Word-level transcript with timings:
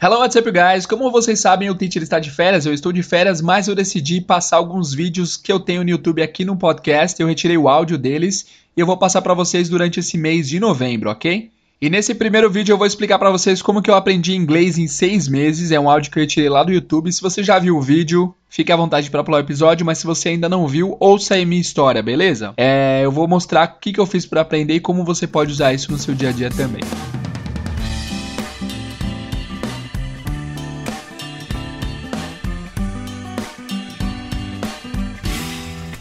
Hello, 0.00 0.20
what's 0.20 0.36
up, 0.36 0.48
guys? 0.52 0.86
Como 0.86 1.10
vocês 1.10 1.40
sabem, 1.40 1.68
o 1.68 1.74
Teacher 1.74 2.04
está 2.04 2.20
de 2.20 2.30
férias, 2.30 2.64
eu 2.64 2.72
estou 2.72 2.92
de 2.92 3.02
férias, 3.02 3.42
mas 3.42 3.66
eu 3.66 3.74
decidi 3.74 4.20
passar 4.20 4.58
alguns 4.58 4.94
vídeos 4.94 5.36
que 5.36 5.50
eu 5.50 5.58
tenho 5.58 5.82
no 5.82 5.90
YouTube 5.90 6.22
aqui 6.22 6.44
no 6.44 6.56
podcast. 6.56 7.20
Eu 7.20 7.26
retirei 7.26 7.58
o 7.58 7.68
áudio 7.68 7.98
deles 7.98 8.46
e 8.76 8.80
eu 8.80 8.86
vou 8.86 8.96
passar 8.96 9.22
para 9.22 9.34
vocês 9.34 9.68
durante 9.68 9.98
esse 9.98 10.16
mês 10.16 10.48
de 10.48 10.60
novembro, 10.60 11.10
ok? 11.10 11.50
E 11.82 11.90
nesse 11.90 12.14
primeiro 12.14 12.48
vídeo 12.48 12.72
eu 12.72 12.78
vou 12.78 12.86
explicar 12.86 13.18
para 13.18 13.32
vocês 13.32 13.60
como 13.60 13.82
que 13.82 13.90
eu 13.90 13.94
aprendi 13.96 14.36
inglês 14.36 14.78
em 14.78 14.86
seis 14.86 15.26
meses. 15.26 15.72
É 15.72 15.80
um 15.80 15.90
áudio 15.90 16.12
que 16.12 16.18
eu 16.20 16.22
retirei 16.22 16.48
lá 16.48 16.62
do 16.62 16.72
YouTube. 16.72 17.12
Se 17.12 17.20
você 17.20 17.42
já 17.42 17.58
viu 17.58 17.76
o 17.76 17.82
vídeo, 17.82 18.32
fique 18.48 18.70
à 18.70 18.76
vontade 18.76 19.10
para 19.10 19.24
pular 19.24 19.38
o 19.38 19.40
episódio, 19.40 19.84
mas 19.84 19.98
se 19.98 20.06
você 20.06 20.28
ainda 20.28 20.48
não 20.48 20.68
viu, 20.68 20.96
ouça 21.00 21.34
aí 21.34 21.44
minha 21.44 21.60
história, 21.60 22.00
beleza? 22.04 22.54
É, 22.56 23.00
eu 23.02 23.10
vou 23.10 23.26
mostrar 23.26 23.66
o 23.66 23.80
que, 23.80 23.92
que 23.92 23.98
eu 23.98 24.06
fiz 24.06 24.24
para 24.24 24.42
aprender 24.42 24.74
e 24.74 24.80
como 24.80 25.04
você 25.04 25.26
pode 25.26 25.50
usar 25.50 25.72
isso 25.72 25.90
no 25.90 25.98
seu 25.98 26.14
dia 26.14 26.28
a 26.28 26.32
dia 26.32 26.50
também. 26.50 26.82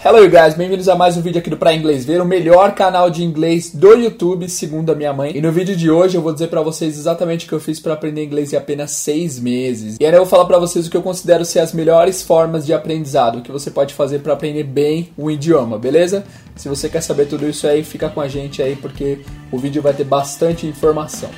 Hello 0.08 0.24
you 0.24 0.32
guys, 0.32 0.54
bem-vindos 0.54 0.88
a 0.88 0.96
mais 0.96 1.18
um 1.18 1.22
vídeo 1.22 1.40
aqui 1.40 1.50
do 1.50 1.58
Pra 1.58 1.74
Inglês 1.74 2.06
Ver, 2.06 2.22
o 2.22 2.26
melhor 2.26 2.74
canal 2.74 3.10
de 3.10 3.26
inglês 3.26 3.72
do 3.76 3.94
YouTube, 3.94 4.48
segundo 4.48 4.90
a 4.90 4.96
minha 4.96 5.12
mãe. 5.12 5.36
E 5.36 5.42
no 5.42 5.52
vídeo 5.52 5.76
de 5.76 5.92
hoje 5.92 6.16
eu 6.16 6.22
vou 6.22 6.32
dizer 6.32 6.48
para 6.48 6.62
vocês 6.62 6.98
exatamente 6.98 7.46
o 7.46 7.50
que 7.50 7.54
eu 7.54 7.60
fiz 7.60 7.78
para 7.78 7.92
aprender 7.92 8.24
inglês 8.24 8.54
em 8.54 8.56
apenas 8.56 8.92
seis 8.92 9.38
meses. 9.38 9.98
E 10.00 10.06
eu 10.06 10.14
vou 10.14 10.26
falar 10.26 10.46
para 10.46 10.58
vocês 10.60 10.88
o 10.88 10.90
que 10.90 10.96
eu 10.96 11.02
considero 11.02 11.44
ser 11.44 11.60
as 11.60 11.74
melhores 11.74 12.24
formas 12.24 12.66
de 12.66 12.74
aprendizado, 12.74 13.40
o 13.40 13.42
que 13.42 13.52
você 13.52 13.70
pode 13.70 13.94
fazer 13.94 14.20
para 14.20 14.32
aprender 14.32 14.64
bem 14.64 15.10
um 15.18 15.30
idioma, 15.30 15.78
beleza? 15.78 16.24
Se 16.56 16.70
você 16.70 16.88
quer 16.88 17.02
saber 17.02 17.26
tudo 17.26 17.46
isso 17.46 17.68
aí, 17.68 17.84
fica 17.84 18.08
com 18.08 18.22
a 18.22 18.30
gente 18.30 18.62
aí 18.62 18.78
porque 18.78 19.20
o 19.52 19.58
vídeo 19.58 19.82
vai 19.82 19.94
ter 19.94 20.06
bastante 20.06 20.66
informação. 20.66 21.30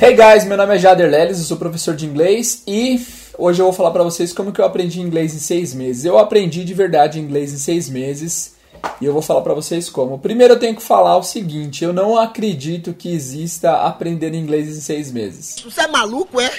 Hey 0.00 0.16
guys, 0.16 0.46
meu 0.46 0.56
nome 0.56 0.76
é 0.76 0.78
Jader 0.78 1.10
Leles, 1.10 1.40
eu 1.40 1.44
sou 1.44 1.58
professor 1.58 1.94
de 1.94 2.06
inglês 2.06 2.62
e 2.66 2.98
Hoje 3.38 3.60
eu 3.60 3.66
vou 3.66 3.72
falar 3.72 3.90
para 3.90 4.02
vocês 4.02 4.32
como 4.32 4.52
que 4.52 4.60
eu 4.60 4.64
aprendi 4.64 5.00
inglês 5.00 5.34
em 5.34 5.38
seis 5.38 5.72
meses. 5.74 6.04
Eu 6.04 6.18
aprendi 6.18 6.64
de 6.64 6.74
verdade 6.74 7.20
inglês 7.20 7.52
em 7.52 7.58
seis 7.58 7.88
meses 7.88 8.54
e 9.00 9.04
eu 9.04 9.12
vou 9.12 9.22
falar 9.22 9.40
para 9.42 9.54
vocês 9.54 9.88
como. 9.88 10.18
Primeiro 10.18 10.54
eu 10.54 10.58
tenho 10.58 10.76
que 10.76 10.82
falar 10.82 11.16
o 11.16 11.22
seguinte: 11.22 11.84
eu 11.84 11.92
não 11.92 12.18
acredito 12.18 12.92
que 12.92 13.12
exista 13.12 13.82
aprender 13.82 14.34
inglês 14.34 14.68
em 14.68 14.80
seis 14.80 15.10
meses. 15.12 15.56
Você 15.64 15.82
é 15.82 15.86
maluco, 15.86 16.40
é? 16.40 16.50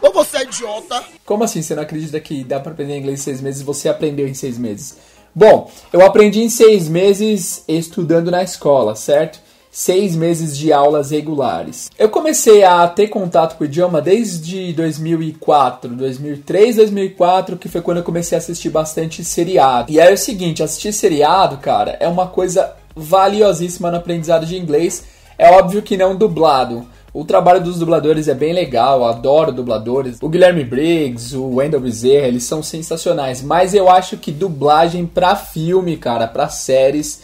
Ou 0.00 0.12
você 0.12 0.38
é 0.38 0.42
idiota? 0.44 1.02
Como 1.24 1.44
assim 1.44 1.62
você 1.62 1.74
não 1.74 1.82
acredita 1.82 2.18
que 2.20 2.42
dá 2.44 2.58
para 2.58 2.72
aprender 2.72 2.96
inglês 2.96 3.20
em 3.20 3.22
seis 3.22 3.40
meses 3.40 3.60
e 3.60 3.64
você 3.64 3.88
aprendeu 3.88 4.26
em 4.26 4.34
seis 4.34 4.58
meses? 4.58 4.96
Bom, 5.34 5.70
eu 5.92 6.04
aprendi 6.04 6.40
em 6.40 6.48
seis 6.48 6.88
meses 6.88 7.64
estudando 7.68 8.30
na 8.30 8.42
escola, 8.42 8.96
certo? 8.96 9.40
Seis 9.70 10.16
meses 10.16 10.56
de 10.56 10.72
aulas 10.72 11.10
regulares. 11.10 11.90
Eu 11.98 12.08
comecei 12.08 12.64
a 12.64 12.86
ter 12.88 13.08
contato 13.08 13.56
com 13.56 13.64
o 13.64 13.66
idioma 13.66 14.00
desde 14.00 14.72
2004, 14.72 15.94
2003, 15.94 16.76
2004, 16.76 17.56
que 17.56 17.68
foi 17.68 17.80
quando 17.80 17.98
eu 17.98 18.02
comecei 18.02 18.36
a 18.36 18.40
assistir 18.40 18.70
bastante 18.70 19.22
seriado. 19.22 19.92
E 19.92 20.00
aí 20.00 20.10
é 20.10 20.14
o 20.14 20.18
seguinte, 20.18 20.62
assistir 20.62 20.92
seriado, 20.92 21.58
cara, 21.58 21.96
é 22.00 22.08
uma 22.08 22.26
coisa 22.26 22.74
valiosíssima 22.96 23.90
no 23.90 23.98
aprendizado 23.98 24.44
de 24.44 24.56
inglês. 24.56 25.04
É 25.38 25.50
óbvio 25.52 25.82
que 25.82 25.96
não 25.96 26.16
dublado. 26.16 26.86
O 27.12 27.24
trabalho 27.24 27.60
dos 27.60 27.78
dubladores 27.78 28.28
é 28.28 28.34
bem 28.34 28.52
legal, 28.52 29.04
adoro 29.04 29.50
dubladores. 29.50 30.18
O 30.22 30.28
Guilherme 30.28 30.62
Briggs, 30.62 31.36
o 31.36 31.56
Wendell 31.56 31.80
Bezerra, 31.80 32.28
eles 32.28 32.44
são 32.44 32.62
sensacionais. 32.62 33.42
Mas 33.42 33.74
eu 33.74 33.88
acho 33.90 34.16
que 34.16 34.30
dublagem 34.30 35.06
pra 35.06 35.34
filme, 35.34 35.96
cara, 35.96 36.28
pra 36.28 36.48
séries, 36.48 37.22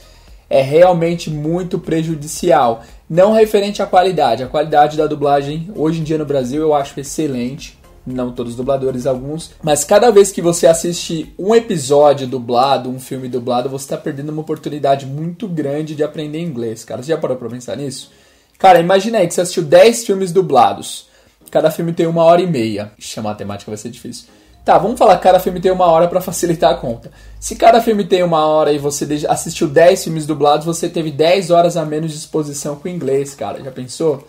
é 0.49 0.63
realmente 0.63 1.31
muito 1.31 1.79
prejudicial. 1.79 2.83
Não 3.09 3.33
referente 3.33 3.83
à 3.83 3.87
qualidade. 3.87 4.43
A 4.43 4.49
qualidade 4.49 4.97
da 4.97 5.07
dublagem 5.07 5.71
hoje 5.75 6.01
em 6.01 6.05
dia 6.05 6.19
no 6.19 6.27
Brasil 6.27 6.63
eu 6.63 6.75
acho 6.75 6.99
excelente. 6.99 7.79
Não 8.07 8.31
todos 8.31 8.53
os 8.53 8.57
dubladores, 8.57 9.05
alguns. 9.05 9.51
Mas 9.61 9.83
cada 9.83 10.11
vez 10.11 10.31
que 10.31 10.41
você 10.41 10.69
assiste 10.69 11.35
um 11.37 11.55
episódio 11.55 12.27
dublado, 12.27 12.89
um 12.89 13.01
filme 13.01 13.29
dublado, 13.29 13.69
você 13.69 13.85
está 13.85 13.97
perdendo 13.97 14.31
uma 14.31 14.43
oportunidade 14.43 15.05
muito 15.05 15.49
grande 15.49 15.97
de 15.97 16.05
aprender 16.05 16.41
inglês, 16.41 16.85
cara. 16.85 17.03
Você 17.03 17.11
já 17.11 17.19
parou 17.19 17.37
pra 17.37 17.49
pensar 17.49 17.77
nisso? 17.77 18.13
Cara, 18.59 18.79
imagina 18.79 19.19
aí 19.19 19.27
que 19.27 19.35
você 19.35 19.41
assistiu 19.41 19.65
10 19.65 20.07
filmes 20.07 20.31
dublados. 20.31 21.09
Cada 21.51 21.71
filme 21.71 21.93
tem 21.93 22.07
uma 22.07 22.23
hora 22.23 22.41
e 22.41 22.47
meia. 22.47 22.93
Ixi, 22.97 23.19
a 23.19 23.23
matemática 23.23 23.71
vai 23.71 23.77
ser 23.77 23.91
difícil. 23.91 24.27
Tá, 24.67 24.79
vamos 24.79 24.99
falar 24.99 25.17
que 25.19 25.23
cada 25.23 25.39
filme 25.39 25.61
tem 25.61 25.71
uma 25.71 25.87
hora 25.87 26.09
para 26.09 26.21
facilitar 26.21 26.73
a 26.73 26.75
conta. 26.75 27.09
Se 27.39 27.55
cada 27.55 27.81
filme 27.81 28.05
tem 28.05 28.25
uma 28.25 28.45
hora 28.45 28.73
e 28.73 28.79
você 28.79 29.07
assistiu 29.29 29.69
10 29.69 30.03
filmes 30.03 30.27
dublados, 30.27 30.67
você 30.67 30.89
teve 30.89 31.13
10 31.13 31.53
horas 31.53 31.77
a 31.77 31.85
menos 31.85 32.11
de 32.11 32.19
exposição 32.19 32.75
com 32.75 32.89
o 32.89 32.91
inglês, 32.91 33.33
cara. 33.33 33.63
Já 33.63 33.71
pensou? 33.71 34.27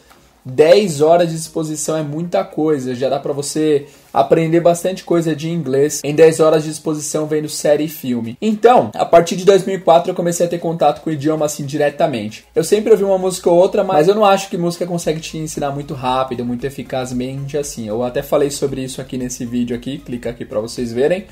10 0.47 1.02
horas 1.02 1.30
de 1.30 1.35
exposição 1.35 1.97
é 1.97 2.03
muita 2.03 2.44
coisa, 2.44 2.96
já 2.96 3.09
dá 3.09 3.19
para 3.19 3.34
você 3.34 3.85
aprender 4.13 4.62
bastante 4.62 5.03
coisa 5.03 5.35
de 5.35 5.50
inglês 5.50 6.02
em 6.03 6.16
10 6.16 6.40
horas 6.40 6.63
de 6.63 6.72
exposição 6.72 7.28
vendo 7.28 7.50
série 7.50 7.84
e 7.84 7.90
filme. 7.90 8.38
Então, 8.41 8.90
a 8.96 9.06
partir 9.06 9.35
de 9.35 9.46
2004 9.46 10.12
eu 10.12 10.16
comecei 10.16 10.46
a 10.46 10.50
ter 10.50 10.58
contato 10.58 11.02
com 11.02 11.09
o 11.09 11.13
idioma 11.13 11.46
assim 11.46 11.66
diretamente. 11.66 12.46
Eu 12.56 12.63
sempre 12.63 12.91
ouvi 12.91 13.03
uma 13.03 13.18
música 13.18 13.50
ou 13.50 13.58
outra, 13.58 13.84
mas 13.84 14.08
eu 14.08 14.16
não 14.16 14.25
acho 14.25 14.50
que 14.50 14.58
música 14.58 14.85
consegue 14.85 15.19
te 15.19 15.38
ensinar 15.38 15.72
muito 15.72 15.94
rápido, 15.94 16.46
muito 16.46 16.66
eficazmente 16.66 17.58
assim. 17.58 17.88
Eu 17.88 18.03
até 18.03 18.22
falei 18.24 18.50
sobre 18.50 18.84
isso 18.84 19.02
aqui 19.02 19.18
nesse 19.18 19.46
vídeo 19.46 19.75
aqui, 19.75 19.97
clica 19.97 20.29
aqui 20.29 20.46
para 20.46 20.59
vocês 20.59 20.94
verem. 20.94 21.25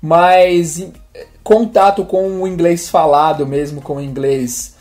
Mas 0.00 0.86
contato 1.42 2.04
com 2.04 2.42
o 2.42 2.46
inglês 2.46 2.88
falado 2.88 3.46
mesmo, 3.46 3.80
com 3.80 3.96
o 3.96 4.00
inglês 4.00 4.75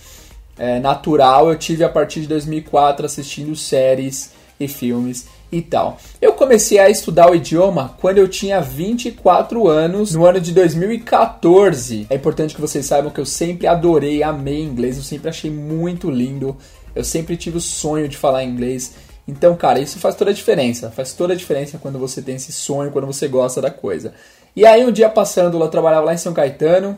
é, 0.58 0.80
natural 0.80 1.50
eu 1.50 1.58
tive 1.58 1.84
a 1.84 1.90
partir 1.90 2.22
de 2.22 2.28
2004 2.28 3.06
assistindo 3.06 3.56
séries 3.56 4.32
e 4.60 4.68
filmes 4.68 5.28
e 5.52 5.62
tal. 5.62 5.98
Eu 6.22 6.34
comecei 6.34 6.80
a 6.80 6.90
estudar 6.90 7.30
o 7.30 7.36
idioma 7.36 7.96
quando 8.00 8.18
eu 8.18 8.28
tinha 8.28 8.62
24 8.62 9.68
anos, 9.68 10.14
no 10.16 10.26
ano 10.26 10.40
de 10.40 10.54
2014. 10.54 12.08
É 12.10 12.16
importante 12.16 12.56
que 12.56 12.62
vocês 12.62 12.86
saibam 12.86 13.12
que 13.12 13.20
eu 13.20 13.26
sempre 13.26 13.68
adorei, 13.68 14.24
amei 14.24 14.62
inglês, 14.62 14.98
eu 14.98 15.04
sempre 15.04 15.30
achei 15.30 15.52
muito 15.52 16.10
lindo. 16.10 16.56
Eu 16.96 17.04
sempre 17.04 17.36
tive 17.36 17.58
o 17.58 17.62
sonho 17.62 18.08
de 18.08 18.18
falar 18.18 18.44
inglês. 18.44 18.94
Então, 19.28 19.56
cara, 19.56 19.80
isso 19.80 20.00
faz 20.00 20.16
toda 20.16 20.32
a 20.32 20.34
diferença. 20.34 20.92
Faz 20.92 21.14
toda 21.14 21.34
a 21.34 21.36
diferença 21.36 21.78
quando 21.78 22.00
você 22.00 22.22
tem 22.22 22.36
esse 22.36 22.52
sonho, 22.52 22.92
quando 22.92 23.08
você 23.08 23.28
gosta 23.28 23.62
da 23.62 23.72
coisa. 23.72 24.14
E 24.56 24.66
aí, 24.66 24.86
um 24.86 24.92
dia 24.92 25.10
passando, 25.10 25.60
eu 25.60 25.68
trabalhava 25.68 26.06
lá 26.06 26.14
em 26.14 26.18
São 26.18 26.34
Caetano 26.34 26.98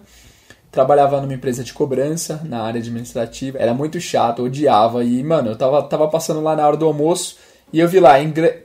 trabalhava 0.71 1.21
numa 1.21 1.33
empresa 1.33 1.63
de 1.63 1.73
cobrança 1.73 2.41
na 2.45 2.61
área 2.61 2.79
administrativa. 2.79 3.57
Era 3.57 3.73
muito 3.73 3.99
chato, 3.99 4.43
odiava. 4.43 5.03
E, 5.03 5.23
mano, 5.23 5.51
eu 5.51 5.55
tava, 5.55 5.81
tava 5.83 6.07
passando 6.07 6.41
lá 6.41 6.55
na 6.55 6.67
hora 6.67 6.77
do 6.77 6.85
almoço 6.85 7.37
e 7.71 7.79
eu 7.79 7.87
vi 7.87 7.99
lá, 7.99 8.15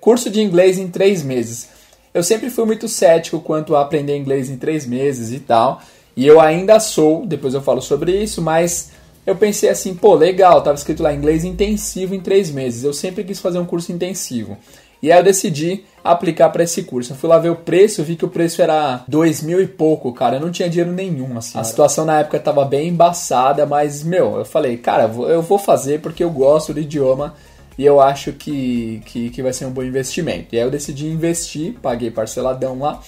curso 0.00 0.30
de 0.30 0.40
inglês 0.40 0.78
em 0.78 0.88
três 0.88 1.22
meses. 1.22 1.68
Eu 2.14 2.22
sempre 2.22 2.50
fui 2.50 2.64
muito 2.64 2.88
cético 2.88 3.40
quanto 3.40 3.74
a 3.74 3.80
aprender 3.80 4.16
inglês 4.16 4.50
em 4.50 4.56
três 4.56 4.86
meses 4.86 5.32
e 5.32 5.40
tal. 5.40 5.80
E 6.16 6.26
eu 6.26 6.40
ainda 6.40 6.78
sou, 6.78 7.24
depois 7.24 7.54
eu 7.54 7.62
falo 7.62 7.80
sobre 7.80 8.22
isso, 8.22 8.42
mas 8.42 8.90
eu 9.26 9.34
pensei 9.34 9.70
assim, 9.70 9.94
pô, 9.94 10.14
legal, 10.14 10.60
tava 10.62 10.76
escrito 10.76 11.02
lá 11.02 11.14
inglês 11.14 11.44
intensivo 11.44 12.14
em 12.14 12.20
três 12.20 12.50
meses. 12.50 12.84
Eu 12.84 12.92
sempre 12.92 13.24
quis 13.24 13.40
fazer 13.40 13.58
um 13.58 13.64
curso 13.64 13.92
intensivo. 13.92 14.58
E 15.02 15.10
aí 15.10 15.18
eu 15.18 15.24
decidi 15.24 15.84
aplicar 16.04 16.50
para 16.50 16.62
esse 16.62 16.84
curso. 16.84 17.12
Eu 17.12 17.16
fui 17.16 17.28
lá 17.28 17.36
ver 17.36 17.50
o 17.50 17.56
preço, 17.56 18.04
vi 18.04 18.14
que 18.14 18.24
o 18.24 18.28
preço 18.28 18.62
era 18.62 19.04
dois 19.08 19.42
mil 19.42 19.60
e 19.60 19.66
pouco, 19.66 20.12
cara. 20.12 20.36
Eu 20.36 20.40
não 20.40 20.52
tinha 20.52 20.70
dinheiro 20.70 20.92
nenhum, 20.92 21.36
assim. 21.36 21.58
A 21.58 21.64
situação 21.64 22.04
na 22.04 22.20
época 22.20 22.38
tava 22.38 22.64
bem 22.64 22.88
embaçada, 22.88 23.66
mas, 23.66 24.04
meu, 24.04 24.36
eu 24.36 24.44
falei, 24.44 24.76
cara, 24.76 25.04
eu 25.28 25.42
vou 25.42 25.58
fazer 25.58 26.00
porque 26.00 26.22
eu 26.22 26.30
gosto 26.30 26.72
do 26.72 26.80
idioma 26.80 27.34
e 27.76 27.84
eu 27.84 28.00
acho 28.00 28.32
que, 28.32 29.02
que, 29.06 29.30
que 29.30 29.42
vai 29.42 29.52
ser 29.52 29.64
um 29.64 29.72
bom 29.72 29.82
investimento. 29.82 30.54
E 30.54 30.58
aí 30.58 30.64
eu 30.64 30.70
decidi 30.70 31.08
investir, 31.08 31.74
paguei 31.82 32.10
parceladão 32.10 32.78
lá. 32.78 33.00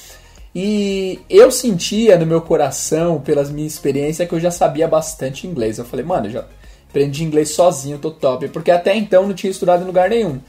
E 0.52 1.20
eu 1.28 1.50
sentia 1.50 2.18
no 2.18 2.26
meu 2.26 2.40
coração, 2.40 3.20
pelas 3.20 3.50
minhas 3.50 3.72
experiências, 3.72 4.28
que 4.28 4.34
eu 4.34 4.40
já 4.40 4.50
sabia 4.50 4.88
bastante 4.88 5.46
inglês. 5.46 5.78
Eu 5.78 5.84
falei, 5.84 6.04
mano, 6.04 6.26
eu 6.26 6.30
já 6.30 6.44
aprendi 6.88 7.22
inglês 7.22 7.50
sozinho, 7.50 7.98
tô 7.98 8.10
top. 8.10 8.48
Porque 8.48 8.70
até 8.70 8.96
então 8.96 9.26
não 9.26 9.34
tinha 9.34 9.50
estudado 9.50 9.82
em 9.82 9.86
lugar 9.86 10.08
nenhum. 10.08 10.40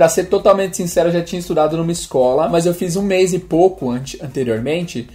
Para 0.00 0.08
ser 0.08 0.30
totalmente 0.30 0.78
sincero, 0.78 1.10
eu 1.10 1.12
já 1.12 1.22
tinha 1.22 1.38
estudado 1.38 1.76
numa 1.76 1.92
escola, 1.92 2.48
mas 2.48 2.64
eu 2.64 2.72
fiz 2.72 2.96
um 2.96 3.02
mês 3.02 3.34
e 3.34 3.38
pouco 3.38 3.90
anteriormente, 3.90 5.06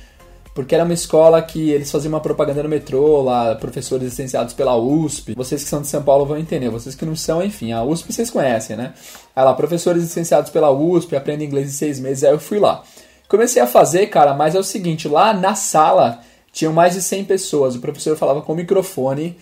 porque 0.53 0.75
era 0.75 0.83
uma 0.83 0.93
escola 0.93 1.41
que 1.41 1.71
eles 1.71 1.91
faziam 1.91 2.13
uma 2.13 2.19
propaganda 2.19 2.61
no 2.61 2.69
metrô, 2.69 3.23
lá, 3.23 3.55
professores 3.55 4.09
licenciados 4.09 4.53
pela 4.53 4.77
USP. 4.77 5.33
Vocês 5.33 5.63
que 5.63 5.69
são 5.71 5.81
de 5.81 5.87
São 5.87 6.03
Paulo 6.03 6.23
vão 6.23 6.37
entender, 6.37 6.69
vocês 6.69 6.93
que 6.93 7.03
não 7.03 7.15
são, 7.15 7.41
enfim, 7.41 7.71
a 7.71 7.83
USP 7.83 8.13
vocês 8.13 8.29
conhecem, 8.29 8.75
né? 8.75 8.93
Aí 9.35 9.43
lá, 9.43 9.55
professores 9.55 10.03
licenciados 10.03 10.51
pela 10.51 10.69
USP, 10.69 11.15
aprendem 11.15 11.47
inglês 11.47 11.69
em 11.69 11.71
seis 11.71 11.99
meses, 11.99 12.23
aí 12.23 12.29
eu 12.29 12.39
fui 12.39 12.59
lá. 12.59 12.83
Comecei 13.27 13.63
a 13.63 13.65
fazer, 13.65 14.05
cara, 14.05 14.35
mas 14.35 14.53
é 14.53 14.59
o 14.59 14.63
seguinte, 14.63 15.07
lá 15.07 15.33
na 15.33 15.55
sala 15.55 16.19
tinham 16.53 16.71
mais 16.71 16.93
de 16.93 17.01
100 17.01 17.25
pessoas, 17.25 17.75
o 17.75 17.79
professor 17.79 18.15
falava 18.15 18.43
com 18.43 18.53
o 18.53 18.55
microfone 18.55 19.35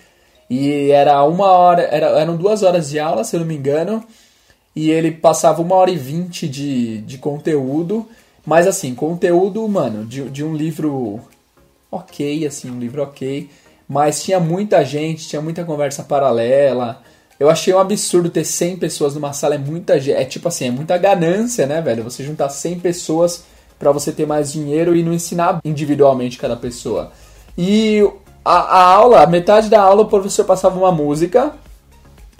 e 0.48 0.90
era 0.90 1.22
uma 1.22 1.48
hora, 1.48 1.82
era, 1.82 2.18
eram 2.18 2.34
duas 2.34 2.62
horas 2.62 2.88
de 2.88 2.98
aula, 2.98 3.24
se 3.24 3.36
eu 3.36 3.40
não 3.40 3.46
me 3.46 3.54
engano, 3.54 4.02
e 4.74 4.90
ele 4.90 5.10
passava 5.10 5.62
uma 5.62 5.74
hora 5.74 5.90
e 5.90 5.96
vinte 5.96 6.48
de, 6.48 6.98
de 7.02 7.18
conteúdo, 7.18 8.06
mas 8.44 8.66
assim, 8.66 8.94
conteúdo, 8.94 9.66
mano, 9.68 10.04
de, 10.04 10.28
de 10.30 10.44
um 10.44 10.54
livro 10.54 11.20
ok, 11.90 12.46
assim, 12.46 12.70
um 12.70 12.78
livro 12.78 13.02
ok, 13.02 13.48
mas 13.88 14.22
tinha 14.22 14.40
muita 14.40 14.84
gente, 14.84 15.28
tinha 15.28 15.40
muita 15.40 15.64
conversa 15.64 16.02
paralela, 16.02 17.02
Eu 17.38 17.50
achei 17.50 17.74
um 17.74 17.78
absurdo 17.78 18.30
ter 18.30 18.44
100 18.44 18.76
pessoas 18.76 19.14
numa 19.14 19.32
sala, 19.32 19.56
é 19.56 19.58
muita 19.58 19.96
é 19.96 20.24
tipo 20.24 20.48
assim, 20.48 20.68
é 20.68 20.70
muita 20.70 20.96
ganância, 20.96 21.66
né, 21.66 21.80
velho? 21.80 22.04
Você 22.04 22.22
juntar 22.24 22.48
100 22.48 22.80
pessoas 22.80 23.44
para 23.78 23.92
você 23.92 24.12
ter 24.12 24.26
mais 24.26 24.52
dinheiro 24.52 24.94
e 24.94 25.02
não 25.02 25.12
ensinar 25.12 25.60
individualmente 25.64 26.38
cada 26.38 26.56
pessoa. 26.56 27.12
E 27.58 28.08
a, 28.44 28.54
a, 28.54 28.82
aula, 28.82 29.26
metade 29.26 29.68
da 29.68 29.80
aula 29.80 30.02
o 30.02 30.08
professor 30.08 30.44
passava 30.44 30.78
uma 30.78 30.92
música, 30.92 31.52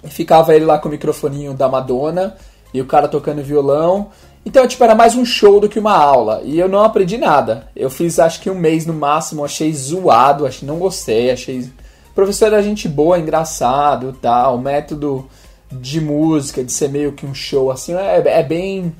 ficava 0.09 0.55
ele 0.55 0.65
lá 0.65 0.77
com 0.77 0.87
o 0.87 0.91
microfoninho 0.91 1.53
da 1.53 1.67
Madonna 1.67 2.35
e 2.73 2.81
o 2.81 2.85
cara 2.85 3.07
tocando 3.07 3.41
violão. 3.41 4.09
Então, 4.45 4.67
tipo, 4.67 4.83
era 4.83 4.93
mais 4.93 5.15
um 5.15 5.25
show 5.25 5.59
do 5.59 5.67
que 5.67 5.79
uma 5.79 5.95
aula. 5.97 6.41
E 6.43 6.59
eu 6.59 6.69
não 6.69 6.83
aprendi 6.83 7.17
nada. 7.17 7.67
Eu 7.75 7.89
fiz 7.89 8.19
acho 8.19 8.39
que 8.41 8.49
um 8.49 8.55
mês 8.55 8.85
no 8.85 8.93
máximo, 8.93 9.43
achei 9.43 9.73
zoado, 9.73 10.45
achei 10.45 10.67
não 10.67 10.77
gostei, 10.77 11.31
achei 11.31 11.69
professor 12.15 12.45
era 12.45 12.63
gente 12.63 12.87
boa, 12.87 13.19
engraçado, 13.19 14.17
tal, 14.21 14.55
o 14.55 14.61
método 14.61 15.27
de 15.69 15.99
música, 15.99 16.63
de 16.63 16.71
ser 16.71 16.87
meio 16.87 17.11
que 17.11 17.25
um 17.25 17.33
show 17.33 17.69
assim, 17.69 17.93
é, 17.93 18.23
é 18.25 18.43
bem 18.43 18.95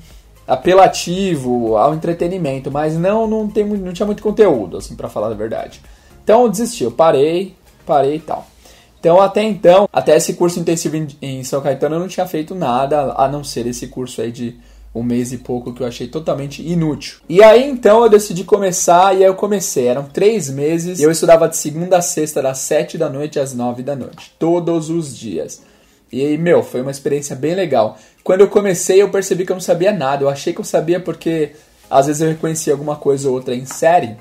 apelativo 0.46 1.76
ao 1.76 1.94
entretenimento, 1.94 2.70
mas 2.70 2.96
não 2.96 3.26
não 3.26 3.48
tem 3.48 3.64
não 3.64 3.92
tinha 3.92 4.06
muito 4.06 4.22
conteúdo 4.22 4.76
assim 4.76 4.94
para 4.94 5.08
falar 5.08 5.28
a 5.28 5.34
verdade. 5.34 5.80
Então 6.22 6.42
eu 6.42 6.48
desisti, 6.48 6.84
eu 6.84 6.90
parei, 6.90 7.56
parei 7.86 8.16
e 8.16 8.20
tal. 8.20 8.46
Então 8.98 9.20
até 9.20 9.42
então, 9.42 9.88
até 9.92 10.16
esse 10.16 10.34
curso 10.34 10.58
intensivo 10.58 10.96
em 11.20 11.44
São 11.44 11.60
Caetano 11.60 11.96
eu 11.96 12.00
não 12.00 12.08
tinha 12.08 12.26
feito 12.26 12.54
nada 12.54 13.14
a 13.16 13.28
não 13.28 13.44
ser 13.44 13.66
esse 13.66 13.86
curso 13.88 14.20
aí 14.20 14.32
de 14.32 14.56
um 14.94 15.02
mês 15.02 15.30
e 15.32 15.38
pouco 15.38 15.74
que 15.74 15.82
eu 15.82 15.86
achei 15.86 16.08
totalmente 16.08 16.66
inútil. 16.66 17.18
E 17.28 17.42
aí 17.42 17.68
então 17.68 18.02
eu 18.02 18.08
decidi 18.08 18.44
começar 18.44 19.14
e 19.14 19.18
aí 19.18 19.24
eu 19.24 19.34
comecei. 19.34 19.86
Eram 19.86 20.04
três 20.04 20.48
meses 20.50 20.98
e 20.98 21.02
eu 21.02 21.10
estudava 21.10 21.48
de 21.48 21.56
segunda 21.56 21.98
a 21.98 22.02
sexta, 22.02 22.42
das 22.42 22.58
sete 22.58 22.96
da 22.96 23.08
noite 23.08 23.38
às 23.38 23.52
nove 23.52 23.82
da 23.82 23.94
noite, 23.94 24.34
todos 24.38 24.88
os 24.88 25.16
dias. 25.16 25.62
E 26.12 26.24
aí, 26.24 26.38
meu, 26.38 26.62
foi 26.62 26.82
uma 26.82 26.90
experiência 26.90 27.34
bem 27.34 27.54
legal. 27.54 27.98
Quando 28.22 28.40
eu 28.40 28.48
comecei, 28.48 29.02
eu 29.02 29.10
percebi 29.10 29.44
que 29.44 29.52
eu 29.52 29.56
não 29.56 29.60
sabia 29.60 29.92
nada. 29.92 30.22
Eu 30.22 30.28
achei 30.28 30.52
que 30.52 30.60
eu 30.60 30.64
sabia 30.64 31.00
porque 31.00 31.52
às 31.90 32.06
vezes 32.06 32.22
eu 32.22 32.28
reconhecia 32.28 32.72
alguma 32.72 32.96
coisa 32.96 33.28
ou 33.28 33.34
outra 33.34 33.54
em 33.54 33.66
série. 33.66 34.16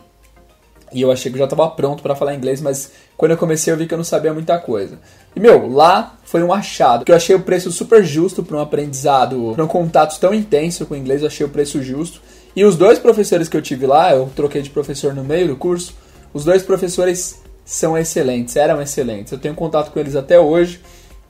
E 0.95 1.01
eu 1.01 1.11
achei 1.11 1.29
que 1.29 1.35
eu 1.35 1.39
já 1.39 1.43
estava 1.43 1.69
pronto 1.71 2.01
para 2.01 2.15
falar 2.15 2.33
inglês, 2.33 2.61
mas 2.61 2.89
quando 3.17 3.31
eu 3.31 3.37
comecei 3.37 3.73
eu 3.73 3.77
vi 3.77 3.85
que 3.85 3.93
eu 3.93 3.97
não 3.97 4.05
sabia 4.05 4.33
muita 4.33 4.57
coisa. 4.57 4.97
E 5.35 5.39
meu, 5.41 5.67
lá 5.67 6.17
foi 6.23 6.41
um 6.41 6.53
achado, 6.53 7.03
que 7.03 7.11
eu 7.11 7.15
achei 7.15 7.35
o 7.35 7.41
preço 7.41 7.69
super 7.69 8.01
justo 8.01 8.41
para 8.41 8.55
um 8.55 8.61
aprendizado, 8.61 9.51
para 9.53 9.65
um 9.65 9.67
contato 9.67 10.17
tão 10.17 10.33
intenso 10.33 10.85
com 10.85 10.93
o 10.93 10.97
inglês, 10.97 11.21
eu 11.21 11.27
achei 11.27 11.45
o 11.45 11.49
preço 11.49 11.83
justo. 11.83 12.21
E 12.55 12.63
os 12.63 12.77
dois 12.77 12.97
professores 12.97 13.49
que 13.49 13.57
eu 13.57 13.61
tive 13.61 13.85
lá, 13.85 14.15
eu 14.15 14.31
troquei 14.33 14.61
de 14.61 14.69
professor 14.69 15.13
no 15.13 15.21
meio 15.21 15.49
do 15.49 15.57
curso, 15.57 15.93
os 16.33 16.45
dois 16.45 16.63
professores 16.63 17.41
são 17.65 17.97
excelentes, 17.97 18.55
eram 18.55 18.81
excelentes. 18.81 19.33
Eu 19.33 19.39
tenho 19.39 19.53
contato 19.53 19.91
com 19.91 19.99
eles 19.99 20.15
até 20.15 20.39
hoje. 20.39 20.79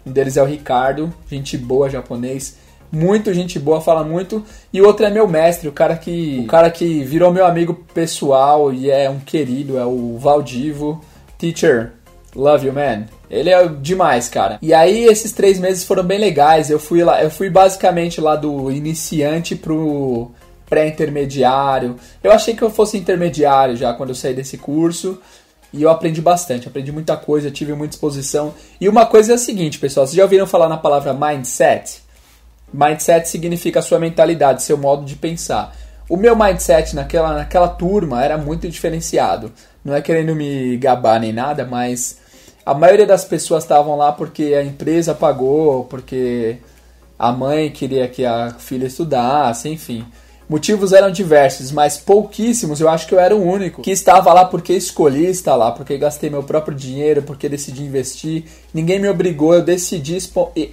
Um 0.06 0.12
deles 0.12 0.38
é 0.38 0.44
o 0.44 0.46
Ricardo, 0.46 1.12
gente 1.28 1.58
boa, 1.58 1.90
japonês, 1.90 2.58
muito 2.96 3.34
gente 3.34 3.60
boa, 3.60 3.82
fala 3.82 4.04
muito. 4.04 4.44
E 4.72 4.82
o 4.82 4.86
outro 4.86 5.06
é 5.06 5.10
meu 5.10 5.28
mestre, 5.28 5.68
o 5.68 5.72
cara 5.74 5.98
que, 5.98 6.40
o 6.46 6.48
cara 6.48 6.72
que 6.72 7.04
virou 7.04 7.32
meu 7.32 7.46
amigo 7.46 7.74
pessoal 7.94 8.74
e 8.74 8.90
é 8.90 9.10
um 9.10 9.20
querido, 9.20 9.78
é 9.78 9.86
o 9.86 10.18
Valdivo. 10.18 11.04
Teacher, 11.38 11.92
love 12.34 12.66
you, 12.66 12.74
man. 12.74 13.06
Ele 13.30 13.50
é 13.50 13.68
demais, 13.68 14.30
cara. 14.30 14.58
E 14.62 14.74
aí 14.74 15.04
esses 15.06 15.34
três 15.34 15.60
meses 15.60 15.84
foram 15.84 16.04
bem 16.04 16.18
legais. 16.18 16.70
Eu 16.70 16.80
fui 16.80 17.04
lá, 17.04 17.22
eu 17.22 17.30
fui 17.30 17.50
basicamente 17.50 18.22
lá 18.22 18.38
do 18.38 18.72
iniciante 18.72 19.56
pro 19.56 20.32
pré-intermediário. 20.70 21.98
Eu 22.24 22.32
achei 22.32 22.56
que 22.56 22.62
eu 22.62 22.70
fosse 22.70 22.98
intermediário 22.98 23.76
já 23.76 23.94
quando 23.94 24.10
eu 24.10 24.16
saí 24.16 24.34
desse 24.34 24.58
curso. 24.58 25.20
E 25.74 25.84
eu 25.84 25.90
aprendi 25.90 26.22
bastante, 26.22 26.70
aprendi 26.70 26.94
muita 26.94 27.18
coisa, 27.18 27.52
tive 27.52 27.74
muita 27.74 27.96
exposição. 27.96 28.54
E 28.80 28.88
uma 28.88 29.06
coisa 29.06 29.34
é 29.34 29.36
a 29.36 29.38
seguinte, 29.38 29.78
pessoal, 29.78 30.08
vocês 30.08 30.16
já 30.16 30.24
ouviram 30.24 30.48
falar 30.48 30.70
na 30.70 30.78
palavra 30.78 31.14
mindset? 31.14 32.05
Mindset 32.74 33.30
significa 33.30 33.82
sua 33.82 34.00
mentalidade, 34.00 34.64
seu 34.64 34.78
modo 34.78 35.06
de 35.06 35.16
pensar. 35.16 35.76
O 36.10 36.18
meu 36.18 36.36
mindset 36.36 36.96
naquela, 36.96 37.34
naquela 37.34 37.68
turma 37.68 38.24
era 38.24 38.38
muito 38.38 38.70
diferenciado. 38.70 39.52
Não 39.84 39.96
é 39.96 40.02
querendo 40.02 40.36
me 40.36 40.78
gabar 40.78 41.20
nem 41.20 41.34
nada, 41.34 41.66
mas 41.66 42.20
a 42.66 42.74
maioria 42.74 43.06
das 43.06 43.26
pessoas 43.26 43.64
estavam 43.64 43.96
lá 43.96 44.12
porque 44.12 44.54
a 44.54 44.64
empresa 44.64 45.16
pagou, 45.16 45.86
porque 45.86 46.58
a 47.18 47.32
mãe 47.32 47.72
queria 47.72 48.08
que 48.08 48.26
a 48.26 48.52
filha 48.58 48.86
estudasse, 48.86 49.70
enfim. 49.70 50.06
Motivos 50.48 50.94
eram 50.94 51.12
diversos, 51.12 51.72
mas 51.72 51.98
pouquíssimos. 51.98 52.80
Eu 52.80 52.88
acho 52.88 53.08
que 53.08 53.16
eu 53.16 53.20
era 53.20 53.36
o 53.36 53.44
único 53.44 53.82
que 53.82 53.90
estava 53.90 54.32
lá 54.32 54.46
porque 54.46 54.74
escolhi 54.74 55.26
estar 55.26 55.56
lá, 55.56 55.72
porque 55.72 55.98
gastei 55.98 56.30
meu 56.30 56.44
próprio 56.44 56.78
dinheiro, 56.78 57.24
porque 57.24 57.50
decidi 57.50 57.84
investir. 57.84 58.44
Ninguém 58.72 59.00
me 59.00 59.10
obrigou, 59.10 59.56
eu 59.56 59.64
decidi 59.64 60.18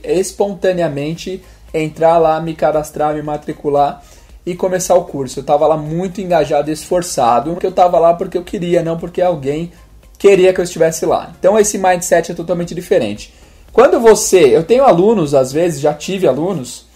espontaneamente 0.05 1.43
entrar 1.73 2.19
lá, 2.19 2.41
me 2.41 2.55
cadastrar, 2.55 3.15
me 3.15 3.23
matricular 3.23 4.03
e 4.45 4.55
começar 4.55 4.95
o 4.95 5.05
curso. 5.05 5.39
Eu 5.39 5.43
estava 5.43 5.67
lá 5.67 5.77
muito 5.77 6.21
engajado 6.21 6.71
e 6.71 6.73
esforçado, 6.73 7.51
porque 7.53 7.67
eu 7.67 7.71
estava 7.71 7.99
lá 7.99 8.15
porque 8.15 8.37
eu 8.37 8.43
queria, 8.43 8.83
não 8.83 8.99
porque 8.99 9.23
alguém 9.23 9.73
queria 10.19 10.53
que 10.53 10.61
eu 10.61 10.65
estivesse 10.65 11.07
lá. 11.07 11.33
Então 11.39 11.59
esse 11.59 11.79
mindset 11.79 12.33
é 12.33 12.35
totalmente 12.35 12.75
diferente. 12.75 13.33
Quando 13.73 13.99
você, 13.99 14.55
eu 14.55 14.65
tenho 14.65 14.85
alunos 14.85 15.35
às 15.35 15.53
vezes, 15.53 15.81
já 15.81 15.95
tive 15.95 16.27
alunos 16.27 16.87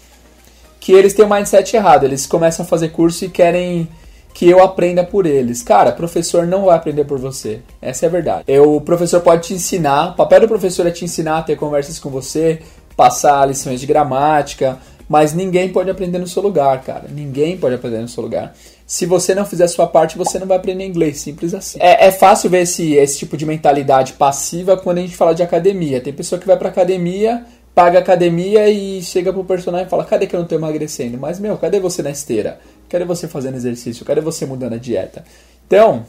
que 0.79 0.91
eles 0.93 1.13
têm 1.13 1.25
o 1.25 1.27
um 1.27 1.33
mindset 1.33 1.75
errado, 1.75 2.05
eles 2.05 2.27
começam 2.27 2.65
a 2.65 2.67
fazer 2.67 2.89
curso 2.89 3.25
e 3.25 3.29
querem 3.29 3.89
que 4.37 4.47
eu 4.47 4.61
aprenda 4.61 5.03
por 5.03 5.25
eles. 5.25 5.63
Cara, 5.63 5.91
professor 5.91 6.45
não 6.45 6.65
vai 6.65 6.77
aprender 6.77 7.05
por 7.05 7.17
você. 7.17 7.59
Essa 7.81 8.05
é 8.05 8.07
a 8.07 8.11
verdade. 8.11 8.43
Eu, 8.47 8.75
o 8.75 8.81
professor 8.81 9.19
pode 9.21 9.47
te 9.47 9.53
ensinar, 9.55 10.11
o 10.11 10.13
papel 10.13 10.41
do 10.41 10.47
professor 10.47 10.85
é 10.85 10.91
te 10.91 11.03
ensinar 11.03 11.39
a 11.39 11.41
ter 11.41 11.55
conversas 11.55 11.97
com 11.97 12.11
você, 12.11 12.61
passar 12.97 13.47
lições 13.47 13.79
de 13.79 13.85
gramática, 13.85 14.79
mas 15.07 15.33
ninguém 15.33 15.69
pode 15.69 15.89
aprender 15.89 16.17
no 16.17 16.27
seu 16.27 16.41
lugar, 16.41 16.81
cara. 16.81 17.05
Ninguém 17.07 17.55
pode 17.55 17.75
aprender 17.75 17.99
no 17.99 18.09
seu 18.09 18.23
lugar. 18.23 18.53
Se 18.85 19.05
você 19.05 19.35
não 19.35 19.45
fizer 19.45 19.65
a 19.65 19.67
sua 19.67 19.85
parte, 19.85 20.17
você 20.17 20.39
não 20.39 20.47
vai 20.47 20.57
aprender 20.57 20.85
inglês. 20.85 21.19
Simples 21.19 21.53
assim. 21.53 21.77
É, 21.79 22.07
é 22.07 22.11
fácil 22.11 22.49
ver 22.49 22.61
esse, 22.61 22.93
esse 22.93 23.19
tipo 23.19 23.37
de 23.37 23.45
mentalidade 23.45 24.13
passiva 24.13 24.75
quando 24.75 24.97
a 24.97 25.01
gente 25.01 25.15
fala 25.15 25.35
de 25.35 25.43
academia. 25.43 26.01
Tem 26.01 26.11
pessoa 26.11 26.39
que 26.39 26.47
vai 26.47 26.57
pra 26.57 26.69
academia, 26.69 27.45
paga 27.75 27.99
academia 27.99 28.67
e 28.69 29.01
chega 29.03 29.31
pro 29.31 29.43
personagem 29.43 29.87
e 29.87 29.89
fala: 29.89 30.03
cadê 30.03 30.25
que 30.25 30.35
eu 30.35 30.39
não 30.39 30.47
tô 30.47 30.55
emagrecendo? 30.55 31.17
Mas, 31.17 31.39
meu, 31.39 31.57
cadê 31.57 31.79
você 31.79 32.01
na 32.01 32.09
esteira? 32.09 32.59
Cadê 32.89 33.05
você 33.05 33.27
fazendo 33.27 33.55
exercício? 33.55 34.05
Cadê 34.05 34.19
você 34.19 34.45
mudando 34.45 34.73
a 34.73 34.77
dieta? 34.77 35.23
Então, 35.67 36.05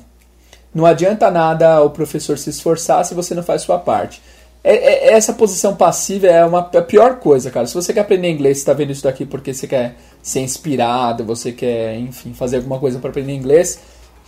não 0.75 0.87
adianta 0.87 1.31
nada 1.31 1.83
o 1.83 1.91
professor 1.91 2.39
se 2.39 2.51
esforçar 2.51 3.05
se 3.05 3.15
você 3.15 3.35
não 3.35 3.43
faz 3.43 3.63
sua 3.63 3.79
parte. 3.79 4.23
É, 4.63 4.75
é, 4.75 5.13
essa 5.13 5.33
posição 5.33 5.77
passiva 5.77 6.27
é 6.27 6.45
uma, 6.45 6.61
a 6.61 6.83
pior 6.83 7.17
coisa, 7.17 7.51
cara. 7.51 7.67
Se 7.67 7.75
você 7.75 7.93
quer 7.93 8.01
aprender 8.01 8.29
inglês, 8.29 8.59
você 8.59 8.63
está 8.63 8.73
vendo 8.73 8.91
isso 8.91 9.05
daqui 9.05 9.25
porque 9.25 9.55
você 9.55 9.67
quer 9.67 9.97
ser 10.23 10.41
inspirado, 10.41 11.25
você 11.25 11.53
quer, 11.53 11.97
enfim, 11.99 12.35
fazer 12.35 12.57
alguma 12.57 12.79
coisa 12.79 12.99
para 12.99 13.11
aprender 13.11 13.33
inglês, 13.33 13.79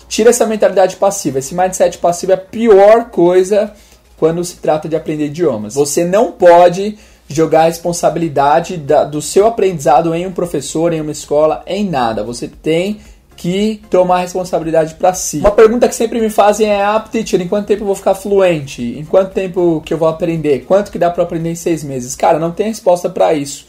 tira 0.09 0.31
essa 0.31 0.47
mentalidade 0.47 0.97
passiva. 0.97 1.39
Esse 1.39 1.55
mindset 1.55 1.99
passivo 1.99 2.33
é 2.33 2.37
a 2.37 2.39
pior 2.39 3.07
coisa 3.11 3.73
quando 4.17 4.45
se 4.45 4.57
trata 4.57 4.89
de 4.89 4.97
aprender 4.97 5.27
idiomas. 5.27 5.75
Você 5.75 6.05
não 6.05 6.33
pode 6.33 6.97
jogar 7.29 7.63
a 7.63 7.67
responsabilidade 7.67 8.77
da, 8.77 9.05
do 9.05 9.23
seu 9.23 9.47
aprendizado 9.47 10.15
em 10.15 10.27
um 10.27 10.33
professor, 10.33 10.93
em 10.93 11.01
uma 11.01 11.13
escola, 11.13 11.63
em 11.67 11.89
nada. 11.89 12.25
Você 12.25 12.49
tem 12.49 13.01
que 13.37 13.81
tomar 13.89 14.21
responsabilidade 14.21 14.95
para 14.95 15.15
si. 15.15 15.39
Uma 15.39 15.51
pergunta 15.51 15.89
que 15.89 15.95
sempre 15.95 16.21
me 16.21 16.31
fazem 16.31 16.69
é: 16.69 16.83
ah, 16.83 17.01
teacher, 17.01 17.41
em 17.41 17.49
quanto 17.49 17.67
tempo 17.67 17.83
eu 17.83 17.87
vou 17.87 17.95
ficar 17.95 18.15
fluente? 18.15 18.83
Em 18.83 19.05
quanto 19.05 19.33
tempo 19.33 19.83
que 19.85 19.95
eu 19.95 19.99
vou 19.99 20.09
aprender? 20.09 20.65
Quanto 20.67 20.91
que 20.91 20.99
dá 20.99 21.11
para 21.11 21.23
aprender 21.23 21.51
em 21.51 21.55
seis 21.55 21.83
meses? 21.83 22.15
Cara, 22.15 22.39
não 22.39 22.51
tem 22.51 22.69
resposta 22.69 23.09
para 23.09 23.33
isso. 23.33 23.67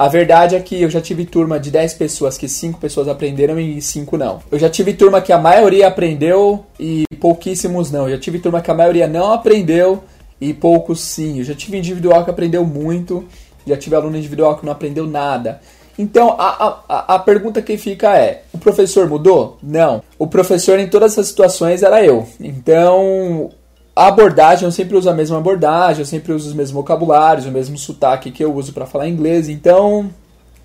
A 0.00 0.08
verdade 0.08 0.56
é 0.56 0.60
que 0.60 0.80
eu 0.80 0.88
já 0.88 0.98
tive 0.98 1.26
turma 1.26 1.60
de 1.60 1.70
10 1.70 1.92
pessoas 1.92 2.38
que 2.38 2.48
5 2.48 2.80
pessoas 2.80 3.06
aprenderam 3.06 3.60
e 3.60 3.82
5 3.82 4.16
não. 4.16 4.40
Eu 4.50 4.58
já 4.58 4.70
tive 4.70 4.94
turma 4.94 5.20
que 5.20 5.30
a 5.30 5.38
maioria 5.38 5.88
aprendeu 5.88 6.64
e 6.78 7.04
pouquíssimos 7.20 7.90
não. 7.90 8.08
Eu 8.08 8.16
já 8.16 8.18
tive 8.18 8.38
turma 8.38 8.62
que 8.62 8.70
a 8.70 8.74
maioria 8.74 9.06
não 9.06 9.30
aprendeu 9.30 10.02
e 10.40 10.54
poucos 10.54 11.02
sim. 11.02 11.40
Eu 11.40 11.44
já 11.44 11.54
tive 11.54 11.76
individual 11.76 12.24
que 12.24 12.30
aprendeu 12.30 12.64
muito, 12.64 13.26
já 13.66 13.76
tive 13.76 13.94
aluno 13.94 14.16
individual 14.16 14.56
que 14.56 14.64
não 14.64 14.72
aprendeu 14.72 15.06
nada. 15.06 15.60
Então 16.00 16.34
a, 16.38 16.78
a, 16.88 17.14
a 17.16 17.18
pergunta 17.18 17.60
que 17.60 17.76
fica 17.76 18.16
é: 18.16 18.44
o 18.54 18.58
professor 18.58 19.06
mudou? 19.06 19.58
Não. 19.62 20.02
O 20.18 20.26
professor 20.26 20.78
em 20.78 20.88
todas 20.88 21.12
essas 21.12 21.28
situações 21.28 21.82
era 21.82 22.02
eu. 22.02 22.26
Então 22.40 23.50
a 23.94 24.06
abordagem, 24.06 24.64
eu 24.64 24.72
sempre 24.72 24.96
uso 24.96 25.10
a 25.10 25.12
mesma 25.12 25.36
abordagem, 25.36 26.00
eu 26.00 26.06
sempre 26.06 26.32
uso 26.32 26.48
os 26.48 26.54
mesmos 26.54 26.72
vocabulários, 26.72 27.44
o 27.44 27.50
mesmo 27.50 27.76
sotaque 27.76 28.30
que 28.30 28.42
eu 28.42 28.54
uso 28.54 28.72
para 28.72 28.86
falar 28.86 29.08
inglês. 29.08 29.46
Então, 29.50 30.08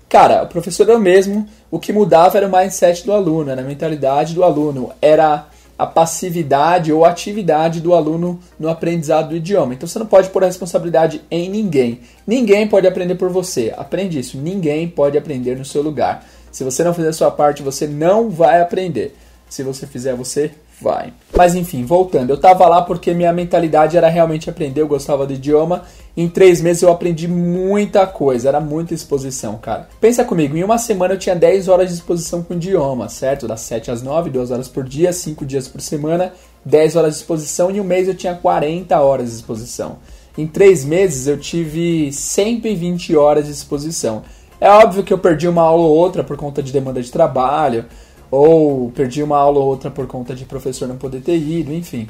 cara, 0.08 0.44
o 0.44 0.46
professor 0.46 0.88
era 0.88 0.96
o 0.96 1.00
mesmo. 1.00 1.46
O 1.70 1.78
que 1.78 1.92
mudava 1.92 2.38
era 2.38 2.48
o 2.48 2.50
mindset 2.50 3.04
do 3.04 3.12
aluno, 3.12 3.50
era 3.50 3.60
a 3.60 3.64
mentalidade 3.64 4.34
do 4.34 4.42
aluno, 4.42 4.90
era 5.02 5.44
a 5.78 5.86
passividade 5.86 6.92
ou 6.92 7.04
atividade 7.04 7.80
do 7.80 7.94
aluno 7.94 8.40
no 8.58 8.68
aprendizado 8.68 9.30
do 9.30 9.36
idioma. 9.36 9.74
Então 9.74 9.86
você 9.86 9.98
não 9.98 10.06
pode 10.06 10.30
pôr 10.30 10.42
a 10.42 10.46
responsabilidade 10.46 11.22
em 11.30 11.50
ninguém. 11.50 12.00
Ninguém 12.26 12.66
pode 12.66 12.86
aprender 12.86 13.16
por 13.16 13.30
você. 13.30 13.74
Aprende 13.76 14.18
isso. 14.18 14.38
Ninguém 14.38 14.88
pode 14.88 15.18
aprender 15.18 15.56
no 15.56 15.64
seu 15.64 15.82
lugar. 15.82 16.24
Se 16.50 16.64
você 16.64 16.82
não 16.82 16.94
fizer 16.94 17.08
a 17.08 17.12
sua 17.12 17.30
parte, 17.30 17.62
você 17.62 17.86
não 17.86 18.30
vai 18.30 18.62
aprender. 18.62 19.14
Se 19.48 19.62
você 19.62 19.86
fizer, 19.86 20.14
você 20.14 20.52
vai. 20.80 21.12
Mas 21.36 21.54
enfim, 21.54 21.84
voltando. 21.84 22.30
Eu 22.30 22.38
tava 22.38 22.66
lá 22.68 22.82
porque 22.82 23.14
minha 23.14 23.32
mentalidade 23.32 23.96
era 23.96 24.08
realmente 24.08 24.48
aprender, 24.48 24.80
eu 24.80 24.88
gostava 24.88 25.26
do 25.26 25.32
idioma. 25.32 25.82
Em 26.16 26.28
três 26.28 26.60
meses 26.60 26.82
eu 26.82 26.90
aprendi 26.90 27.28
muita 27.28 28.06
coisa, 28.06 28.48
era 28.48 28.60
muita 28.60 28.94
exposição, 28.94 29.58
cara. 29.58 29.88
Pensa 30.00 30.24
comigo, 30.24 30.56
em 30.56 30.64
uma 30.64 30.78
semana 30.78 31.14
eu 31.14 31.18
tinha 31.18 31.36
10 31.36 31.68
horas 31.68 31.88
de 31.88 31.94
exposição 31.94 32.42
com 32.42 32.54
idioma, 32.54 33.08
certo? 33.08 33.46
Das 33.46 33.60
7 33.60 33.90
às 33.90 34.02
9, 34.02 34.30
2 34.30 34.50
horas 34.50 34.68
por 34.68 34.84
dia, 34.84 35.12
5 35.12 35.44
dias 35.44 35.68
por 35.68 35.80
semana, 35.80 36.32
10 36.64 36.96
horas 36.96 37.14
de 37.14 37.20
exposição. 37.20 37.70
E 37.70 37.80
um 37.80 37.84
mês 37.84 38.08
eu 38.08 38.14
tinha 38.14 38.34
40 38.34 38.98
horas 38.98 39.28
de 39.30 39.36
exposição. 39.36 39.98
Em 40.38 40.46
três 40.46 40.84
meses 40.84 41.26
eu 41.26 41.38
tive 41.38 42.12
120 42.12 43.16
horas 43.16 43.46
de 43.46 43.52
exposição. 43.52 44.22
É 44.60 44.70
óbvio 44.70 45.02
que 45.02 45.12
eu 45.12 45.18
perdi 45.18 45.48
uma 45.48 45.62
aula 45.62 45.84
ou 45.84 45.96
outra 45.96 46.22
por 46.22 46.36
conta 46.36 46.62
de 46.62 46.72
demanda 46.72 47.00
de 47.02 47.10
trabalho, 47.10 47.86
ou 48.30 48.90
perdi 48.90 49.22
uma 49.22 49.38
aula 49.38 49.60
ou 49.60 49.66
outra 49.66 49.90
por 49.90 50.06
conta 50.06 50.34
de 50.34 50.44
professor 50.44 50.88
não 50.88 50.96
poder 50.96 51.20
ter 51.20 51.36
ido, 51.36 51.72
enfim. 51.72 52.08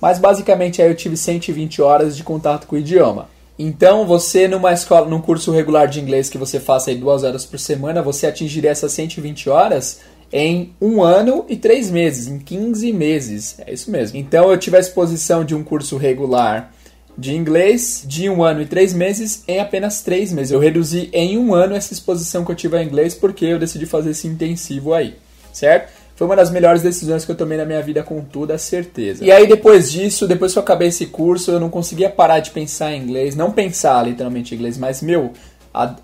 Mas 0.00 0.18
basicamente 0.18 0.82
aí 0.82 0.88
eu 0.88 0.96
tive 0.96 1.16
120 1.16 1.80
horas 1.80 2.16
de 2.16 2.24
contato 2.24 2.66
com 2.66 2.74
o 2.74 2.78
idioma. 2.78 3.28
Então, 3.58 4.06
você 4.06 4.48
numa 4.48 4.72
escola, 4.72 5.08
num 5.08 5.20
curso 5.20 5.52
regular 5.52 5.86
de 5.86 6.00
inglês 6.00 6.28
que 6.28 6.38
você 6.38 6.58
faça 6.58 6.90
aí 6.90 6.96
duas 6.96 7.22
horas 7.22 7.44
por 7.44 7.58
semana, 7.60 8.02
você 8.02 8.26
atingiria 8.26 8.70
essas 8.70 8.92
120 8.92 9.48
horas 9.48 10.00
em 10.32 10.72
um 10.80 11.02
ano 11.02 11.44
e 11.48 11.56
três 11.56 11.90
meses, 11.90 12.26
em 12.26 12.38
15 12.38 12.92
meses. 12.92 13.56
É 13.64 13.72
isso 13.72 13.90
mesmo. 13.90 14.18
Então, 14.18 14.50
eu 14.50 14.58
tive 14.58 14.76
a 14.78 14.80
exposição 14.80 15.44
de 15.44 15.54
um 15.54 15.62
curso 15.62 15.96
regular 15.96 16.72
de 17.16 17.36
inglês 17.36 18.04
de 18.04 18.28
um 18.28 18.42
ano 18.42 18.62
e 18.62 18.66
três 18.66 18.94
meses 18.94 19.44
em 19.46 19.60
apenas 19.60 20.02
três 20.02 20.32
meses. 20.32 20.50
Eu 20.50 20.58
reduzi 20.58 21.10
em 21.12 21.38
um 21.38 21.54
ano 21.54 21.76
essa 21.76 21.92
exposição 21.92 22.44
que 22.44 22.50
eu 22.50 22.56
tive 22.56 22.76
a 22.76 22.82
inglês 22.82 23.14
porque 23.14 23.44
eu 23.44 23.58
decidi 23.58 23.86
fazer 23.86 24.10
esse 24.10 24.26
intensivo 24.26 24.94
aí 24.94 25.14
certo? 25.52 25.92
Foi 26.14 26.26
uma 26.26 26.36
das 26.36 26.50
melhores 26.50 26.82
decisões 26.82 27.24
que 27.24 27.30
eu 27.30 27.34
tomei 27.34 27.58
na 27.58 27.64
minha 27.64 27.82
vida 27.82 28.02
com 28.02 28.20
toda 28.20 28.56
certeza. 28.58 29.24
E 29.24 29.32
aí 29.32 29.46
depois 29.46 29.90
disso, 29.90 30.26
depois 30.26 30.52
que 30.52 30.58
eu 30.58 30.62
acabei 30.62 30.88
esse 30.88 31.06
curso, 31.06 31.50
eu 31.50 31.58
não 31.58 31.70
conseguia 31.70 32.10
parar 32.10 32.40
de 32.40 32.50
pensar 32.50 32.92
em 32.92 33.02
inglês, 33.02 33.34
não 33.34 33.50
pensar 33.50 34.06
literalmente 34.06 34.54
em 34.54 34.58
inglês, 34.58 34.78
mas 34.78 35.02
meu, 35.02 35.32
a, 35.72 35.94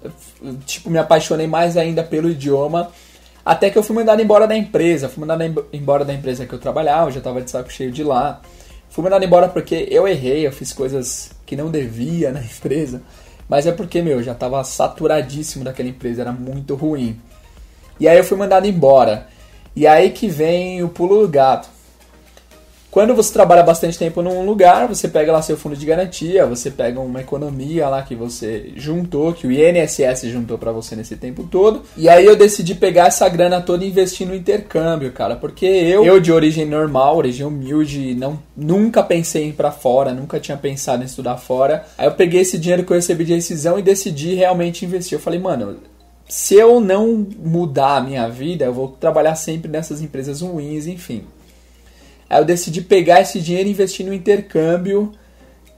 tipo 0.67 0.90
me 0.90 0.99
apaixonei 0.99 1.47
mais 1.47 1.76
ainda 1.76 2.02
pelo 2.02 2.31
idioma. 2.31 2.90
Até 3.45 3.71
que 3.71 3.78
eu 3.78 3.83
fui 3.83 3.95
mandado 3.95 4.21
embora 4.21 4.47
da 4.47 4.57
empresa, 4.57 5.09
fui 5.09 5.21
mandado 5.21 5.43
embora 5.73 6.05
da 6.05 6.12
empresa 6.12 6.45
que 6.47 6.52
eu 6.52 6.59
trabalhava, 6.59 7.09
eu 7.09 7.12
já 7.12 7.19
estava 7.19 7.40
de 7.40 7.50
saco 7.50 7.73
cheio 7.73 7.90
de 7.90 8.02
lá. 8.02 8.40
Fui 8.90 9.05
mandado 9.05 9.25
embora 9.25 9.49
porque 9.49 9.87
eu 9.90 10.09
errei, 10.09 10.47
eu 10.47 10.52
fiz 10.52 10.73
coisas 10.73 11.31
que 11.47 11.55
não 11.55 11.71
devia 11.71 12.33
na 12.33 12.40
empresa. 12.40 13.02
Mas 13.49 13.67
é 13.67 13.73
porque, 13.73 14.02
meu, 14.02 14.19
eu 14.19 14.23
já 14.23 14.33
estava 14.33 14.62
saturadíssimo 14.64 15.64
daquela 15.64 15.88
empresa, 15.88 16.23
era 16.23 16.33
muito 16.33 16.75
ruim. 16.75 17.19
E 17.99 18.07
aí 18.07 18.19
eu 18.19 18.25
fui 18.25 18.37
mandado 18.37 18.67
embora. 18.67 19.26
E 19.78 19.87
aí 19.87 20.11
que 20.11 20.26
vem 20.26 20.82
o 20.82 20.88
pulo 20.88 21.20
do 21.20 21.28
gato. 21.28 21.68
Quando 22.90 23.14
você 23.14 23.32
trabalha 23.32 23.62
bastante 23.62 23.97
tempo 23.97 24.20
num 24.23 24.44
lugar, 24.44 24.88
você 24.88 25.06
pega 25.06 25.30
lá 25.30 25.40
seu 25.40 25.56
fundo 25.56 25.76
de 25.76 25.87
garantia, 25.87 26.44
você 26.47 26.68
pega 26.68 26.99
uma 26.99 27.20
economia 27.20 27.88
lá 27.88 28.02
que 28.02 28.16
você 28.16 28.73
juntou, 28.75 29.32
que 29.32 29.47
o 29.47 29.52
INSS 29.52 30.23
juntou 30.32 30.58
para 30.58 30.73
você 30.73 30.97
nesse 30.97 31.14
tempo 31.14 31.44
todo. 31.44 31.82
E 31.97 32.08
aí 32.08 32.26
eu 32.26 32.35
decidi 32.35 32.75
pegar 32.75 33.06
essa 33.06 33.28
grana 33.28 33.61
toda 33.61 33.85
e 33.85 33.88
investir 33.88 34.26
no 34.26 34.35
intercâmbio, 34.35 35.12
cara, 35.12 35.37
porque 35.37 35.66
eu, 35.66 36.04
eu 36.04 36.18
de 36.18 36.32
origem 36.32 36.66
normal, 36.66 37.16
origem 37.16 37.47
humilde, 37.47 38.16
não 38.16 38.37
nunca 38.56 39.00
pensei 39.00 39.44
em 39.44 39.49
ir 39.50 39.52
para 39.52 39.70
fora, 39.70 40.12
nunca 40.12 40.40
tinha 40.40 40.56
pensado 40.56 41.04
em 41.04 41.06
estudar 41.06 41.37
fora. 41.37 41.85
Aí 41.97 42.08
eu 42.08 42.12
peguei 42.12 42.40
esse 42.40 42.58
dinheiro 42.58 42.82
que 42.82 42.90
eu 42.90 42.97
recebi 42.97 43.25
de 43.25 43.35
rescisão 43.35 43.78
e 43.78 43.82
decidi 43.82 44.35
realmente 44.35 44.85
investir. 44.85 45.16
Eu 45.16 45.23
falei, 45.23 45.38
mano, 45.38 45.76
se 46.28 46.54
eu 46.54 46.78
não 46.80 47.26
mudar 47.38 47.97
a 47.97 48.00
minha 48.00 48.28
vida, 48.28 48.66
eu 48.66 48.73
vou 48.73 48.88
trabalhar 48.88 49.35
sempre 49.35 49.70
nessas 49.70 50.02
empresas 50.02 50.42
ruins, 50.42 50.87
enfim. 50.87 51.25
Aí 52.28 52.40
eu 52.40 52.44
decidi 52.44 52.82
pegar 52.82 53.23
esse 53.23 53.40
dinheiro 53.40 53.68
e 53.68 53.73
investir 53.73 54.04
no 54.04 54.12
intercâmbio 54.12 55.12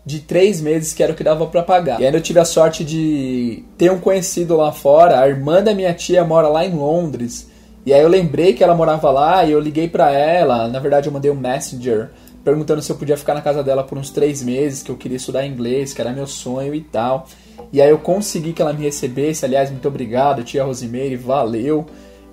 de 0.04 0.18
três 0.20 0.60
meses, 0.60 0.92
que 0.92 1.02
era 1.02 1.12
o 1.12 1.14
que 1.14 1.22
dava 1.22 1.46
para 1.46 1.62
pagar. 1.62 2.00
E 2.00 2.06
ainda 2.06 2.18
eu 2.18 2.22
tive 2.22 2.40
a 2.40 2.44
sorte 2.44 2.84
de 2.84 3.62
ter 3.78 3.92
um 3.92 4.00
conhecido 4.00 4.56
lá 4.56 4.72
fora, 4.72 5.20
a 5.20 5.28
irmã 5.28 5.62
da 5.62 5.72
minha 5.72 5.94
tia 5.94 6.24
mora 6.24 6.48
lá 6.48 6.64
em 6.64 6.74
Londres. 6.74 7.48
E 7.86 7.92
aí 7.94 8.00
eu 8.00 8.08
lembrei 8.08 8.52
que 8.52 8.64
ela 8.64 8.74
morava 8.74 9.10
lá 9.10 9.44
e 9.44 9.52
eu 9.52 9.60
liguei 9.60 9.88
para 9.88 10.10
ela. 10.10 10.68
Na 10.68 10.80
verdade, 10.80 11.08
eu 11.08 11.12
mandei 11.12 11.30
um 11.30 11.36
messenger 11.36 12.10
perguntando 12.44 12.82
se 12.82 12.90
eu 12.90 12.96
podia 12.96 13.16
ficar 13.16 13.34
na 13.34 13.42
casa 13.42 13.62
dela 13.62 13.84
por 13.84 13.96
uns 13.96 14.10
três 14.10 14.42
meses, 14.42 14.82
que 14.82 14.90
eu 14.90 14.96
queria 14.96 15.16
estudar 15.16 15.46
inglês, 15.46 15.92
que 15.92 16.00
era 16.00 16.10
meu 16.10 16.26
sonho 16.26 16.74
e 16.74 16.80
tal. 16.80 17.26
E 17.72 17.80
aí 17.80 17.90
eu 17.90 17.98
consegui 17.98 18.52
que 18.52 18.62
ela 18.62 18.72
me 18.72 18.84
recebesse. 18.84 19.44
Aliás, 19.44 19.70
muito 19.70 19.86
obrigado, 19.86 20.44
tia 20.44 20.64
Rosimeire, 20.64 21.16
valeu. 21.16 21.86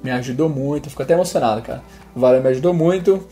Me 0.04 0.12
ajudou 0.12 0.50
muito. 0.50 0.90
Fico 0.90 1.04
até 1.04 1.14
emocionado, 1.14 1.62
cara. 1.62 1.84
Valeu, 2.16 2.42
me 2.42 2.50
ajudou 2.50 2.74
muito. 2.74 3.24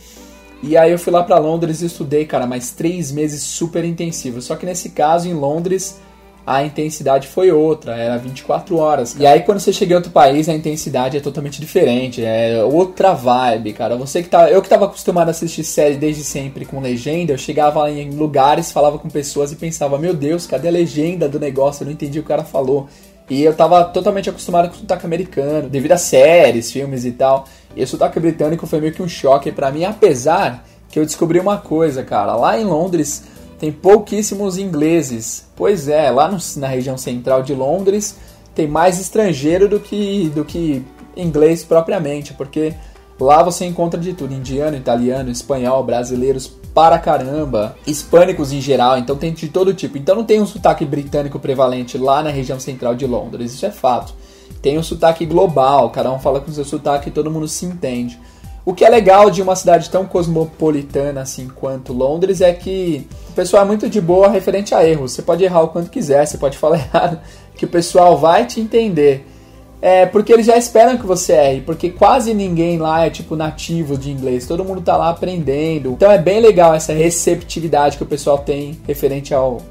E 0.64 0.76
aí 0.76 0.92
eu 0.92 1.00
fui 1.00 1.12
lá 1.12 1.24
para 1.24 1.38
Londres 1.38 1.82
e 1.82 1.86
estudei, 1.86 2.26
cara, 2.26 2.48
mais 2.48 2.72
três 2.72 3.12
meses 3.12 3.44
super 3.44 3.84
intensivos. 3.84 4.46
Só 4.46 4.56
que 4.56 4.66
nesse 4.66 4.90
caso, 4.90 5.28
em 5.28 5.34
Londres, 5.34 6.00
a 6.46 6.64
intensidade 6.64 7.28
foi 7.28 7.52
outra, 7.52 7.96
era 7.96 8.18
24 8.18 8.78
horas. 8.78 9.14
Cara. 9.14 9.24
E 9.24 9.28
aí 9.28 9.40
quando 9.42 9.60
você 9.60 9.74
chega 9.74 9.94
em 9.94 9.96
outro 9.96 10.12
país, 10.12 10.48
a 10.48 10.54
intensidade 10.54 11.18
é 11.18 11.20
totalmente 11.20 11.60
diferente, 11.60 12.24
é 12.24 12.64
outra 12.64 13.14
vibe, 13.14 13.74
cara. 13.74 13.96
Você 13.96 14.22
que 14.22 14.30
tá, 14.30 14.50
eu 14.50 14.62
que 14.62 14.70
tava 14.70 14.86
acostumado 14.86 15.30
a 15.30 15.32
assistir 15.32 15.64
série 15.64 15.96
desde 15.96 16.24
sempre 16.24 16.66
com 16.66 16.80
legenda, 16.80 17.34
eu 17.34 17.38
chegava 17.38 17.90
em 17.90 18.12
lugares, 18.12 18.72
falava 18.72 19.00
com 19.00 19.10
pessoas 19.10 19.52
e 19.52 19.56
pensava: 19.56 19.98
"Meu 19.98 20.14
Deus, 20.14 20.46
cadê 20.46 20.68
a 20.68 20.72
legenda 20.72 21.28
do 21.28 21.40
negócio? 21.40 21.84
Eu 21.84 21.86
não 21.86 21.94
entendi 21.94 22.20
o 22.20 22.22
que 22.22 22.28
o 22.28 22.30
cara 22.30 22.44
falou". 22.44 22.88
E 23.28 23.44
eu 23.44 23.56
tava 23.56 23.84
totalmente 23.86 24.30
acostumado 24.30 24.70
com 24.70 24.76
o 24.76 24.80
sotaque 24.80 25.06
americano, 25.06 25.68
devido 25.68 25.94
a 25.94 25.98
séries, 25.98 26.72
filmes 26.72 27.06
e 27.06 27.12
tal. 27.12 27.46
E 27.76 27.84
o 27.84 27.88
sotaque 27.88 28.20
britânico 28.20 28.68
foi 28.68 28.80
meio 28.80 28.94
que 28.94 29.02
um 29.02 29.08
choque 29.08 29.52
para 29.52 29.72
mim, 29.72 29.84
apesar 29.84 30.64
que 30.90 31.00
eu 31.00 31.06
descobri 31.06 31.40
uma 31.40 31.58
coisa, 31.58 32.04
cara. 32.04 32.36
Lá 32.36 32.60
em 32.60 32.64
Londres, 32.64 33.24
tem 33.60 33.72
pouquíssimos 33.72 34.58
ingleses. 34.58 35.46
Pois 35.56 35.88
é, 35.88 36.10
lá 36.10 36.28
no, 36.28 36.38
na 36.58 36.68
região 36.68 36.98
central 36.98 37.44
de 37.44 37.54
Londres 37.54 38.18
tem 38.54 38.68
mais 38.68 39.00
estrangeiro 39.00 39.68
do 39.68 39.80
que, 39.80 40.30
do 40.30 40.46
que 40.46 40.84
inglês 41.16 41.64
propriamente, 41.64 42.34
porque 42.34 42.74
lá 43.20 43.44
você 43.44 43.66
encontra 43.66 44.00
de 44.00 44.14
tudo: 44.14 44.34
indiano, 44.34 44.78
italiano, 44.78 45.30
espanhol, 45.30 45.84
brasileiros 45.84 46.48
para 46.74 47.00
caramba, 47.00 47.78
hispânicos 47.88 48.52
em 48.52 48.60
geral, 48.60 48.98
então 48.98 49.16
tem 49.16 49.34
de 49.34 49.48
todo 49.48 49.74
tipo. 49.74 49.98
Então 49.98 50.16
não 50.16 50.26
tem 50.26 50.42
um 50.42 50.46
sotaque 50.46 50.84
britânico 50.84 51.40
prevalente 51.40 51.98
lá 51.98 52.22
na 52.22 52.30
região 52.30 52.60
central 52.60 52.96
de 52.96 53.06
Londres, 53.06 53.54
isso 53.54 53.66
é 53.66 53.72
fato. 53.72 54.14
Tem 54.62 54.78
um 54.78 54.84
sotaque 54.84 55.26
global, 55.26 55.90
cada 55.90 56.12
um 56.12 56.20
fala 56.20 56.42
com 56.42 56.52
seu 56.52 56.66
sotaque 56.66 57.10
e 57.10 57.12
todo 57.12 57.32
mundo 57.32 57.48
se 57.48 57.66
entende. 57.66 58.20
O 58.66 58.74
que 58.74 58.84
é 58.84 58.90
legal 58.90 59.30
de 59.30 59.42
uma 59.42 59.56
cidade 59.56 59.90
tão 59.90 60.06
cosmopolitana 60.06 61.22
assim 61.22 61.48
quanto 61.48 61.94
Londres 61.94 62.42
é 62.42 62.52
que 62.52 63.08
pessoal 63.36 63.64
é 63.64 63.66
muito 63.66 63.90
de 63.90 64.02
boa 64.02 64.30
referente 64.30 64.74
a 64.74 64.88
erros. 64.88 65.12
Você 65.12 65.22
pode 65.22 65.44
errar 65.44 65.64
o 65.64 65.68
quanto 65.68 65.92
quiser, 65.92 66.26
você 66.26 66.38
pode 66.38 66.58
falar 66.58 66.78
errado, 66.80 67.20
que 67.56 67.66
o 67.66 67.68
pessoal 67.68 68.18
vai 68.18 68.46
te 68.46 68.60
entender. 68.60 69.28
É 69.82 70.06
porque 70.06 70.34
eles 70.34 70.48
já 70.48 70.58
esperam 70.58 70.98
que 70.98 71.06
você 71.06 71.34
erre, 71.34 71.62
porque 71.62 71.92
quase 71.92 72.34
ninguém 72.34 72.78
lá 72.78 73.06
é 73.06 73.10
tipo 73.10 73.36
nativo 73.36 73.98
de 73.98 74.10
inglês, 74.10 74.48
todo 74.48 74.66
mundo 74.66 74.82
tá 74.82 74.98
lá 74.98 75.10
aprendendo. 75.10 75.92
Então 75.92 76.10
é 76.10 76.18
bem 76.18 76.40
legal 76.40 76.74
essa 76.74 76.94
receptividade 76.94 77.98
que 77.98 78.04
o 78.04 78.08
pessoal 78.08 78.40
tem 78.40 78.80
referente 78.88 79.34
ao, 79.34 79.62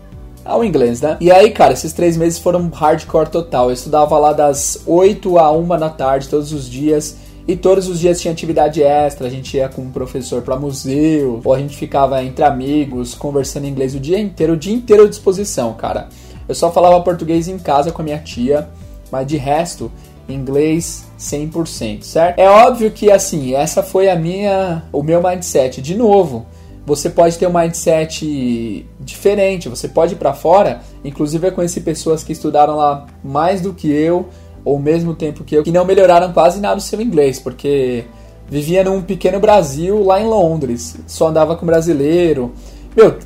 ao 0.44 0.62
inglês, 0.62 1.00
né? 1.00 1.16
E 1.21 1.33
aí, 1.33 1.50
cara, 1.50 1.73
esses 1.73 1.92
três 1.92 2.16
meses 2.16 2.38
foram 2.38 2.68
hardcore 2.68 3.28
total. 3.28 3.71
Eu 3.71 3.75
estudava 3.75 4.16
lá 4.18 4.33
das 4.33 4.83
8 4.87 5.38
a 5.38 5.50
1 5.50 5.66
da 5.78 5.88
tarde 5.88 6.28
todos 6.28 6.52
os 6.52 6.71
dias. 6.71 7.16
E 7.47 7.55
todos 7.55 7.89
os 7.89 8.01
dias 8.01 8.21
tinha 8.21 8.33
atividade 8.33 8.83
extra, 8.83 9.27
a 9.27 9.31
gente 9.31 9.57
ia 9.57 9.69
com 9.69 9.83
um 9.83 9.91
professor 9.91 10.41
para 10.41 10.57
museu, 10.57 11.43
ou 11.45 11.53
a 11.53 11.59
gente 11.59 11.77
ficava 11.77 12.23
entre 12.25 12.43
amigos, 12.43 13.15
conversando 13.15 13.67
inglês 13.67 13.95
o 13.95 14.01
dia 14.01 14.19
inteiro, 14.19 14.55
o 14.55 14.57
dia 14.57 14.73
inteiro 14.73 15.05
à 15.05 15.09
disposição, 15.09 15.75
cara. 15.75 16.09
Eu 16.49 16.55
só 16.55 16.73
falava 16.73 17.01
português 17.03 17.47
em 17.47 17.59
casa 17.59 17.93
com 17.93 18.01
a 18.01 18.05
minha 18.05 18.19
tia, 18.19 18.69
mas 19.11 19.27
de 19.27 19.37
resto, 19.37 19.93
inglês 20.27 21.05
100%, 21.19 22.03
certo? 22.03 22.39
É 22.39 22.49
óbvio 22.49 22.91
que 22.91 23.11
assim, 23.11 23.55
essa 23.55 23.83
foi 23.83 24.09
a 24.09 24.17
minha, 24.17 24.83
o 24.91 25.03
meu 25.03 25.23
mindset. 25.23 25.83
De 25.83 25.95
novo, 25.95 26.47
você 26.87 27.09
pode 27.09 27.39
ter 27.39 27.47
um 27.47 27.53
mindset 27.53 28.87
diferente, 29.01 29.69
você 29.69 29.89
pode 29.89 30.15
ir 30.15 30.17
para 30.17 30.35
fora, 30.35 30.83
inclusive 31.05 31.49
eu 31.49 31.53
conheci 31.53 31.81
pessoas 31.81 32.23
que 32.23 32.33
estudaram 32.33 32.77
lá 32.77 33.07
mais 33.23 33.61
do 33.61 33.73
que 33.73 33.91
eu, 33.91 34.29
ou 34.64 34.78
mesmo 34.78 35.14
tempo 35.14 35.44
que 35.44 35.56
eu, 35.56 35.62
que 35.62 35.71
não 35.71 35.85
melhoraram 35.85 36.33
quase 36.33 36.61
nada 36.61 36.78
o 36.78 36.80
seu 36.80 37.00
inglês, 37.00 37.38
porque 37.38 38.04
vivia 38.49 38.85
num 38.85 39.02
pequeno 39.02 39.40
Brasil 39.40 40.04
lá 40.04 40.21
em 40.21 40.26
Londres, 40.26 40.97
só 41.06 41.28
andava 41.28 41.56
com 41.56 41.66
brasileiro. 41.66 42.52
Meu, 42.97 43.18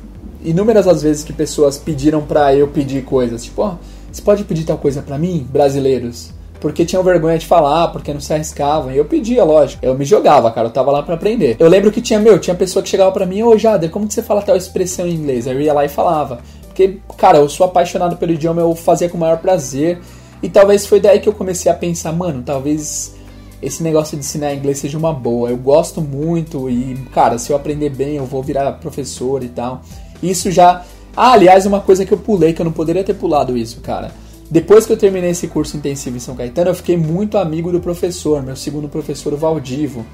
inúmeras 0.43 0.87
as 0.87 1.01
vezes 1.01 1.23
que 1.23 1.33
pessoas 1.33 1.77
pediram 1.77 2.21
pra 2.21 2.53
eu 2.55 2.67
pedir 2.67 3.03
coisas, 3.03 3.43
tipo, 3.43 3.61
ó, 3.61 3.73
oh, 3.73 3.77
você 4.11 4.21
pode 4.21 4.43
pedir 4.43 4.63
tal 4.63 4.77
coisa 4.77 5.01
pra 5.01 5.17
mim, 5.17 5.47
brasileiros? 5.51 6.31
Porque 6.59 6.85
tinham 6.85 7.03
vergonha 7.03 7.37
de 7.37 7.45
falar, 7.45 7.87
porque 7.89 8.13
não 8.13 8.19
se 8.19 8.33
arriscavam. 8.33 8.91
E 8.91 8.97
eu 8.97 9.05
pedia, 9.05 9.43
lógico. 9.43 9.85
Eu 9.85 9.97
me 9.97 10.03
jogava, 10.03 10.51
cara. 10.51 10.67
Eu 10.67 10.71
tava 10.71 10.91
lá 10.91 11.01
para 11.01 11.15
aprender. 11.15 11.55
Eu 11.57 11.69
lembro 11.69 11.91
que 11.91 12.01
tinha, 12.01 12.19
meu, 12.19 12.37
tinha 12.37 12.55
pessoa 12.55 12.83
que 12.83 12.89
chegava 12.89 13.11
para 13.11 13.25
mim, 13.25 13.43
ô 13.43 13.57
Jader, 13.57 13.89
como 13.89 14.07
que 14.07 14.13
você 14.13 14.21
fala 14.21 14.41
tal 14.41 14.57
expressão 14.57 15.07
em 15.07 15.13
inglês? 15.13 15.47
Aí 15.47 15.55
eu 15.55 15.61
ia 15.61 15.73
lá 15.73 15.85
e 15.85 15.89
falava. 15.89 16.39
Porque, 16.67 16.97
cara, 17.17 17.37
eu 17.37 17.47
sou 17.47 17.65
apaixonado 17.65 18.17
pelo 18.17 18.33
idioma, 18.33 18.61
eu 18.61 18.75
fazia 18.75 19.07
com 19.07 19.15
o 19.15 19.19
maior 19.19 19.37
prazer. 19.37 19.99
E 20.41 20.49
talvez 20.49 20.85
foi 20.85 20.99
daí 20.99 21.19
que 21.19 21.27
eu 21.27 21.33
comecei 21.33 21.71
a 21.71 21.75
pensar, 21.75 22.13
mano, 22.13 22.41
talvez 22.45 23.13
esse 23.61 23.83
negócio 23.83 24.17
de 24.17 24.23
ensinar 24.23 24.53
inglês 24.53 24.79
seja 24.79 24.97
uma 24.97 25.13
boa. 25.13 25.49
Eu 25.49 25.57
gosto 25.57 26.01
muito 26.01 26.69
e, 26.69 26.95
cara, 27.13 27.37
se 27.37 27.51
eu 27.51 27.55
aprender 27.55 27.89
bem, 27.89 28.15
eu 28.15 28.25
vou 28.25 28.41
virar 28.41 28.71
professor 28.73 29.43
e 29.43 29.49
tal. 29.49 29.81
Isso 30.23 30.49
já. 30.51 30.85
Ah, 31.15 31.33
aliás, 31.33 31.65
uma 31.65 31.81
coisa 31.81 32.05
que 32.05 32.13
eu 32.13 32.17
pulei, 32.17 32.53
que 32.53 32.61
eu 32.61 32.65
não 32.65 32.71
poderia 32.71 33.03
ter 33.03 33.15
pulado 33.15 33.57
isso, 33.57 33.81
cara. 33.81 34.11
Depois 34.49 34.85
que 34.85 34.93
eu 34.93 34.97
terminei 34.97 35.31
esse 35.31 35.47
curso 35.47 35.77
intensivo 35.77 36.17
em 36.17 36.19
São 36.19 36.35
Caetano, 36.35 36.71
eu 36.71 36.75
fiquei 36.75 36.97
muito 36.97 37.37
amigo 37.37 37.71
do 37.71 37.79
professor, 37.79 38.41
meu 38.41 38.55
segundo 38.55 38.87
professor, 38.87 39.33
o 39.33 39.37
Valdivo. 39.37 40.05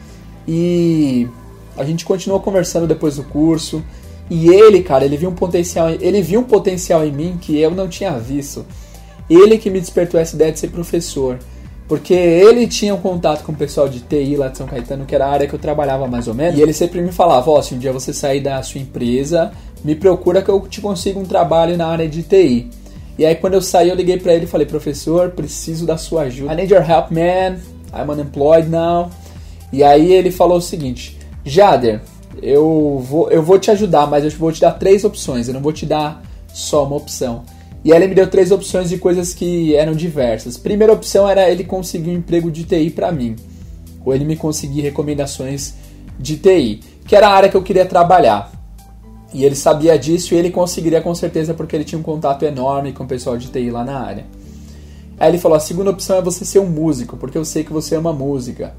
E 0.47 1.27
a 1.77 1.83
gente 1.85 2.03
continuou 2.03 2.39
conversando 2.39 2.87
depois 2.87 3.15
do 3.15 3.23
curso. 3.23 3.83
E 4.29 4.49
ele, 4.49 4.81
cara, 4.81 5.05
ele 5.05 5.17
viu 5.17 5.29
um 5.29 5.35
potencial, 5.35 5.89
ele 5.89 6.21
viu 6.21 6.39
um 6.39 6.43
potencial 6.43 7.05
em 7.05 7.11
mim 7.11 7.37
que 7.39 7.59
eu 7.59 7.71
não 7.71 7.87
tinha 7.87 8.17
visto. 8.17 8.65
Ele 9.29 9.57
que 9.57 9.69
me 9.69 9.79
despertou 9.79 10.19
essa 10.19 10.35
ideia 10.35 10.51
de 10.51 10.59
ser 10.59 10.69
professor. 10.69 11.39
Porque 11.87 12.13
ele 12.13 12.65
tinha 12.65 12.95
um 12.95 12.99
contato 12.99 13.43
com 13.43 13.51
o 13.51 13.55
pessoal 13.55 13.87
de 13.87 13.99
TI 13.99 14.35
lá 14.35 14.47
de 14.47 14.57
São 14.57 14.65
Caetano, 14.65 15.05
que 15.05 15.13
era 15.13 15.27
a 15.27 15.29
área 15.29 15.47
que 15.47 15.53
eu 15.53 15.59
trabalhava 15.59 16.07
mais 16.07 16.27
ou 16.27 16.33
menos. 16.33 16.57
E 16.57 16.61
ele 16.61 16.73
sempre 16.73 16.99
me 16.99 17.11
falava: 17.11 17.49
Ó, 17.49 17.59
oh, 17.59 17.61
se 17.61 17.75
um 17.75 17.77
dia 17.77 17.93
você 17.93 18.11
sair 18.11 18.41
da 18.41 18.61
sua 18.63 18.81
empresa, 18.81 19.51
me 19.83 19.93
procura 19.93 20.41
que 20.41 20.49
eu 20.49 20.59
te 20.61 20.81
consigo 20.81 21.19
um 21.19 21.25
trabalho 21.25 21.77
na 21.77 21.85
área 21.85 22.07
de 22.07 22.23
TI. 22.23 22.69
E 23.17 23.25
aí, 23.25 23.35
quando 23.35 23.53
eu 23.53 23.61
saí, 23.61 23.89
eu 23.89 23.95
liguei 23.95 24.17
para 24.17 24.33
ele 24.33 24.45
e 24.45 24.47
falei: 24.47 24.65
Professor, 24.65 25.29
preciso 25.29 25.85
da 25.85 25.95
sua 25.95 26.23
ajuda. 26.23 26.53
I 26.53 26.55
need 26.55 26.73
your 26.73 26.83
help, 26.83 27.11
man. 27.11 27.59
I'm 27.93 28.09
unemployed 28.11 28.67
now. 28.67 29.11
E 29.71 29.83
aí, 29.83 30.11
ele 30.11 30.31
falou 30.31 30.57
o 30.57 30.61
seguinte: 30.61 31.19
Jader, 31.45 32.01
eu 32.41 32.99
vou, 33.07 33.29
eu 33.29 33.43
vou 33.43 33.59
te 33.59 33.69
ajudar, 33.69 34.07
mas 34.07 34.23
eu 34.23 34.31
vou 34.31 34.51
te 34.51 34.59
dar 34.59 34.71
três 34.71 35.03
opções. 35.03 35.47
Eu 35.47 35.53
não 35.53 35.61
vou 35.61 35.71
te 35.71 35.85
dar 35.85 36.23
só 36.51 36.83
uma 36.83 36.95
opção. 36.95 37.43
E 37.85 37.91
ele 37.91 38.07
me 38.07 38.15
deu 38.15 38.27
três 38.27 38.51
opções 38.51 38.89
de 38.89 38.97
coisas 38.97 39.31
que 39.31 39.75
eram 39.75 39.93
diversas. 39.93 40.57
Primeira 40.57 40.91
opção 40.91 41.29
era 41.29 41.47
ele 41.47 41.63
conseguir 41.63 42.09
um 42.09 42.15
emprego 42.15 42.49
de 42.49 42.63
TI 42.63 42.89
para 42.89 43.11
mim, 43.11 43.35
ou 44.03 44.11
ele 44.11 44.25
me 44.25 44.35
conseguir 44.35 44.81
recomendações 44.81 45.75
de 46.17 46.35
TI, 46.35 46.79
que 47.05 47.15
era 47.15 47.27
a 47.27 47.31
área 47.31 47.47
que 47.47 47.55
eu 47.55 47.61
queria 47.61 47.85
trabalhar. 47.85 48.51
E 49.31 49.45
ele 49.45 49.55
sabia 49.55 49.99
disso 49.99 50.33
e 50.33 50.37
ele 50.37 50.49
conseguiria 50.49 50.99
com 50.99 51.13
certeza 51.13 51.53
porque 51.53 51.75
ele 51.75 51.83
tinha 51.83 51.99
um 51.99 52.03
contato 52.03 52.41
enorme 52.43 52.91
com 52.91 53.03
o 53.03 53.07
pessoal 53.07 53.37
de 53.37 53.49
TI 53.49 53.69
lá 53.69 53.83
na 53.83 53.99
área. 53.99 54.25
Aí 55.19 55.29
ele 55.29 55.37
falou: 55.37 55.55
a 55.55 55.59
segunda 55.59 55.91
opção 55.91 56.17
é 56.17 56.21
você 56.23 56.43
ser 56.43 56.57
um 56.57 56.67
músico, 56.67 57.17
porque 57.17 57.37
eu 57.37 57.45
sei 57.45 57.63
que 57.63 57.71
você 57.71 57.95
ama 57.95 58.11
música. 58.11 58.73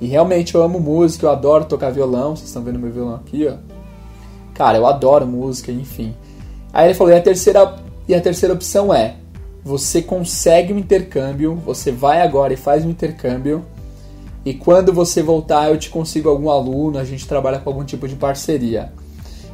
E 0.00 0.06
realmente 0.06 0.56
eu 0.56 0.62
amo 0.64 0.80
música, 0.80 1.24
eu 1.24 1.30
adoro 1.30 1.66
tocar 1.66 1.90
violão. 1.90 2.34
Vocês 2.34 2.48
estão 2.48 2.64
vendo 2.64 2.80
meu 2.80 2.90
violão 2.90 3.14
aqui, 3.14 3.46
ó. 3.46 3.54
Cara, 4.54 4.76
eu 4.76 4.86
adoro 4.86 5.24
música, 5.24 5.70
enfim. 5.70 6.16
Aí 6.72 6.88
ele 6.88 6.94
falou: 6.94 7.12
e 7.12 7.16
a 7.16 7.22
terceira 7.22 7.89
e 8.10 8.14
a 8.14 8.20
terceira 8.20 8.52
opção 8.52 8.92
é: 8.92 9.14
você 9.62 10.02
consegue 10.02 10.72
um 10.72 10.78
intercâmbio, 10.78 11.54
você 11.54 11.92
vai 11.92 12.20
agora 12.20 12.52
e 12.52 12.56
faz 12.56 12.84
um 12.84 12.90
intercâmbio, 12.90 13.64
e 14.44 14.52
quando 14.52 14.92
você 14.92 15.22
voltar 15.22 15.70
eu 15.70 15.78
te 15.78 15.90
consigo 15.90 16.28
algum 16.28 16.50
aluno, 16.50 16.98
a 16.98 17.04
gente 17.04 17.26
trabalha 17.26 17.58
com 17.58 17.70
algum 17.70 17.84
tipo 17.84 18.08
de 18.08 18.16
parceria. 18.16 18.92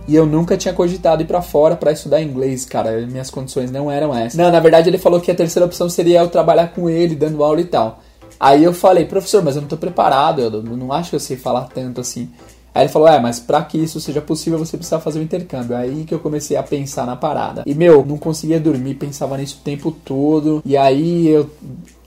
E 0.09 0.15
eu 0.15 0.25
nunca 0.25 0.57
tinha 0.57 0.73
cogitado 0.73 1.23
ir 1.23 1.27
para 1.27 1.43
fora 1.43 1.75
para 1.75 1.91
estudar 1.91 2.23
inglês, 2.23 2.65
cara. 2.65 3.05
Minhas 3.07 3.29
condições 3.29 3.73
não 3.73 3.91
eram 3.91 4.15
essas. 4.15 4.39
Não, 4.39 4.51
na 4.53 4.61
verdade 4.61 4.89
ele 4.89 4.99
falou 4.99 5.21
que 5.21 5.31
a 5.31 5.35
terceira 5.35 5.67
opção 5.67 5.91
seria 5.91 6.21
eu 6.21 6.29
trabalhar 6.29 6.69
com 6.69 6.89
ele, 6.89 7.17
dando 7.17 7.43
aula 7.43 7.61
e 7.61 7.65
tal. 7.65 8.01
Aí 8.39 8.63
eu 8.63 8.73
falei, 8.73 9.05
professor, 9.05 9.43
mas 9.43 9.57
eu 9.57 9.63
não 9.63 9.69
tô 9.69 9.77
preparado, 9.77 10.41
eu 10.41 10.63
não 10.63 10.93
acho 10.93 11.11
que 11.11 11.17
eu 11.17 11.21
sei 11.21 11.37
falar 11.37 11.69
tanto 11.75 12.01
assim. 12.01 12.31
Aí 12.77 12.83
ele 12.83 12.93
falou: 12.93 13.09
É, 13.09 13.19
mas 13.19 13.41
para 13.41 13.63
que 13.63 13.79
isso 13.79 13.99
seja 13.99 14.21
possível, 14.21 14.59
você 14.59 14.77
precisa 14.77 15.01
fazer 15.01 15.19
o 15.19 15.23
um 15.23 15.25
intercâmbio. 15.25 15.75
Aí 15.75 16.05
que 16.05 16.13
eu 16.13 16.19
comecei 16.19 16.59
a 16.59 16.63
pensar 16.63 17.07
na 17.07 17.17
parada. 17.17 17.63
E 17.65 17.75
meu, 17.75 18.05
não 18.05 18.19
conseguia 18.19 18.61
dormir, 18.61 18.97
pensava 18.97 19.39
nisso 19.39 19.57
o 19.59 19.65
tempo 19.65 19.91
todo. 19.91 20.63
E 20.63 20.77
aí 20.77 21.27
eu 21.27 21.49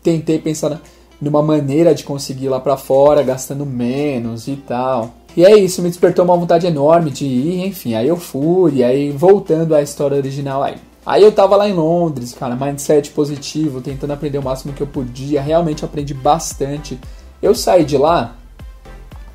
tentei 0.04 0.38
pensar 0.38 0.80
numa 1.20 1.42
maneira 1.42 1.96
de 1.96 2.04
conseguir 2.04 2.46
ir 2.46 2.50
lá 2.50 2.60
para 2.60 2.78
fora, 2.78 3.24
gastando 3.24 3.66
menos 3.66 4.48
e 4.48 4.58
tal. 4.58 5.16
E 5.36 5.44
é 5.44 5.58
isso, 5.58 5.82
me 5.82 5.90
despertou 5.90 6.24
uma 6.24 6.38
vontade 6.38 6.68
enorme 6.68 7.10
de 7.10 7.26
ir, 7.26 7.66
enfim, 7.66 7.96
aí 7.96 8.08
eu 8.08 8.18
fui, 8.18 8.76
e 8.76 8.84
aí 8.84 9.12
voltando 9.12 9.74
à 9.76 9.82
história 9.82 10.18
original 10.18 10.62
aí. 10.62 10.76
Aí 11.06 11.24
eu 11.24 11.32
tava 11.32 11.56
lá 11.56 11.68
em 11.68 11.74
Londres, 11.74 12.34
cara, 12.34 12.56
mindset 12.56 13.10
positivo, 13.12 13.82
tentando 13.82 14.14
aprender 14.14 14.38
o 14.38 14.44
máximo 14.44 14.74
que 14.74 14.82
eu 14.82 14.88
podia, 14.88 15.42
realmente 15.42 15.84
aprendi 15.84 16.14
bastante. 16.14 17.00
Eu 17.42 17.56
saí 17.56 17.84
de 17.84 17.98
lá 17.98 18.38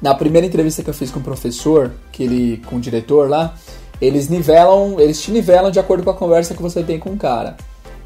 na 0.04 0.14
primeira 0.14 0.46
entrevista 0.46 0.82
que 0.82 0.90
eu 0.90 0.92
fiz 0.92 1.10
com 1.10 1.18
o 1.18 1.22
professor, 1.22 1.90
que 2.12 2.22
ele, 2.22 2.62
com 2.66 2.76
o 2.76 2.78
diretor 2.78 3.26
lá, 3.26 3.54
eles 3.98 4.28
nivelam, 4.28 5.00
eles 5.00 5.22
te 5.22 5.30
nivelam 5.30 5.70
de 5.70 5.80
acordo 5.80 6.04
com 6.04 6.10
a 6.10 6.14
conversa 6.14 6.52
que 6.52 6.60
você 6.60 6.82
tem 6.82 6.98
com 6.98 7.08
o 7.08 7.16
cara. 7.16 7.56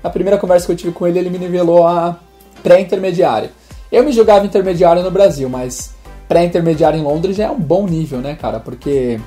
Na 0.01 0.09
primeira 0.09 0.39
conversa 0.39 0.65
que 0.65 0.71
eu 0.71 0.77
tive 0.77 0.93
com 0.93 1.09
ele, 1.09 1.19
ele 1.19 1.29
me 1.29 1.39
nivelou 1.39 1.85
a 1.85 2.17
pré-intermediário. 2.63 3.51
Eu 3.91 4.05
me 4.05 4.13
jogava 4.13 4.47
intermediário 4.47 5.03
no 5.03 5.11
Brasil, 5.11 5.49
mas 5.49 5.93
pré-intermediário 6.29 7.01
em 7.01 7.03
Londres 7.03 7.35
já 7.35 7.47
é 7.47 7.51
um 7.51 7.59
bom 7.59 7.85
nível, 7.85 8.21
né, 8.21 8.39
cara? 8.41 8.61
Porque 8.61 9.19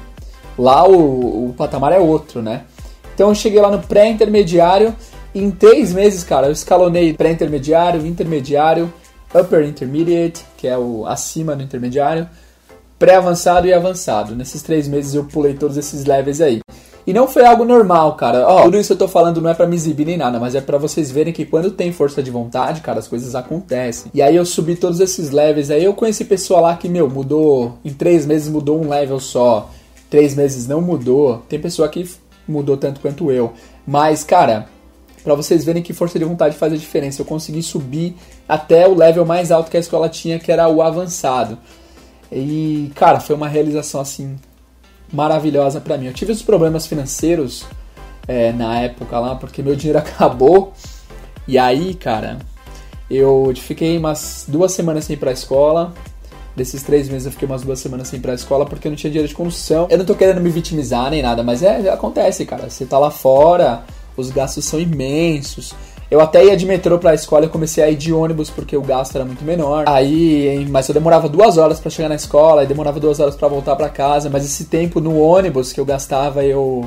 lá 0.58 0.88
o, 0.88 1.50
o 1.50 1.54
patamar 1.58 1.92
é 1.92 2.00
outro, 2.00 2.42
né? 2.42 2.64
Então 3.14 3.28
eu 3.28 3.36
cheguei 3.36 3.60
lá 3.60 3.70
no 3.70 3.80
pré-intermediário 3.80 4.96
e 5.36 5.44
em 5.44 5.52
três 5.52 5.92
meses, 5.92 6.24
cara, 6.24 6.48
eu 6.48 6.54
escalonei 6.54 7.14
pré-intermediário, 7.14 8.06
intermediário, 8.06 8.94
upper 9.36 9.68
intermediate, 9.68 10.46
que 10.56 10.70
é 10.70 10.78
o 10.78 11.06
acima 11.06 11.54
do 11.54 11.64
intermediário, 11.64 12.30
pré-avançado 13.02 13.66
e 13.66 13.74
avançado. 13.74 14.36
Nesses 14.36 14.62
três 14.62 14.88
meses 14.88 15.16
eu 15.16 15.24
pulei 15.24 15.56
todos 15.56 15.76
esses 15.76 16.06
levels 16.06 16.40
aí. 16.40 16.60
E 17.08 17.12
não 17.12 17.28
foi 17.28 17.44
algo 17.44 17.66
normal, 17.66 18.16
cara. 18.16 18.48
Ó, 18.48 18.62
tudo 18.62 18.78
isso 18.78 18.94
eu 18.94 18.98
tô 18.98 19.08
falando 19.08 19.42
não 19.42 19.50
é 19.50 19.56
para 19.56 19.66
me 19.66 19.76
exibir 19.76 20.06
nem 20.06 20.18
nada, 20.18 20.40
mas 20.40 20.54
é 20.54 20.62
para 20.62 20.78
vocês 20.78 21.10
verem 21.10 21.34
que 21.34 21.44
quando 21.44 21.72
tem 21.72 21.92
força 21.92 22.22
de 22.22 22.30
vontade, 22.30 22.82
cara, 22.82 23.00
as 23.00 23.08
coisas 23.08 23.34
acontecem. 23.34 24.12
E 24.14 24.22
aí 24.22 24.36
eu 24.36 24.46
subi 24.46 24.76
todos 24.76 25.00
esses 25.00 25.32
levels, 25.32 25.72
aí 25.72 25.84
eu 25.84 25.96
conheci 25.96 26.26
pessoa 26.26 26.62
lá 26.62 26.78
que, 26.78 26.88
meu, 26.88 27.10
mudou, 27.10 27.80
em 27.84 27.92
três 27.92 28.24
meses 28.28 28.48
mudou 28.48 28.80
um 28.80 28.88
level 28.88 29.20
só, 29.20 29.72
três 30.08 30.36
meses 30.36 30.68
não 30.68 30.80
mudou. 30.80 31.42
Tem 31.50 31.60
pessoa 31.60 31.90
que 31.90 32.08
mudou 32.48 32.78
tanto 32.78 33.02
quanto 33.02 33.32
eu. 33.32 33.54
Mas, 33.84 34.24
cara, 34.24 34.68
para 35.24 35.34
vocês 35.34 35.66
verem 35.66 35.82
que 35.82 35.92
força 35.92 36.20
de 36.20 36.26
vontade 36.26 36.56
faz 36.56 36.72
a 36.72 36.78
diferença. 36.78 37.20
Eu 37.20 37.26
consegui 37.26 37.64
subir 37.64 38.16
até 38.48 38.88
o 38.88 38.94
level 38.94 39.26
mais 39.26 39.52
alto 39.52 39.72
que 39.72 39.78
a 39.78 39.80
escola 39.80 40.08
tinha, 40.08 40.38
que 40.38 40.52
era 40.52 40.70
o 40.70 40.84
avançado. 40.84 41.58
E, 42.32 42.92
cara, 42.96 43.20
foi 43.20 43.36
uma 43.36 43.48
realização 43.48 44.00
assim 44.00 44.38
maravilhosa 45.12 45.82
para 45.82 45.98
mim. 45.98 46.08
Eu 46.08 46.14
tive 46.14 46.32
os 46.32 46.42
problemas 46.42 46.88
financeiros 46.88 47.66
é, 48.28 48.52
na 48.54 48.80
época 48.80 49.20
lá, 49.20 49.36
porque 49.36 49.62
meu 49.62 49.76
dinheiro 49.76 50.00
acabou. 50.00 50.74
E 51.48 51.58
aí, 51.58 51.94
cara, 51.94 52.40
eu 53.10 53.52
fiquei 53.58 53.98
umas 53.98 54.46
duas 54.48 54.72
semanas 54.72 55.06
sem 55.06 55.16
ir 55.16 55.20
pra 55.20 55.32
escola. 55.32 55.94
Desses 56.56 56.84
três 56.84 57.08
meses 57.10 57.26
eu 57.26 57.32
fiquei 57.32 57.48
umas 57.48 57.62
duas 57.62 57.80
semanas 57.80 58.10
sem 58.10 58.20
ir 58.20 58.22
pra 58.22 58.34
escola 58.34 58.66
porque 58.66 58.88
eu 58.88 58.92
não 58.92 58.96
tinha 58.96 59.10
dinheiro 59.10 59.28
de 59.28 59.36
condução. 59.36 59.88
Eu 59.90 59.98
não 59.98 60.06
tô 60.06 60.16
querendo 60.16 60.42
me 60.42 60.50
vitimizar 60.50 61.10
nem 61.10 61.22
nada, 61.22 61.44
mas 61.44 61.64
é, 61.64 61.90
acontece, 61.90 62.46
cara. 62.46 62.70
Você 62.70 62.86
tá 62.86 63.00
lá 63.00 63.12
fora, 63.12 63.84
os 64.16 64.30
gastos 64.30 64.66
são 64.66 64.80
imensos. 64.80 65.74
Eu 66.12 66.20
até 66.20 66.44
ia 66.44 66.58
de 66.58 66.66
metrô 66.66 67.00
pra 67.00 67.14
escola, 67.14 67.46
eu 67.46 67.50
comecei 67.50 67.82
a 67.82 67.90
ir 67.90 67.96
de 67.96 68.12
ônibus 68.12 68.50
porque 68.50 68.76
o 68.76 68.82
gasto 68.82 69.16
era 69.16 69.24
muito 69.24 69.46
menor. 69.46 69.86
Aí, 69.88 70.68
mas 70.70 70.90
eu 70.90 70.94
demorava 70.94 71.30
duas 71.30 71.58
horas 71.58 71.80
para 71.80 71.90
chegar 71.90 72.10
na 72.10 72.16
escola, 72.16 72.66
e 72.66 72.68
demorava 72.68 73.00
duas 73.00 73.22
horas 73.22 73.34
para 73.34 73.48
voltar 73.48 73.78
para 73.78 73.88
casa. 73.88 74.30
Mas 74.30 74.44
esse 74.44 74.66
tempo 74.66 75.00
no 75.00 75.18
ônibus 75.18 75.72
que 75.72 75.80
eu 75.80 75.86
gastava, 75.86 76.44
eu 76.44 76.86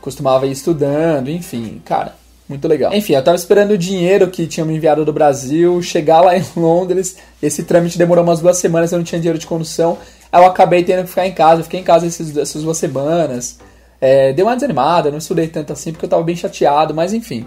costumava 0.00 0.44
ir 0.48 0.50
estudando, 0.50 1.30
enfim, 1.30 1.80
cara, 1.84 2.16
muito 2.48 2.66
legal. 2.66 2.92
Enfim, 2.92 3.12
eu 3.12 3.22
tava 3.22 3.36
esperando 3.36 3.70
o 3.70 3.78
dinheiro 3.78 4.28
que 4.28 4.44
tinham 4.48 4.66
me 4.66 4.74
enviado 4.74 5.04
do 5.04 5.12
Brasil, 5.12 5.80
chegar 5.80 6.20
lá 6.22 6.34
em 6.36 6.44
Londres. 6.56 7.16
Esse 7.40 7.62
trâmite 7.62 7.96
demorou 7.96 8.24
umas 8.24 8.40
duas 8.40 8.58
semanas, 8.58 8.90
eu 8.90 8.98
não 8.98 9.04
tinha 9.04 9.20
dinheiro 9.20 9.38
de 9.38 9.46
condução. 9.46 9.98
Aí 10.32 10.42
eu 10.42 10.48
acabei 10.48 10.82
tendo 10.82 11.04
que 11.04 11.10
ficar 11.10 11.28
em 11.28 11.32
casa. 11.32 11.60
Eu 11.60 11.64
fiquei 11.64 11.78
em 11.78 11.84
casa 11.84 12.08
esses, 12.08 12.36
essas 12.36 12.64
duas 12.64 12.76
semanas. 12.76 13.56
É, 14.00 14.32
deu 14.32 14.46
uma 14.46 14.56
desanimada, 14.56 15.12
não 15.12 15.18
estudei 15.18 15.46
tanto 15.46 15.72
assim 15.72 15.92
porque 15.92 16.06
eu 16.06 16.10
tava 16.10 16.24
bem 16.24 16.34
chateado, 16.34 16.92
mas 16.92 17.12
enfim. 17.12 17.46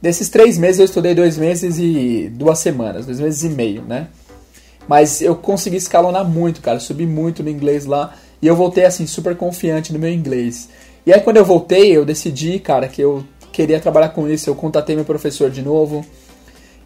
Desses 0.00 0.28
três 0.28 0.58
meses 0.58 0.78
eu 0.78 0.84
estudei 0.84 1.14
dois 1.14 1.38
meses 1.38 1.78
e 1.78 2.30
duas 2.32 2.58
semanas, 2.58 3.06
dois 3.06 3.18
meses 3.18 3.42
e 3.44 3.48
meio, 3.48 3.82
né? 3.82 4.08
Mas 4.86 5.20
eu 5.20 5.34
consegui 5.34 5.76
escalonar 5.76 6.24
muito, 6.24 6.60
cara, 6.60 6.78
subi 6.78 7.06
muito 7.06 7.42
no 7.42 7.50
inglês 7.50 7.86
lá 7.86 8.14
e 8.40 8.46
eu 8.46 8.54
voltei 8.54 8.84
assim 8.84 9.06
super 9.06 9.36
confiante 9.36 9.92
no 9.92 9.98
meu 9.98 10.10
inglês. 10.10 10.68
E 11.04 11.12
aí 11.12 11.20
quando 11.20 11.38
eu 11.38 11.44
voltei, 11.44 11.96
eu 11.96 12.04
decidi, 12.04 12.58
cara, 12.58 12.88
que 12.88 13.00
eu 13.00 13.24
queria 13.52 13.80
trabalhar 13.80 14.10
com 14.10 14.28
isso. 14.28 14.50
Eu 14.50 14.54
contatei 14.54 14.94
meu 14.94 15.04
professor 15.04 15.50
de 15.50 15.62
novo 15.62 16.04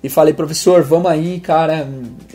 e 0.02 0.08
falei, 0.08 0.32
professor, 0.32 0.82
vamos 0.82 1.10
aí, 1.10 1.40
cara, 1.40 1.86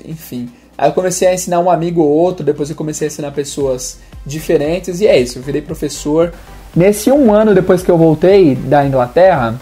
enfim. 0.04 0.50
Aí 0.78 0.90
eu 0.90 0.94
comecei 0.94 1.28
a 1.28 1.34
ensinar 1.34 1.62
um 1.62 1.70
amigo 1.70 2.02
ou 2.02 2.10
outro, 2.10 2.46
depois 2.46 2.70
eu 2.70 2.76
comecei 2.76 3.08
a 3.08 3.10
ensinar 3.10 3.32
pessoas 3.32 4.00
diferentes 4.26 5.00
e 5.00 5.08
é 5.08 5.18
isso, 5.18 5.40
eu 5.40 5.44
virei 5.44 5.62
professor. 5.62 6.34
Nesse 6.76 7.10
um 7.10 7.34
ano 7.34 7.56
depois 7.56 7.82
que 7.82 7.90
eu 7.90 7.98
voltei 7.98 8.56
da 8.56 8.86
Inglaterra, 8.86 9.58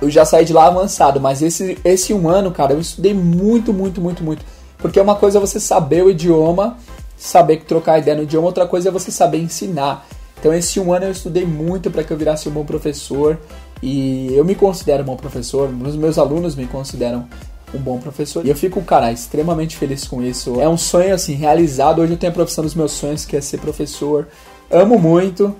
eu 0.00 0.10
já 0.10 0.24
saí 0.24 0.44
de 0.44 0.52
lá 0.52 0.66
avançado, 0.66 1.20
mas 1.20 1.42
esse, 1.42 1.78
esse 1.84 2.12
um 2.12 2.28
ano, 2.28 2.50
cara, 2.50 2.72
eu 2.72 2.80
estudei 2.80 3.14
muito, 3.14 3.72
muito, 3.72 4.00
muito, 4.00 4.22
muito. 4.22 4.44
Porque 4.78 5.00
uma 5.00 5.14
coisa 5.14 5.38
é 5.38 5.40
você 5.40 5.58
saber 5.58 6.04
o 6.04 6.10
idioma, 6.10 6.76
saber 7.16 7.62
trocar 7.64 7.98
ideia 7.98 8.16
no 8.16 8.24
idioma, 8.24 8.46
outra 8.46 8.66
coisa 8.66 8.88
é 8.88 8.92
você 8.92 9.10
saber 9.10 9.38
ensinar. 9.38 10.06
Então 10.38 10.52
esse 10.52 10.78
um 10.78 10.92
ano 10.92 11.06
eu 11.06 11.10
estudei 11.10 11.46
muito 11.46 11.90
para 11.90 12.04
que 12.04 12.12
eu 12.12 12.16
virasse 12.16 12.48
um 12.48 12.52
bom 12.52 12.64
professor 12.64 13.38
e 13.82 14.34
eu 14.34 14.44
me 14.44 14.54
considero 14.54 15.02
um 15.02 15.06
bom 15.06 15.16
professor, 15.16 15.68
os 15.68 15.96
meus 15.96 16.18
alunos 16.18 16.54
me 16.54 16.66
consideram 16.66 17.26
um 17.74 17.78
bom 17.78 17.98
professor. 17.98 18.44
E 18.46 18.48
eu 18.48 18.56
fico, 18.56 18.80
cara, 18.82 19.10
extremamente 19.10 19.76
feliz 19.76 20.06
com 20.06 20.22
isso. 20.22 20.60
É 20.60 20.68
um 20.68 20.76
sonho, 20.76 21.14
assim, 21.14 21.34
realizado. 21.34 22.00
Hoje 22.00 22.12
eu 22.12 22.16
tenho 22.16 22.32
a 22.32 22.34
profissão 22.34 22.62
dos 22.62 22.74
meus 22.74 22.92
sonhos, 22.92 23.24
que 23.24 23.36
é 23.36 23.40
ser 23.40 23.58
professor. 23.58 24.28
Amo 24.70 24.98
muito. 24.98 25.54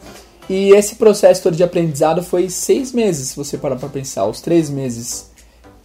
E 0.49 0.71
esse 0.71 0.97
processo 0.97 1.43
todo 1.43 1.57
de 1.57 1.63
aprendizado 1.63 2.23
foi 2.23 2.51
seis 2.51 2.93
meses, 2.93 3.29
se 3.29 3.37
você 3.37 3.57
parar 3.57 3.77
pra 3.77 3.89
pensar. 3.89 4.27
Os 4.27 4.41
três 4.41 4.69
meses 4.69 5.31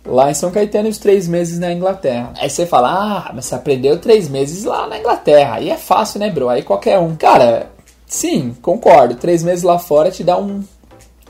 lá 0.06 0.30
em 0.30 0.34
São 0.34 0.52
Caetano 0.52 0.88
e 0.88 0.92
os 0.92 0.98
três 0.98 1.28
meses 1.28 1.60
na 1.60 1.72
Inglaterra. 1.72 2.34
Aí 2.38 2.50
você 2.50 2.66
fala, 2.66 2.90
ah, 2.90 3.32
mas 3.34 3.46
você 3.46 3.56
aprendeu 3.56 4.00
três 4.00 4.28
meses 4.28 4.64
lá 4.64 4.88
na 4.88 5.00
Inglaterra. 5.00 5.56
Aí 5.56 5.70
é 5.70 5.78
fácil, 5.78 6.20
né, 6.20 6.30
bro? 6.30 6.50
Aí 6.50 6.64
qualquer 6.64 7.00
um. 7.00 7.16
Cara, 7.16 7.72
sim, 8.06 8.56
concordo. 8.62 9.16
Três 9.16 9.44
meses 9.44 9.64
lá 9.64 9.80
fora 9.80 10.12
te 10.12 10.24
dá 10.24 10.38
um, 10.38 10.64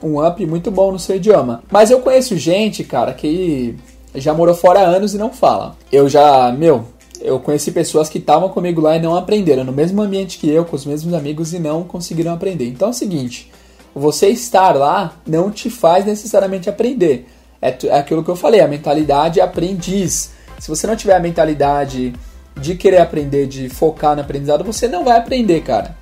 um 0.01 0.25
up 0.25 0.43
muito 0.45 0.71
bom 0.71 0.91
no 0.91 0.99
seu 0.99 1.15
idioma. 1.15 1.63
Mas 1.71 1.91
eu 1.91 1.99
conheço 1.99 2.37
gente, 2.37 2.83
cara, 2.83 3.13
que 3.13 3.75
já 4.15 4.33
morou 4.33 4.55
fora 4.55 4.79
há 4.79 4.83
anos 4.83 5.13
e 5.13 5.17
não 5.17 5.31
fala. 5.31 5.75
Eu 5.91 6.09
já, 6.09 6.51
meu, 6.51 6.85
eu 7.21 7.39
conheci 7.39 7.71
pessoas 7.71 8.09
que 8.09 8.17
estavam 8.17 8.49
comigo 8.49 8.81
lá 8.81 8.95
e 8.95 9.01
não 9.01 9.15
aprenderam, 9.15 9.63
no 9.63 9.71
mesmo 9.71 10.01
ambiente 10.01 10.37
que 10.37 10.49
eu, 10.49 10.65
com 10.65 10.75
os 10.75 10.85
mesmos 10.85 11.13
amigos 11.13 11.53
e 11.53 11.59
não 11.59 11.83
conseguiram 11.83 12.33
aprender. 12.33 12.67
Então 12.67 12.87
é 12.87 12.91
o 12.91 12.93
seguinte, 12.93 13.51
você 13.93 14.27
estar 14.29 14.75
lá 14.75 15.13
não 15.25 15.51
te 15.51 15.69
faz 15.69 16.05
necessariamente 16.05 16.69
aprender. 16.69 17.27
É, 17.61 17.75
é 17.87 17.99
aquilo 17.99 18.23
que 18.23 18.29
eu 18.29 18.35
falei, 18.35 18.61
a 18.61 18.67
mentalidade 18.67 19.41
aprendiz. 19.41 20.31
Se 20.59 20.69
você 20.69 20.87
não 20.87 20.95
tiver 20.95 21.15
a 21.15 21.19
mentalidade 21.19 22.13
de 22.55 22.75
querer 22.75 22.99
aprender, 22.99 23.47
de 23.47 23.69
focar 23.69 24.15
no 24.15 24.21
aprendizado, 24.21 24.63
você 24.63 24.87
não 24.87 25.03
vai 25.03 25.17
aprender, 25.17 25.61
cara. 25.61 25.97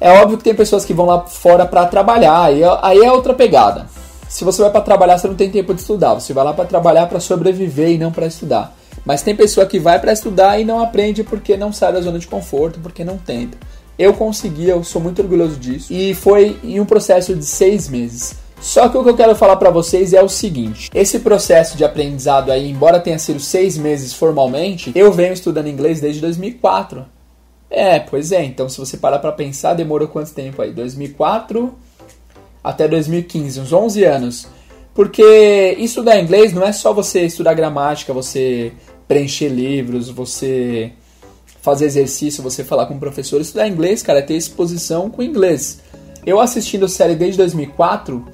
É 0.00 0.10
óbvio 0.20 0.38
que 0.38 0.44
tem 0.44 0.54
pessoas 0.54 0.84
que 0.84 0.94
vão 0.94 1.06
lá 1.06 1.26
fora 1.26 1.66
para 1.66 1.86
trabalhar, 1.86 2.42
aí, 2.42 2.60
aí 2.82 2.98
é 2.98 3.10
outra 3.10 3.34
pegada. 3.34 3.86
Se 4.28 4.44
você 4.44 4.62
vai 4.62 4.70
para 4.70 4.82
trabalhar, 4.82 5.18
você 5.18 5.26
não 5.26 5.34
tem 5.34 5.50
tempo 5.50 5.74
de 5.74 5.80
estudar. 5.80 6.14
Você 6.14 6.34
vai 6.34 6.44
lá 6.44 6.52
para 6.52 6.66
trabalhar 6.66 7.06
para 7.06 7.18
sobreviver 7.18 7.90
e 7.90 7.98
não 7.98 8.12
para 8.12 8.26
estudar. 8.26 8.76
Mas 9.08 9.22
tem 9.22 9.34
pessoa 9.34 9.64
que 9.64 9.78
vai 9.78 9.98
para 9.98 10.12
estudar 10.12 10.60
e 10.60 10.66
não 10.66 10.80
aprende 10.80 11.24
porque 11.24 11.56
não 11.56 11.72
sai 11.72 11.94
da 11.94 12.00
zona 12.02 12.18
de 12.18 12.26
conforto, 12.26 12.78
porque 12.78 13.02
não 13.02 13.16
tenta. 13.16 13.56
Eu 13.98 14.12
consegui, 14.12 14.68
eu 14.68 14.84
sou 14.84 15.00
muito 15.00 15.22
orgulhoso 15.22 15.56
disso. 15.56 15.90
E 15.90 16.12
foi 16.12 16.58
em 16.62 16.78
um 16.78 16.84
processo 16.84 17.34
de 17.34 17.46
seis 17.46 17.88
meses. 17.88 18.36
Só 18.60 18.86
que 18.86 18.98
o 18.98 19.02
que 19.02 19.08
eu 19.08 19.16
quero 19.16 19.34
falar 19.34 19.56
para 19.56 19.70
vocês 19.70 20.12
é 20.12 20.22
o 20.22 20.28
seguinte: 20.28 20.90
esse 20.94 21.20
processo 21.20 21.74
de 21.74 21.86
aprendizado 21.86 22.52
aí, 22.52 22.70
embora 22.70 23.00
tenha 23.00 23.18
sido 23.18 23.40
seis 23.40 23.78
meses 23.78 24.12
formalmente, 24.12 24.92
eu 24.94 25.10
venho 25.10 25.32
estudando 25.32 25.68
inglês 25.68 26.02
desde 26.02 26.20
2004. 26.20 27.06
É, 27.70 27.98
pois 28.00 28.30
é. 28.30 28.44
Então, 28.44 28.68
se 28.68 28.76
você 28.76 28.98
parar 28.98 29.20
para 29.20 29.32
pensar, 29.32 29.72
demorou 29.72 30.08
quanto 30.08 30.34
tempo 30.34 30.60
aí? 30.60 30.70
2004 30.70 31.74
até 32.62 32.86
2015, 32.86 33.58
uns 33.60 33.72
11 33.72 34.04
anos. 34.04 34.48
Porque 34.98 35.76
estudar 35.78 36.20
inglês 36.20 36.52
não 36.52 36.62
é 36.62 36.72
só 36.72 36.92
você 36.92 37.24
estudar 37.24 37.54
gramática, 37.54 38.12
você 38.12 38.72
preencher 39.08 39.48
livros, 39.48 40.10
você 40.10 40.92
fazer 41.60 41.86
exercício, 41.86 42.42
você 42.42 42.62
falar 42.62 42.86
com 42.86 42.94
o 42.94 43.00
professor. 43.00 43.40
Estudar 43.40 43.66
inglês, 43.66 44.02
cara, 44.02 44.20
é 44.20 44.22
ter 44.22 44.34
exposição 44.34 45.10
com 45.10 45.22
inglês. 45.22 45.80
Eu 46.24 46.38
assistindo 46.38 46.84
a 46.84 46.88
série 46.88 47.14
desde 47.14 47.38
2004, 47.38 48.24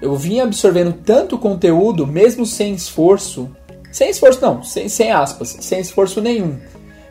eu 0.00 0.14
vim 0.14 0.40
absorvendo 0.40 0.92
tanto 0.92 1.38
conteúdo, 1.38 2.06
mesmo 2.06 2.46
sem 2.46 2.74
esforço. 2.74 3.50
Sem 3.90 4.10
esforço 4.10 4.40
não, 4.40 4.62
sem, 4.62 4.88
sem 4.88 5.10
aspas, 5.10 5.56
sem 5.60 5.80
esforço 5.80 6.20
nenhum. 6.20 6.58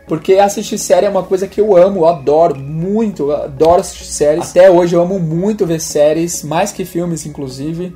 Porque 0.08 0.36
assistir 0.36 0.78
série 0.78 1.06
é 1.06 1.10
uma 1.10 1.24
coisa 1.24 1.48
que 1.48 1.60
eu 1.60 1.76
amo, 1.76 2.02
eu 2.02 2.08
adoro 2.08 2.56
muito, 2.56 3.24
eu 3.24 3.36
adoro 3.36 3.82
assistir 3.82 4.06
séries. 4.06 4.52
Até 4.52 4.72
hoje 4.72 4.96
eu 4.96 5.02
amo 5.02 5.20
muito 5.20 5.66
ver 5.66 5.82
séries, 5.82 6.44
mais 6.44 6.72
que 6.72 6.86
filmes, 6.86 7.26
inclusive. 7.26 7.94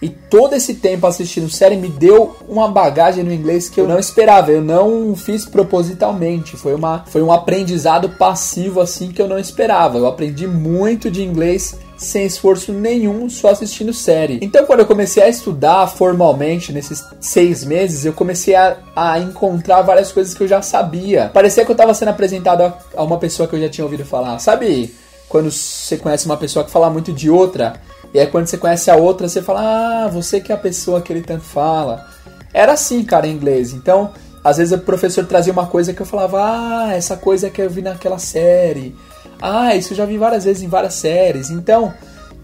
E 0.00 0.08
todo 0.08 0.54
esse 0.54 0.74
tempo 0.74 1.06
assistindo 1.06 1.50
série 1.50 1.76
me 1.76 1.88
deu 1.88 2.36
uma 2.48 2.68
bagagem 2.68 3.24
no 3.24 3.32
inglês 3.32 3.68
que 3.68 3.80
eu 3.80 3.88
não 3.88 3.98
esperava. 3.98 4.52
Eu 4.52 4.62
não 4.62 5.16
fiz 5.16 5.44
propositalmente. 5.44 6.56
Foi, 6.56 6.74
uma, 6.74 7.04
foi 7.08 7.22
um 7.22 7.32
aprendizado 7.32 8.10
passivo 8.10 8.80
assim 8.80 9.10
que 9.10 9.20
eu 9.20 9.26
não 9.26 9.38
esperava. 9.38 9.98
Eu 9.98 10.06
aprendi 10.06 10.46
muito 10.46 11.10
de 11.10 11.22
inglês 11.22 11.76
sem 11.96 12.24
esforço 12.24 12.72
nenhum, 12.72 13.28
só 13.28 13.50
assistindo 13.50 13.92
série. 13.92 14.38
Então, 14.40 14.64
quando 14.64 14.80
eu 14.80 14.86
comecei 14.86 15.20
a 15.20 15.28
estudar 15.28 15.88
formalmente 15.88 16.72
nesses 16.72 17.04
seis 17.20 17.64
meses, 17.64 18.04
eu 18.04 18.12
comecei 18.12 18.54
a, 18.54 18.76
a 18.94 19.18
encontrar 19.18 19.82
várias 19.82 20.12
coisas 20.12 20.32
que 20.32 20.44
eu 20.44 20.48
já 20.48 20.62
sabia. 20.62 21.28
Parecia 21.34 21.64
que 21.64 21.70
eu 21.70 21.74
estava 21.74 21.92
sendo 21.92 22.10
apresentado 22.10 22.62
a, 22.62 22.78
a 22.96 23.02
uma 23.02 23.18
pessoa 23.18 23.48
que 23.48 23.56
eu 23.56 23.60
já 23.60 23.68
tinha 23.68 23.84
ouvido 23.84 24.04
falar. 24.04 24.38
Sabe 24.38 24.94
quando 25.28 25.50
você 25.50 25.96
conhece 25.96 26.24
uma 26.26 26.36
pessoa 26.36 26.64
que 26.64 26.70
fala 26.70 26.88
muito 26.88 27.12
de 27.12 27.28
outra? 27.28 27.80
E 28.12 28.18
aí 28.18 28.26
quando 28.26 28.46
você 28.46 28.56
conhece 28.56 28.90
a 28.90 28.96
outra, 28.96 29.28
você 29.28 29.42
fala, 29.42 30.04
ah, 30.04 30.08
você 30.08 30.40
que 30.40 30.52
é 30.52 30.54
a 30.54 30.58
pessoa 30.58 31.00
que 31.00 31.12
ele 31.12 31.22
tanto 31.22 31.44
fala. 31.44 32.06
Era 32.52 32.72
assim, 32.72 33.04
cara, 33.04 33.26
em 33.26 33.32
inglês. 33.32 33.72
Então, 33.72 34.10
às 34.42 34.56
vezes 34.56 34.72
o 34.72 34.78
professor 34.78 35.24
trazia 35.26 35.52
uma 35.52 35.66
coisa 35.66 35.92
que 35.92 36.00
eu 36.00 36.06
falava, 36.06 36.40
ah, 36.42 36.94
essa 36.94 37.16
coisa 37.16 37.50
que 37.50 37.60
eu 37.60 37.68
vi 37.68 37.82
naquela 37.82 38.18
série. 38.18 38.94
Ah, 39.40 39.74
isso 39.76 39.92
eu 39.92 39.96
já 39.96 40.04
vi 40.04 40.16
várias 40.16 40.44
vezes 40.44 40.62
em 40.62 40.68
várias 40.68 40.94
séries. 40.94 41.50
Então, 41.50 41.92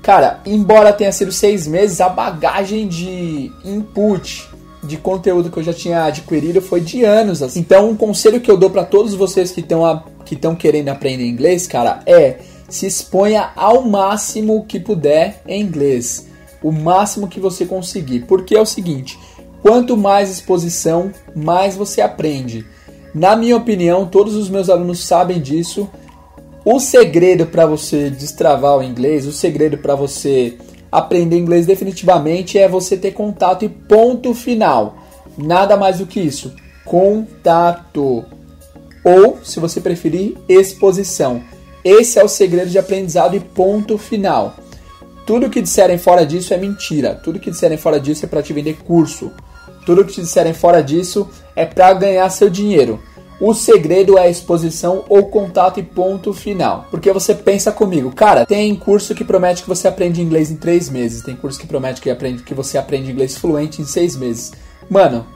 cara, 0.02 0.40
embora 0.44 0.92
tenha 0.92 1.10
sido 1.12 1.32
seis 1.32 1.66
meses, 1.66 2.00
a 2.00 2.08
bagagem 2.08 2.86
de 2.86 3.50
input, 3.64 4.48
de 4.82 4.98
conteúdo 4.98 5.50
que 5.50 5.56
eu 5.58 5.62
já 5.62 5.72
tinha 5.72 6.04
adquirido 6.04 6.60
foi 6.60 6.80
de 6.80 7.04
anos. 7.04 7.42
Assim. 7.42 7.60
Então, 7.60 7.90
um 7.90 7.96
conselho 7.96 8.40
que 8.40 8.50
eu 8.50 8.56
dou 8.56 8.70
para 8.70 8.84
todos 8.84 9.14
vocês 9.14 9.50
que 9.50 9.60
estão 9.60 10.02
que 10.24 10.34
estão 10.34 10.54
querendo 10.54 10.88
aprender 10.88 11.26
inglês, 11.26 11.66
cara, 11.66 12.00
é 12.06 12.38
se 12.68 12.86
exponha 12.86 13.50
ao 13.54 13.82
máximo 13.82 14.64
que 14.66 14.80
puder 14.80 15.42
em 15.46 15.62
inglês, 15.62 16.28
o 16.62 16.72
máximo 16.72 17.28
que 17.28 17.40
você 17.40 17.66
conseguir. 17.66 18.20
Porque 18.20 18.56
é 18.56 18.60
o 18.60 18.66
seguinte, 18.66 19.18
quanto 19.62 19.96
mais 19.96 20.30
exposição, 20.30 21.12
mais 21.34 21.76
você 21.76 22.00
aprende. 22.00 22.66
Na 23.14 23.36
minha 23.36 23.56
opinião, 23.56 24.06
todos 24.06 24.34
os 24.34 24.48
meus 24.48 24.68
alunos 24.68 25.04
sabem 25.04 25.40
disso. 25.40 25.88
O 26.64 26.80
segredo 26.80 27.46
para 27.46 27.66
você 27.66 28.10
destravar 28.10 28.78
o 28.78 28.82
inglês, 28.82 29.26
o 29.26 29.32
segredo 29.32 29.78
para 29.78 29.94
você 29.94 30.56
aprender 30.90 31.38
inglês 31.38 31.66
definitivamente 31.66 32.58
é 32.58 32.68
você 32.68 32.96
ter 32.96 33.12
contato 33.12 33.64
e 33.64 33.68
ponto 33.68 34.34
final. 34.34 34.96
Nada 35.36 35.76
mais 35.76 35.98
do 35.98 36.06
que 36.06 36.20
isso. 36.20 36.54
Contato. 36.84 38.24
Ou, 39.04 39.38
se 39.44 39.60
você 39.60 39.80
preferir, 39.80 40.36
exposição. 40.48 41.42
Esse 41.84 42.18
é 42.18 42.24
o 42.24 42.28
segredo 42.28 42.70
de 42.70 42.78
aprendizado 42.78 43.36
e 43.36 43.40
ponto 43.40 43.98
final. 43.98 44.54
Tudo 45.26 45.50
que 45.50 45.60
disserem 45.60 45.98
fora 45.98 46.24
disso 46.24 46.54
é 46.54 46.56
mentira. 46.56 47.14
Tudo 47.14 47.38
que 47.38 47.50
disserem 47.50 47.76
fora 47.76 48.00
disso 48.00 48.24
é 48.24 48.28
para 48.28 48.42
te 48.42 48.52
vender 48.52 48.78
curso. 48.84 49.30
Tudo 49.84 50.04
que 50.04 50.12
te 50.12 50.22
disserem 50.22 50.54
fora 50.54 50.82
disso 50.82 51.28
é 51.54 51.66
para 51.66 51.92
ganhar 51.92 52.28
seu 52.30 52.48
dinheiro. 52.48 53.00
O 53.40 53.52
segredo 53.52 54.16
é 54.16 54.22
a 54.22 54.28
exposição 54.30 55.04
ou 55.08 55.26
contato 55.26 55.80
e 55.80 55.82
ponto 55.82 56.32
final. 56.32 56.86
Porque 56.90 57.12
você 57.12 57.34
pensa 57.34 57.72
comigo, 57.72 58.12
cara, 58.12 58.46
tem 58.46 58.74
curso 58.76 59.14
que 59.14 59.24
promete 59.24 59.62
que 59.62 59.68
você 59.68 59.88
aprende 59.88 60.22
inglês 60.22 60.50
em 60.50 60.56
três 60.56 60.88
meses, 60.88 61.22
tem 61.22 61.34
curso 61.34 61.58
que 61.58 61.66
promete 61.66 62.00
que, 62.00 62.10
aprende, 62.10 62.42
que 62.42 62.54
você 62.54 62.78
aprende 62.78 63.10
inglês 63.10 63.36
fluente 63.36 63.82
em 63.82 63.84
seis 63.84 64.16
meses. 64.16 64.52
Mano, 64.88 65.26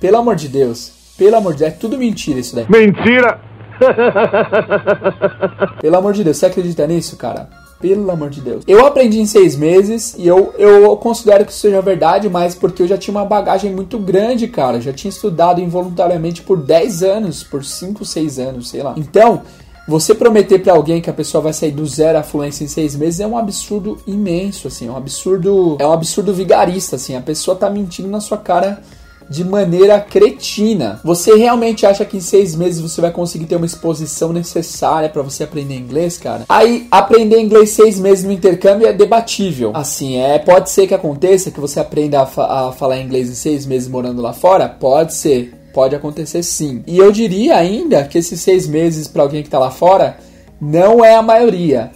pelo 0.00 0.16
amor 0.16 0.36
de 0.36 0.48
Deus, 0.48 0.90
pelo 1.18 1.36
amor 1.36 1.52
de 1.52 1.60
Deus, 1.60 1.72
é 1.72 1.76
tudo 1.76 1.98
mentira 1.98 2.40
isso 2.40 2.56
daí. 2.56 2.66
Mentira! 2.68 3.53
pelo 5.80 5.96
amor 5.96 6.12
de 6.12 6.24
Deus, 6.24 6.36
você 6.36 6.46
acredita 6.46 6.86
nisso, 6.86 7.16
cara? 7.16 7.48
Pelo 7.80 8.10
amor 8.10 8.30
de 8.30 8.40
Deus. 8.40 8.64
Eu 8.66 8.86
aprendi 8.86 9.20
em 9.20 9.26
seis 9.26 9.56
meses 9.56 10.14
e 10.16 10.26
eu, 10.26 10.54
eu 10.56 10.96
considero 10.96 11.44
que 11.44 11.52
isso 11.52 11.60
seja 11.60 11.82
verdade, 11.82 12.30
mas 12.30 12.54
porque 12.54 12.82
eu 12.82 12.88
já 12.88 12.96
tinha 12.96 13.14
uma 13.14 13.26
bagagem 13.26 13.72
muito 13.72 13.98
grande, 13.98 14.48
cara. 14.48 14.80
Já 14.80 14.92
tinha 14.92 15.10
estudado 15.10 15.60
involuntariamente 15.60 16.42
por 16.42 16.56
10 16.56 17.02
anos, 17.02 17.42
por 17.42 17.64
5, 17.64 18.04
6 18.04 18.38
anos, 18.38 18.70
sei 18.70 18.82
lá. 18.82 18.94
Então, 18.96 19.42
você 19.86 20.14
prometer 20.14 20.60
para 20.60 20.72
alguém 20.72 21.02
que 21.02 21.10
a 21.10 21.12
pessoa 21.12 21.42
vai 21.42 21.52
sair 21.52 21.70
do 21.70 21.84
zero 21.84 22.18
à 22.18 22.22
fluência 22.22 22.64
em 22.64 22.68
seis 22.68 22.96
meses 22.96 23.20
é 23.20 23.26
um 23.26 23.36
absurdo 23.36 23.98
imenso, 24.06 24.66
assim, 24.66 24.88
é 24.88 24.90
um 24.90 24.96
absurdo, 24.96 25.76
é 25.78 25.86
um 25.86 25.92
absurdo 25.92 26.32
vigarista, 26.32 26.96
assim, 26.96 27.14
a 27.14 27.20
pessoa 27.20 27.54
tá 27.54 27.68
mentindo 27.68 28.08
na 28.08 28.20
sua 28.20 28.38
cara 28.38 28.80
de 29.28 29.44
maneira 29.44 30.00
cretina. 30.00 31.00
Você 31.04 31.34
realmente 31.34 31.86
acha 31.86 32.04
que 32.04 32.16
em 32.16 32.20
seis 32.20 32.54
meses 32.54 32.80
você 32.80 33.00
vai 33.00 33.10
conseguir 33.10 33.46
ter 33.46 33.56
uma 33.56 33.66
exposição 33.66 34.32
necessária 34.32 35.08
para 35.08 35.22
você 35.22 35.44
aprender 35.44 35.74
inglês, 35.74 36.18
cara? 36.18 36.44
Aí, 36.48 36.86
aprender 36.90 37.40
inglês 37.40 37.70
seis 37.70 37.98
meses 37.98 38.24
no 38.24 38.32
intercâmbio 38.32 38.86
é 38.86 38.92
debatível. 38.92 39.72
Assim, 39.74 40.18
é 40.18 40.38
pode 40.38 40.70
ser 40.70 40.86
que 40.86 40.94
aconteça 40.94 41.50
que 41.50 41.60
você 41.60 41.80
aprenda 41.80 42.22
a, 42.22 42.26
fa 42.26 42.68
a 42.68 42.72
falar 42.72 43.00
inglês 43.00 43.28
em 43.30 43.34
seis 43.34 43.66
meses 43.66 43.88
morando 43.88 44.22
lá 44.22 44.32
fora? 44.32 44.68
Pode 44.68 45.14
ser. 45.14 45.54
Pode 45.72 45.96
acontecer 45.96 46.42
sim. 46.42 46.84
E 46.86 46.98
eu 46.98 47.10
diria 47.10 47.56
ainda 47.56 48.04
que 48.04 48.18
esses 48.18 48.40
seis 48.40 48.66
meses 48.66 49.08
para 49.08 49.22
alguém 49.22 49.42
que 49.42 49.48
está 49.48 49.58
lá 49.58 49.70
fora 49.70 50.16
não 50.60 51.04
é 51.04 51.16
a 51.16 51.22
maioria. 51.22 51.90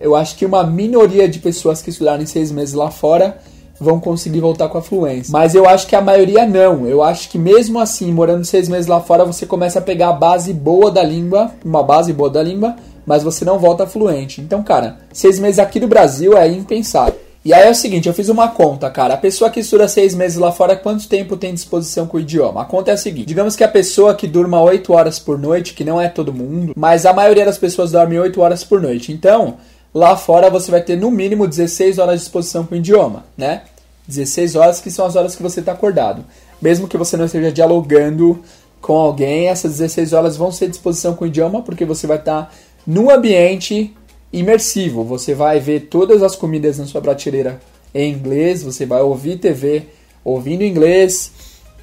Eu 0.00 0.16
acho 0.16 0.36
que 0.36 0.46
uma 0.46 0.64
minoria 0.64 1.28
de 1.28 1.38
pessoas 1.38 1.82
que 1.82 1.90
estudaram 1.90 2.22
em 2.22 2.26
seis 2.26 2.50
meses 2.50 2.74
lá 2.74 2.90
fora 2.90 3.38
vão 3.80 3.98
conseguir 3.98 4.40
voltar 4.40 4.68
com 4.68 4.76
a 4.76 4.82
fluência. 4.82 5.32
Mas 5.32 5.54
eu 5.54 5.66
acho 5.66 5.86
que 5.86 5.96
a 5.96 6.02
maioria 6.02 6.46
não. 6.46 6.86
Eu 6.86 7.02
acho 7.02 7.30
que 7.30 7.38
mesmo 7.38 7.80
assim, 7.80 8.12
morando 8.12 8.44
seis 8.44 8.68
meses 8.68 8.86
lá 8.86 9.00
fora, 9.00 9.24
você 9.24 9.46
começa 9.46 9.78
a 9.78 9.82
pegar 9.82 10.10
a 10.10 10.12
base 10.12 10.52
boa 10.52 10.90
da 10.90 11.02
língua, 11.02 11.52
uma 11.64 11.82
base 11.82 12.12
boa 12.12 12.28
da 12.28 12.42
língua, 12.42 12.76
mas 13.06 13.22
você 13.22 13.44
não 13.44 13.58
volta 13.58 13.86
fluente. 13.86 14.40
Então, 14.40 14.62
cara, 14.62 14.98
seis 15.12 15.38
meses 15.38 15.58
aqui 15.58 15.80
do 15.80 15.88
Brasil 15.88 16.36
é 16.36 16.46
impensável. 16.46 17.18
E 17.42 17.54
aí 17.54 17.66
é 17.66 17.70
o 17.70 17.74
seguinte, 17.74 18.06
eu 18.06 18.12
fiz 18.12 18.28
uma 18.28 18.48
conta, 18.48 18.90
cara. 18.90 19.14
A 19.14 19.16
pessoa 19.16 19.48
que 19.48 19.60
estuda 19.60 19.88
seis 19.88 20.14
meses 20.14 20.36
lá 20.36 20.52
fora, 20.52 20.76
quanto 20.76 21.08
tempo 21.08 21.38
tem 21.38 21.54
disposição 21.54 22.06
com 22.06 22.18
o 22.18 22.20
idioma? 22.20 22.60
A 22.60 22.64
conta 22.66 22.90
é 22.90 22.94
a 22.94 22.98
seguinte: 22.98 23.28
digamos 23.28 23.56
que 23.56 23.64
a 23.64 23.68
pessoa 23.68 24.14
que 24.14 24.26
durma 24.26 24.60
8 24.60 24.92
horas 24.92 25.18
por 25.18 25.38
noite, 25.38 25.72
que 25.72 25.82
não 25.82 25.98
é 25.98 26.06
todo 26.06 26.34
mundo, 26.34 26.74
mas 26.76 27.06
a 27.06 27.14
maioria 27.14 27.46
das 27.46 27.56
pessoas 27.56 27.92
dorme 27.92 28.18
8 28.18 28.38
horas 28.42 28.62
por 28.62 28.82
noite. 28.82 29.10
Então, 29.10 29.56
lá 29.92 30.16
fora 30.16 30.50
você 30.50 30.70
vai 30.70 30.82
ter 30.82 30.96
no 30.96 31.10
mínimo 31.10 31.46
16 31.46 31.98
horas 31.98 32.16
de 32.16 32.20
disposição 32.20 32.64
com 32.64 32.74
o 32.74 32.78
idioma, 32.78 33.24
né? 33.36 33.62
16 34.06 34.56
horas 34.56 34.80
que 34.80 34.90
são 34.90 35.06
as 35.06 35.16
horas 35.16 35.36
que 35.36 35.42
você 35.42 35.60
está 35.60 35.72
acordado. 35.72 36.24
Mesmo 36.60 36.88
que 36.88 36.96
você 36.96 37.16
não 37.16 37.24
esteja 37.24 37.52
dialogando 37.52 38.40
com 38.80 38.94
alguém, 38.94 39.48
essas 39.48 39.72
16 39.78 40.12
horas 40.12 40.36
vão 40.36 40.50
ser 40.50 40.68
disposição 40.68 41.14
com 41.14 41.24
o 41.24 41.28
idioma, 41.28 41.62
porque 41.62 41.84
você 41.84 42.06
vai 42.06 42.18
estar 42.18 42.42
tá 42.42 42.50
num 42.86 43.10
ambiente 43.10 43.94
imersivo. 44.32 45.04
Você 45.04 45.34
vai 45.34 45.60
ver 45.60 45.88
todas 45.88 46.22
as 46.22 46.34
comidas 46.34 46.78
na 46.78 46.86
sua 46.86 47.00
prateleira 47.00 47.60
em 47.94 48.12
inglês, 48.12 48.62
você 48.62 48.86
vai 48.86 49.02
ouvir 49.02 49.38
TV 49.38 49.86
ouvindo 50.24 50.62
inglês, 50.62 51.32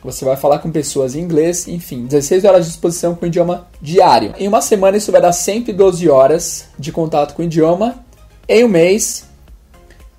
você 0.08 0.24
vai 0.24 0.38
falar 0.38 0.60
com 0.60 0.72
pessoas 0.72 1.16
em 1.16 1.20
inglês, 1.20 1.68
enfim, 1.68 2.06
16 2.06 2.46
horas 2.46 2.66
de 2.66 2.72
exposição 2.72 3.14
com 3.14 3.26
o 3.26 3.28
idioma 3.28 3.68
diário. 3.82 4.34
Em 4.40 4.48
uma 4.48 4.62
semana 4.62 4.96
isso 4.96 5.12
vai 5.12 5.22
dar 5.22 5.34
112 5.34 6.10
horas 6.10 6.68
de 6.80 6.94
contato 6.94 7.36
com 7.36 7.42
o 7.42 7.46
idioma. 7.46 8.06
Em 8.48 8.64
um 8.64 8.70
mês, 8.70 9.26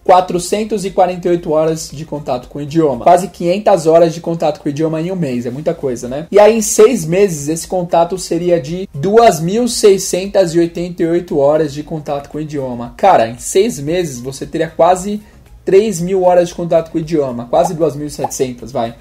448 0.04 1.50
horas 1.50 1.88
de 1.90 2.04
contato 2.04 2.48
com 2.48 2.58
o 2.58 2.62
idioma. 2.62 3.02
Quase 3.02 3.28
500 3.28 3.86
horas 3.86 4.12
de 4.12 4.20
contato 4.20 4.60
com 4.60 4.68
o 4.68 4.70
idioma 4.70 5.00
em 5.00 5.10
um 5.10 5.16
mês. 5.16 5.46
É 5.46 5.50
muita 5.50 5.72
coisa, 5.72 6.06
né? 6.06 6.26
E 6.30 6.38
aí, 6.38 6.58
em 6.58 6.60
seis 6.60 7.06
meses, 7.06 7.48
esse 7.48 7.66
contato 7.66 8.18
seria 8.18 8.60
de 8.60 8.86
2.688 8.94 11.34
horas 11.34 11.72
de 11.72 11.82
contato 11.82 12.28
com 12.28 12.36
o 12.36 12.42
idioma. 12.42 12.92
Cara, 12.98 13.28
em 13.28 13.38
seis 13.38 13.80
meses 13.80 14.20
você 14.20 14.44
teria 14.44 14.68
quase 14.68 15.22
3 15.64 16.02
mil 16.02 16.24
horas 16.24 16.48
de 16.48 16.54
contato 16.54 16.90
com 16.90 16.98
o 16.98 17.00
idioma. 17.00 17.46
Quase 17.48 17.74
2.700, 17.74 18.70
vai. 18.70 18.94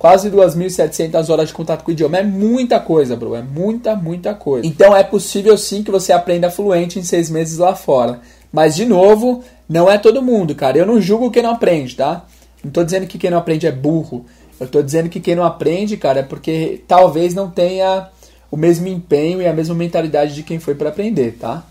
Quase 0.00 0.30
2.700 0.30 1.28
horas 1.28 1.48
de 1.48 1.54
contato 1.54 1.84
com 1.84 1.90
o 1.90 1.92
idioma. 1.92 2.16
É 2.16 2.22
muita 2.22 2.80
coisa, 2.80 3.14
bro. 3.14 3.34
É 3.34 3.42
muita, 3.42 3.94
muita 3.94 4.32
coisa. 4.32 4.66
Então 4.66 4.96
é 4.96 5.04
possível 5.04 5.58
sim 5.58 5.82
que 5.82 5.90
você 5.90 6.10
aprenda 6.10 6.50
fluente 6.50 6.98
em 6.98 7.02
seis 7.02 7.28
meses 7.28 7.58
lá 7.58 7.74
fora. 7.74 8.18
Mas, 8.50 8.74
de 8.74 8.86
novo, 8.86 9.44
não 9.68 9.90
é 9.90 9.98
todo 9.98 10.22
mundo, 10.22 10.54
cara. 10.54 10.78
Eu 10.78 10.86
não 10.86 11.02
julgo 11.02 11.30
quem 11.30 11.42
não 11.42 11.50
aprende, 11.50 11.96
tá? 11.96 12.24
Não 12.64 12.70
tô 12.70 12.82
dizendo 12.82 13.06
que 13.06 13.18
quem 13.18 13.30
não 13.30 13.36
aprende 13.36 13.66
é 13.66 13.70
burro. 13.70 14.24
Eu 14.58 14.66
tô 14.66 14.80
dizendo 14.80 15.10
que 15.10 15.20
quem 15.20 15.34
não 15.34 15.44
aprende, 15.44 15.98
cara, 15.98 16.20
é 16.20 16.22
porque 16.22 16.82
talvez 16.88 17.34
não 17.34 17.50
tenha 17.50 18.08
o 18.50 18.56
mesmo 18.56 18.88
empenho 18.88 19.42
e 19.42 19.46
a 19.46 19.52
mesma 19.52 19.74
mentalidade 19.74 20.34
de 20.34 20.42
quem 20.42 20.58
foi 20.58 20.74
para 20.74 20.88
aprender, 20.88 21.36
tá? 21.38 21.62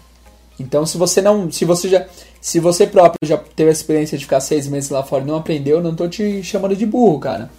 Então, 0.60 0.86
se 0.86 1.00
você 1.00 1.20
não, 1.20 1.52
se 1.52 1.65
você 1.65 1.89
já, 1.89 2.06
se 2.39 2.60
você 2.60 2.86
próprio 2.86 3.28
já 3.28 3.39
teve 3.39 3.72
a 3.72 3.74
experiência 3.74 4.20
de 4.20 4.24
ficar 4.24 4.39
seis 4.39 4.68
meses 4.68 4.92
lá 4.92 5.02
fora 5.02 5.24
e 5.24 5.28
não 5.28 5.36
aprendeu, 5.36 5.82
não 5.82 5.96
tô 5.96 6.08
te 6.08 6.44
chamando 6.44 6.76
de 6.76 6.86
burro, 6.86 7.18
cara. 7.18 7.50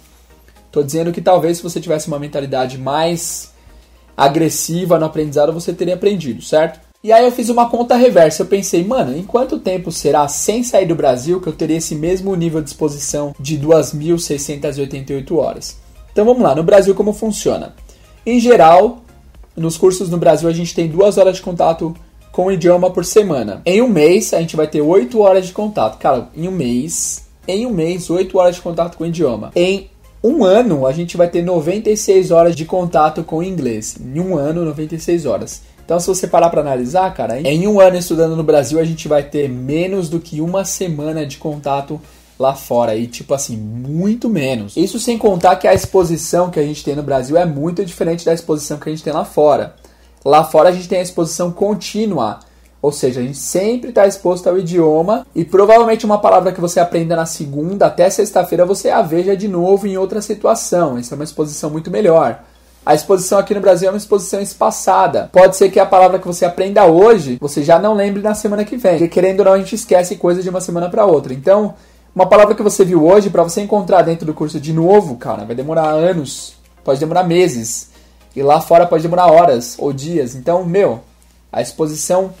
Tô 0.71 0.81
dizendo 0.81 1.11
que 1.11 1.21
talvez 1.21 1.57
se 1.57 1.63
você 1.63 1.81
tivesse 1.81 2.07
uma 2.07 2.17
mentalidade 2.17 2.77
mais 2.77 3.51
agressiva 4.15 4.97
no 4.97 5.05
aprendizado, 5.05 5.51
você 5.51 5.73
teria 5.73 5.95
aprendido, 5.95 6.41
certo? 6.41 6.79
E 7.03 7.11
aí 7.11 7.25
eu 7.25 7.31
fiz 7.31 7.49
uma 7.49 7.67
conta 7.69 7.95
reversa. 7.95 8.43
Eu 8.43 8.47
pensei, 8.47 8.83
mano, 8.83 9.17
em 9.17 9.23
quanto 9.23 9.59
tempo 9.59 9.91
será 9.91 10.27
sem 10.27 10.63
sair 10.63 10.85
do 10.85 10.95
Brasil 10.95 11.41
que 11.41 11.47
eu 11.47 11.53
teria 11.53 11.77
esse 11.77 11.95
mesmo 11.95 12.35
nível 12.35 12.61
de 12.61 12.69
exposição 12.69 13.35
de 13.39 13.57
2.688 13.57 15.35
horas? 15.35 15.77
Então 16.11 16.23
vamos 16.23 16.43
lá, 16.43 16.53
no 16.53 16.63
Brasil 16.63 16.93
como 16.93 17.11
funciona? 17.11 17.73
Em 18.25 18.39
geral, 18.39 19.01
nos 19.55 19.77
cursos 19.77 20.09
no 20.09 20.17
Brasil 20.17 20.47
a 20.47 20.53
gente 20.53 20.75
tem 20.75 20.87
duas 20.87 21.17
horas 21.17 21.37
de 21.37 21.41
contato 21.41 21.95
com 22.31 22.45
o 22.45 22.51
idioma 22.51 22.91
por 22.91 23.03
semana. 23.03 23.61
Em 23.65 23.81
um 23.81 23.89
mês 23.89 24.33
a 24.33 24.39
gente 24.39 24.55
vai 24.55 24.67
ter 24.67 24.81
8 24.81 25.19
horas 25.19 25.47
de 25.47 25.53
contato. 25.53 25.97
Cara, 25.97 26.29
em 26.35 26.47
um 26.47 26.51
mês, 26.51 27.27
em 27.47 27.65
um 27.65 27.71
mês, 27.71 28.09
8 28.09 28.37
horas 28.37 28.55
de 28.55 28.61
contato 28.61 28.97
com 28.97 29.03
o 29.03 29.07
idioma. 29.07 29.51
Em 29.55 29.89
um 30.23 30.43
ano 30.43 30.85
a 30.85 30.91
gente 30.91 31.17
vai 31.17 31.27
ter 31.27 31.41
96 31.41 32.31
horas 32.31 32.55
de 32.55 32.65
contato 32.65 33.23
com 33.23 33.37
o 33.37 33.43
inglês. 33.43 33.95
Em 33.99 34.19
um 34.19 34.37
ano, 34.37 34.63
96 34.65 35.25
horas. 35.25 35.61
Então, 35.83 35.99
se 35.99 36.07
você 36.07 36.27
parar 36.27 36.49
para 36.49 36.61
analisar, 36.61 37.13
cara, 37.13 37.41
em 37.41 37.67
um 37.67 37.79
ano 37.79 37.97
estudando 37.97 38.35
no 38.35 38.43
Brasil, 38.43 38.79
a 38.79 38.83
gente 38.83 39.07
vai 39.07 39.23
ter 39.23 39.49
menos 39.49 40.09
do 40.09 40.19
que 40.19 40.39
uma 40.39 40.63
semana 40.63 41.25
de 41.25 41.37
contato 41.37 41.99
lá 42.39 42.55
fora 42.55 42.95
e 42.95 43.07
tipo 43.07 43.33
assim, 43.33 43.55
muito 43.57 44.29
menos. 44.29 44.75
Isso 44.75 44.99
sem 44.99 45.17
contar 45.17 45.55
que 45.57 45.67
a 45.67 45.73
exposição 45.73 46.49
que 46.49 46.59
a 46.59 46.63
gente 46.63 46.83
tem 46.83 46.95
no 46.95 47.03
Brasil 47.03 47.37
é 47.37 47.45
muito 47.45 47.85
diferente 47.85 48.25
da 48.25 48.33
exposição 48.33 48.77
que 48.77 48.89
a 48.89 48.91
gente 48.91 49.03
tem 49.03 49.13
lá 49.13 49.25
fora. 49.25 49.75
Lá 50.23 50.43
fora 50.43 50.69
a 50.69 50.71
gente 50.71 50.87
tem 50.87 50.99
a 50.99 51.03
exposição 51.03 51.51
contínua, 51.51 52.39
ou 52.81 52.91
seja, 52.91 53.19
a 53.19 53.23
gente 53.23 53.37
sempre 53.37 53.89
está 53.89 54.07
exposto 54.07 54.47
ao 54.47 54.57
idioma 54.57 55.25
e 55.35 55.45
provavelmente 55.45 56.05
uma 56.05 56.17
palavra 56.17 56.51
que 56.51 56.59
você 56.59 56.79
aprenda 56.79 57.15
na 57.15 57.27
segunda 57.27 57.85
até 57.85 58.09
sexta-feira 58.09 58.65
você 58.65 58.89
a 58.89 59.03
veja 59.03 59.37
de 59.37 59.47
novo 59.47 59.85
em 59.85 59.97
outra 59.97 60.21
situação. 60.21 60.97
Isso 60.97 61.13
é 61.13 61.15
uma 61.15 61.23
exposição 61.23 61.69
muito 61.69 61.91
melhor. 61.91 62.43
A 62.83 62.95
exposição 62.95 63.37
aqui 63.37 63.53
no 63.53 63.61
Brasil 63.61 63.87
é 63.87 63.91
uma 63.91 63.97
exposição 63.97 64.41
espaçada. 64.41 65.29
Pode 65.31 65.55
ser 65.55 65.69
que 65.69 65.79
a 65.79 65.85
palavra 65.85 66.17
que 66.17 66.25
você 66.25 66.43
aprenda 66.43 66.83
hoje, 66.85 67.37
você 67.39 67.61
já 67.61 67.77
não 67.77 67.93
lembre 67.93 68.23
na 68.23 68.33
semana 68.33 68.65
que 68.65 68.75
vem. 68.75 68.93
Porque 68.93 69.07
querendo 69.07 69.41
ou 69.41 69.45
não, 69.45 69.53
a 69.53 69.59
gente 69.59 69.75
esquece 69.75 70.15
coisas 70.15 70.43
de 70.43 70.49
uma 70.49 70.59
semana 70.59 70.89
para 70.89 71.05
outra. 71.05 71.31
Então, 71.31 71.75
uma 72.15 72.25
palavra 72.25 72.55
que 72.55 72.63
você 72.63 72.83
viu 72.83 73.05
hoje, 73.05 73.29
para 73.29 73.43
você 73.43 73.61
encontrar 73.61 74.01
dentro 74.01 74.25
do 74.25 74.33
curso 74.33 74.59
de 74.59 74.73
novo, 74.73 75.15
cara, 75.17 75.45
vai 75.45 75.55
demorar 75.55 75.91
anos, 75.91 76.55
pode 76.83 76.99
demorar 76.99 77.23
meses. 77.23 77.91
E 78.35 78.41
lá 78.41 78.59
fora 78.59 78.87
pode 78.87 79.03
demorar 79.03 79.27
horas 79.27 79.75
ou 79.77 79.93
dias. 79.93 80.33
Então, 80.33 80.65
meu, 80.65 81.01
a 81.51 81.61
exposição 81.61 82.33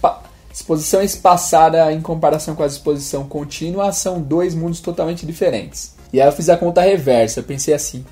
exposição 0.53 1.01
espaçada 1.01 1.91
em 1.91 2.01
comparação 2.01 2.55
com 2.55 2.63
a 2.63 2.67
exposição 2.67 3.25
contínua 3.25 3.91
são 3.91 4.21
dois 4.21 4.53
mundos 4.53 4.79
totalmente 4.79 5.25
diferentes. 5.25 5.95
E 6.11 6.19
aí 6.19 6.27
eu 6.27 6.31
fiz 6.31 6.49
a 6.49 6.57
conta 6.57 6.81
reversa, 6.81 7.39
eu 7.39 7.43
pensei 7.43 7.73
assim, 7.73 8.03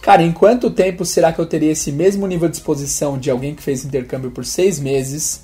Cara, 0.00 0.22
em 0.22 0.32
quanto 0.32 0.70
tempo 0.70 1.04
será 1.04 1.30
que 1.30 1.38
eu 1.38 1.46
teria 1.46 1.72
esse 1.72 1.92
mesmo 1.92 2.26
nível 2.26 2.48
de 2.48 2.56
exposição 2.56 3.18
de 3.18 3.30
alguém 3.30 3.54
que 3.54 3.62
fez 3.62 3.84
intercâmbio 3.84 4.30
por 4.30 4.46
seis 4.46 4.80
meses 4.80 5.42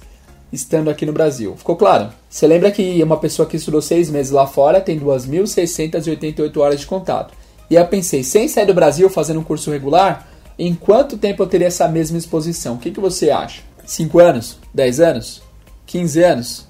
estando 0.50 0.88
aqui 0.88 1.04
no 1.04 1.12
Brasil? 1.12 1.54
Ficou 1.56 1.76
claro? 1.76 2.10
Você 2.28 2.46
lembra 2.46 2.70
que 2.70 3.02
uma 3.02 3.18
pessoa 3.18 3.46
que 3.46 3.58
estudou 3.58 3.82
seis 3.82 4.08
meses 4.08 4.32
lá 4.32 4.46
fora 4.46 4.80
tem 4.80 4.98
2.688 4.98 6.56
horas 6.56 6.80
de 6.80 6.86
contato. 6.86 7.34
E 7.68 7.74
eu 7.74 7.86
pensei, 7.86 8.24
sem 8.24 8.48
sair 8.48 8.64
do 8.64 8.72
Brasil 8.72 9.10
fazendo 9.10 9.40
um 9.40 9.44
curso 9.44 9.70
regular, 9.70 10.26
em 10.58 10.74
quanto 10.74 11.18
tempo 11.18 11.42
eu 11.42 11.46
teria 11.46 11.66
essa 11.66 11.86
mesma 11.86 12.16
exposição? 12.16 12.76
O 12.76 12.78
que, 12.78 12.90
que 12.90 13.00
você 13.00 13.30
acha? 13.30 13.60
5 13.84 14.18
anos? 14.18 14.58
10 14.72 15.00
anos? 15.00 15.42
15 15.86 16.22
anos? 16.22 16.68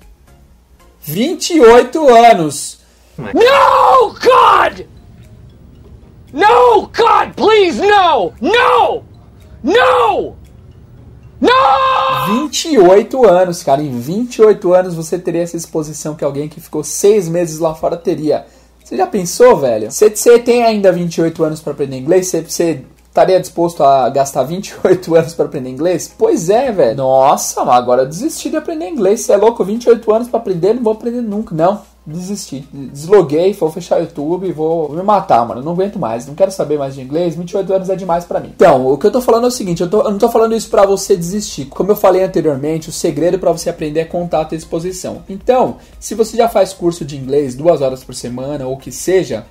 28 1.01 2.09
anos! 2.09 2.81
No, 3.19 4.13
God! 4.13 4.87
No! 6.33 6.83
God, 6.83 7.35
please, 7.35 7.81
no! 7.81 8.33
No! 8.41 9.05
No! 9.63 10.37
No! 11.41 12.49
28 12.49 13.27
anos, 13.27 13.63
cara. 13.63 13.83
Em 13.83 13.99
28 13.99 14.73
anos 14.73 14.95
você 14.95 15.19
teria 15.19 15.43
essa 15.43 15.57
exposição 15.57 16.15
que 16.15 16.25
alguém 16.25 16.49
que 16.49 16.61
ficou 16.61 16.83
6 16.83 17.29
meses 17.29 17.59
lá 17.59 17.75
fora 17.75 17.97
teria. 17.97 18.47
Você 18.85 18.97
já 18.97 19.07
pensou, 19.07 19.57
velho? 19.57 19.91
Você, 19.91 20.11
você 20.11 20.39
tem 20.39 20.65
ainda 20.65 20.93
28 20.93 21.43
anos 21.43 21.61
para 21.61 21.73
aprender 21.73 21.97
inglês? 21.97 22.29
Você, 22.29 22.43
você 22.43 22.85
estaria 23.17 23.41
disposto 23.41 23.83
a 23.83 24.09
gastar 24.11 24.43
28 24.43 25.15
anos 25.17 25.35
para 25.35 25.47
aprender 25.47 25.71
inglês? 25.71 26.15
Pois 26.17 26.51
é, 26.51 26.71
velho. 26.71 26.99
Nossa, 26.99 27.63
agora 27.63 28.03
eu 28.03 28.09
desisti 28.09 28.51
de 28.51 28.57
aprender 28.57 28.89
inglês. 28.89 29.23
Você 29.23 29.33
é 29.33 29.37
louco? 29.37 29.65
28 29.65 30.13
anos 30.13 30.29
para 30.29 30.39
aprender? 30.39 30.75
Não 30.75 30.83
vou 30.83 30.93
aprender 30.93 31.23
nunca. 31.23 31.55
Não 31.55 31.81
desisti. 32.07 32.69
Desloguei, 32.73 33.53
vou 33.53 33.71
fechar 33.73 33.99
o 33.99 34.03
YouTube, 34.03 34.53
vou 34.53 34.93
me 34.93 35.03
matar, 35.03 35.45
mano. 35.47 35.63
Não 35.63 35.73
aguento 35.73 35.99
mais, 35.99 36.27
não 36.27 36.35
quero 36.35 36.53
saber 36.53 36.79
mais 36.79 36.95
de 36.95 37.01
inglês. 37.01 37.35
28 37.35 37.73
anos 37.73 37.91
é 37.91 37.97
demais 37.97 38.25
para 38.25 38.39
mim. 38.39 38.53
Então, 38.55 38.87
o 38.87 38.97
que 38.97 39.07
eu 39.07 39.11
tô 39.11 39.21
falando 39.21 39.45
é 39.45 39.49
o 39.49 39.51
seguinte: 39.51 39.83
eu, 39.83 39.91
tô, 39.91 40.03
eu 40.03 40.11
não 40.11 40.19
tô 40.19 40.29
falando 40.29 40.55
isso 40.55 40.71
para 40.71 40.87
você 40.87 41.17
desistir. 41.17 41.67
Como 41.67 41.91
eu 41.91 41.97
falei 41.97 42.23
anteriormente, 42.23 42.91
o 42.91 42.93
segredo 42.93 43.39
para 43.39 43.51
você 43.51 43.69
aprender 43.69 44.01
é 44.01 44.05
contato 44.05 44.53
e 44.53 44.57
exposição. 44.57 45.23
Então, 45.29 45.79
se 45.99 46.15
você 46.15 46.37
já 46.37 46.49
faz 46.49 46.73
curso 46.73 47.05
de 47.05 47.17
inglês 47.17 47.57
duas 47.57 47.81
horas 47.81 48.05
por 48.05 48.15
semana 48.15 48.67
ou 48.67 48.75
o 48.75 48.79
que 48.79 48.93
seja, 48.93 49.45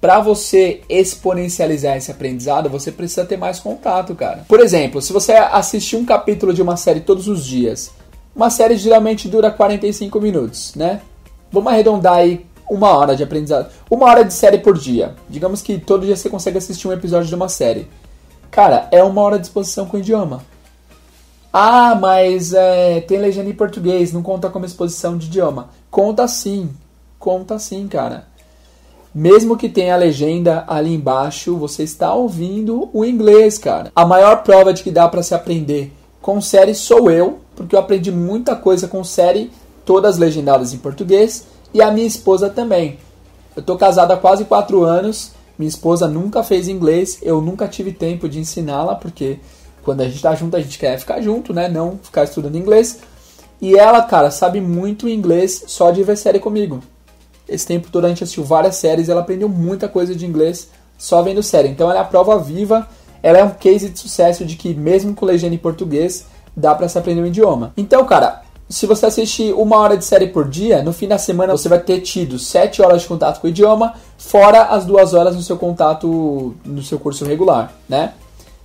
para 0.00 0.20
você 0.20 0.82
exponencializar 0.88 1.96
esse 1.96 2.10
aprendizado, 2.10 2.68
você 2.68 2.92
precisa 2.92 3.24
ter 3.24 3.36
mais 3.36 3.58
contato, 3.58 4.14
cara. 4.14 4.44
Por 4.48 4.60
exemplo, 4.60 5.00
se 5.00 5.12
você 5.12 5.32
assistir 5.32 5.96
um 5.96 6.04
capítulo 6.04 6.52
de 6.52 6.60
uma 6.60 6.76
série 6.76 7.00
todos 7.00 7.26
os 7.26 7.44
dias, 7.44 7.90
uma 8.34 8.50
série 8.50 8.76
geralmente 8.76 9.28
dura 9.28 9.50
45 9.50 10.20
minutos, 10.20 10.74
né? 10.74 11.00
Vamos 11.50 11.72
arredondar 11.72 12.14
aí 12.14 12.44
uma 12.68 12.90
hora 12.90 13.14
de 13.14 13.22
aprendizado. 13.22 13.70
Uma 13.90 14.06
hora 14.06 14.24
de 14.24 14.34
série 14.34 14.58
por 14.58 14.76
dia. 14.76 15.14
Digamos 15.28 15.62
que 15.62 15.78
todo 15.78 16.04
dia 16.04 16.16
você 16.16 16.28
consegue 16.28 16.58
assistir 16.58 16.88
um 16.88 16.92
episódio 16.92 17.28
de 17.28 17.34
uma 17.34 17.48
série. 17.48 17.88
Cara, 18.50 18.88
é 18.90 19.02
uma 19.02 19.20
hora 19.22 19.38
de 19.38 19.46
exposição 19.46 19.86
com 19.86 19.96
o 19.96 20.00
idioma. 20.00 20.42
Ah, 21.52 21.94
mas 21.94 22.52
é, 22.52 23.00
tem 23.02 23.18
legenda 23.18 23.48
em 23.48 23.54
português, 23.54 24.12
não 24.12 24.22
conta 24.22 24.50
como 24.50 24.64
exposição 24.64 25.16
de 25.16 25.26
idioma. 25.26 25.70
Conta 25.90 26.26
sim, 26.26 26.70
conta 27.18 27.58
sim, 27.60 27.86
cara. 27.86 28.26
Mesmo 29.14 29.56
que 29.56 29.68
tenha 29.68 29.94
a 29.94 29.98
legenda 29.98 30.64
ali 30.66 30.92
embaixo, 30.92 31.56
você 31.56 31.84
está 31.84 32.12
ouvindo 32.12 32.90
o 32.92 33.04
inglês, 33.04 33.56
cara. 33.58 33.92
A 33.94 34.04
maior 34.04 34.42
prova 34.42 34.72
de 34.74 34.82
que 34.82 34.90
dá 34.90 35.06
para 35.06 35.22
se 35.22 35.34
aprender 35.34 35.92
com 36.20 36.40
série 36.40 36.74
sou 36.74 37.10
eu, 37.10 37.38
porque 37.54 37.76
eu 37.76 37.78
aprendi 37.78 38.10
muita 38.10 38.56
coisa 38.56 38.88
com 38.88 39.04
série 39.04 39.52
todas 39.84 40.18
legendadas 40.18 40.74
em 40.74 40.78
português, 40.78 41.46
e 41.72 41.80
a 41.80 41.92
minha 41.92 42.06
esposa 42.06 42.48
também. 42.48 42.98
Eu 43.54 43.62
tô 43.62 43.76
casado 43.76 44.10
há 44.10 44.16
quase 44.16 44.46
4 44.46 44.82
anos, 44.82 45.30
minha 45.56 45.68
esposa 45.68 46.08
nunca 46.08 46.42
fez 46.42 46.66
inglês, 46.66 47.18
eu 47.22 47.40
nunca 47.40 47.68
tive 47.68 47.92
tempo 47.92 48.28
de 48.28 48.40
ensiná-la, 48.40 48.96
porque 48.96 49.38
quando 49.84 50.00
a 50.00 50.08
gente 50.08 50.20
tá 50.20 50.34
junto, 50.34 50.56
a 50.56 50.60
gente 50.60 50.78
quer 50.78 50.98
ficar 50.98 51.20
junto, 51.20 51.52
né? 51.52 51.68
Não 51.68 52.00
ficar 52.02 52.24
estudando 52.24 52.56
inglês. 52.56 52.98
E 53.60 53.76
ela, 53.76 54.02
cara, 54.02 54.30
sabe 54.32 54.60
muito 54.60 55.08
inglês 55.08 55.62
só 55.68 55.92
de 55.92 56.02
ver 56.02 56.16
série 56.16 56.40
comigo. 56.40 56.80
Esse 57.48 57.66
tempo 57.66 57.88
todo 57.90 58.04
a 58.04 58.08
gente 58.08 58.24
assistiu 58.24 58.44
várias 58.44 58.76
séries 58.76 59.08
ela 59.08 59.20
aprendeu 59.20 59.48
muita 59.48 59.88
coisa 59.88 60.14
de 60.14 60.26
inglês 60.26 60.70
só 60.96 61.22
vendo 61.22 61.42
série. 61.42 61.68
Então 61.68 61.90
ela 61.90 61.98
é 61.98 62.02
a 62.02 62.06
prova 62.06 62.38
viva, 62.38 62.88
ela 63.22 63.38
é 63.38 63.44
um 63.44 63.50
case 63.50 63.88
de 63.88 63.98
sucesso 63.98 64.44
de 64.44 64.56
que 64.56 64.74
mesmo 64.74 65.14
com 65.14 65.26
legenda 65.26 65.54
em 65.54 65.58
português, 65.58 66.26
dá 66.56 66.74
para 66.74 66.88
se 66.88 66.98
aprender 66.98 67.20
um 67.20 67.26
idioma. 67.26 67.72
Então, 67.76 68.04
cara, 68.04 68.42
se 68.68 68.86
você 68.86 69.06
assistir 69.06 69.52
uma 69.54 69.78
hora 69.78 69.96
de 69.96 70.04
série 70.04 70.28
por 70.28 70.48
dia, 70.48 70.82
no 70.82 70.92
fim 70.92 71.06
da 71.06 71.18
semana 71.18 71.52
você 71.52 71.68
vai 71.68 71.78
ter 71.78 72.00
tido 72.00 72.38
7 72.38 72.80
horas 72.80 73.02
de 73.02 73.08
contato 73.08 73.40
com 73.40 73.46
o 73.46 73.50
idioma, 73.50 73.94
fora 74.16 74.64
as 74.64 74.86
duas 74.86 75.12
horas 75.12 75.36
no 75.36 75.42
seu 75.42 75.58
contato 75.58 76.54
no 76.64 76.82
seu 76.82 76.98
curso 76.98 77.24
regular, 77.24 77.72
né? 77.88 78.14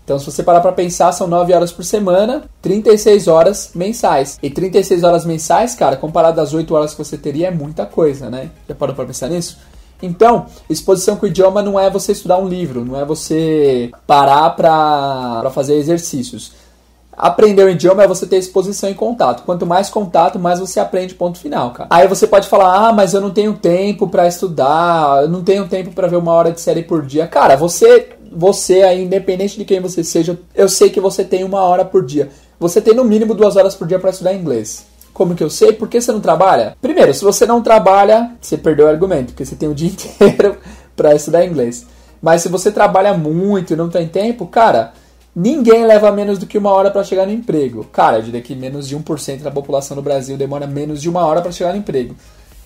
Então, 0.10 0.18
se 0.18 0.26
você 0.26 0.42
parar 0.42 0.60
para 0.60 0.72
pensar, 0.72 1.12
são 1.12 1.28
9 1.28 1.54
horas 1.54 1.72
por 1.72 1.86
semana, 1.86 2.42
36 2.64 3.28
horas 3.28 3.70
mensais. 3.76 4.40
E 4.42 4.50
36 4.50 5.04
horas 5.04 5.24
mensais, 5.24 5.76
cara, 5.76 5.96
comparado 5.96 6.42
às 6.42 6.52
8 6.52 6.74
horas 6.74 6.96
que 6.96 6.98
você 6.98 7.16
teria, 7.16 7.50
é 7.50 7.52
muita 7.52 7.86
coisa, 7.86 8.28
né? 8.28 8.50
Já 8.68 8.74
parou 8.74 8.96
para 8.96 9.06
pensar 9.06 9.28
nisso? 9.28 9.60
Então, 10.02 10.48
exposição 10.68 11.16
com 11.16 11.28
o 11.28 11.30
idioma 11.30 11.62
não 11.62 11.80
é 11.80 11.92
você 11.92 12.14
estudar 12.14 12.40
um 12.40 12.48
livro, 12.48 12.84
não 12.84 13.00
é 13.00 13.06
você 13.06 13.92
parar 14.08 14.50
para 14.56 15.48
fazer 15.54 15.76
exercícios. 15.76 16.54
Aprender 17.16 17.66
o 17.66 17.70
idioma 17.70 18.02
é 18.02 18.08
você 18.08 18.26
ter 18.26 18.38
exposição 18.38 18.90
e 18.90 18.96
contato. 18.96 19.44
Quanto 19.44 19.64
mais 19.64 19.92
contato, 19.92 20.40
mais 20.40 20.60
você 20.60 20.80
aprende, 20.80 21.14
ponto 21.14 21.38
final, 21.38 21.70
cara. 21.72 21.90
Aí 21.92 22.08
você 22.08 22.26
pode 22.26 22.48
falar: 22.48 22.88
"Ah, 22.88 22.94
mas 22.94 23.14
eu 23.14 23.22
não 23.22 23.30
tenho 23.30 23.54
tempo 23.54 24.08
para 24.08 24.26
estudar, 24.26 25.24
eu 25.24 25.30
não 25.30 25.44
tenho 25.44 25.68
tempo 25.68 25.92
para 25.92 26.08
ver 26.08 26.16
uma 26.16 26.32
hora 26.32 26.52
de 26.52 26.62
série 26.62 26.82
por 26.82 27.06
dia". 27.06 27.28
Cara, 27.28 27.56
você 27.58 28.18
você 28.32 28.84
aí, 28.84 29.04
independente 29.04 29.58
de 29.58 29.66
quem 29.66 29.80
você 29.80 30.04
seja, 30.04 30.40
eu 30.54 30.70
sei 30.70 30.90
que 30.90 31.00
você 31.00 31.24
tem 31.24 31.44
uma 31.44 31.62
hora 31.62 31.86
por 31.86 32.06
dia. 32.06 32.30
Você 32.60 32.82
tem 32.82 32.94
no 32.94 33.04
mínimo 33.04 33.34
duas 33.34 33.56
horas 33.56 33.76
por 33.76 33.88
dia 33.88 34.00
para 34.00 34.10
estudar 34.10 34.34
inglês. 34.34 34.86
Como 35.14 35.36
que 35.36 35.44
eu 35.44 35.50
sei? 35.50 35.74
Por 35.74 35.88
que 35.88 36.00
você 36.00 36.12
não 36.12 36.20
trabalha? 36.20 36.78
Primeiro, 36.82 37.14
se 37.14 37.24
você 37.24 37.46
não 37.46 37.62
trabalha, 37.62 38.32
você 38.40 38.58
perdeu 38.58 38.86
o 38.86 38.90
argumento, 38.90 39.28
porque 39.28 39.46
você 39.46 39.56
tem 39.56 39.70
o 39.70 39.76
dia 39.76 39.90
inteiro 39.92 40.58
para 40.96 41.16
estudar 41.16 41.46
inglês. 41.46 41.86
Mas 42.22 42.42
se 42.42 42.50
você 42.50 42.72
trabalha 42.72 43.14
muito 43.14 43.74
e 43.74 43.76
não 43.76 43.90
tem 43.90 44.08
tempo, 44.08 44.46
cara, 44.46 44.94
ninguém 45.36 45.86
leva 45.86 46.12
menos 46.12 46.38
do 46.38 46.46
que 46.46 46.58
uma 46.58 46.72
hora 46.72 46.92
para 46.92 47.04
chegar 47.04 47.26
no 47.26 47.34
emprego. 47.34 47.86
Cara, 47.86 48.18
eu 48.18 48.24
diria 48.24 48.42
que 48.42 48.56
menos 48.56 48.88
de 48.88 48.98
1% 48.98 49.42
da 49.42 49.52
população 49.52 49.96
do 49.96 50.04
Brasil 50.04 50.38
demora 50.38 50.68
menos 50.68 51.02
de 51.02 51.10
uma 51.10 51.26
hora 51.26 51.42
para 51.42 51.52
chegar 51.52 51.72
no 51.72 51.80
emprego. 51.80 52.16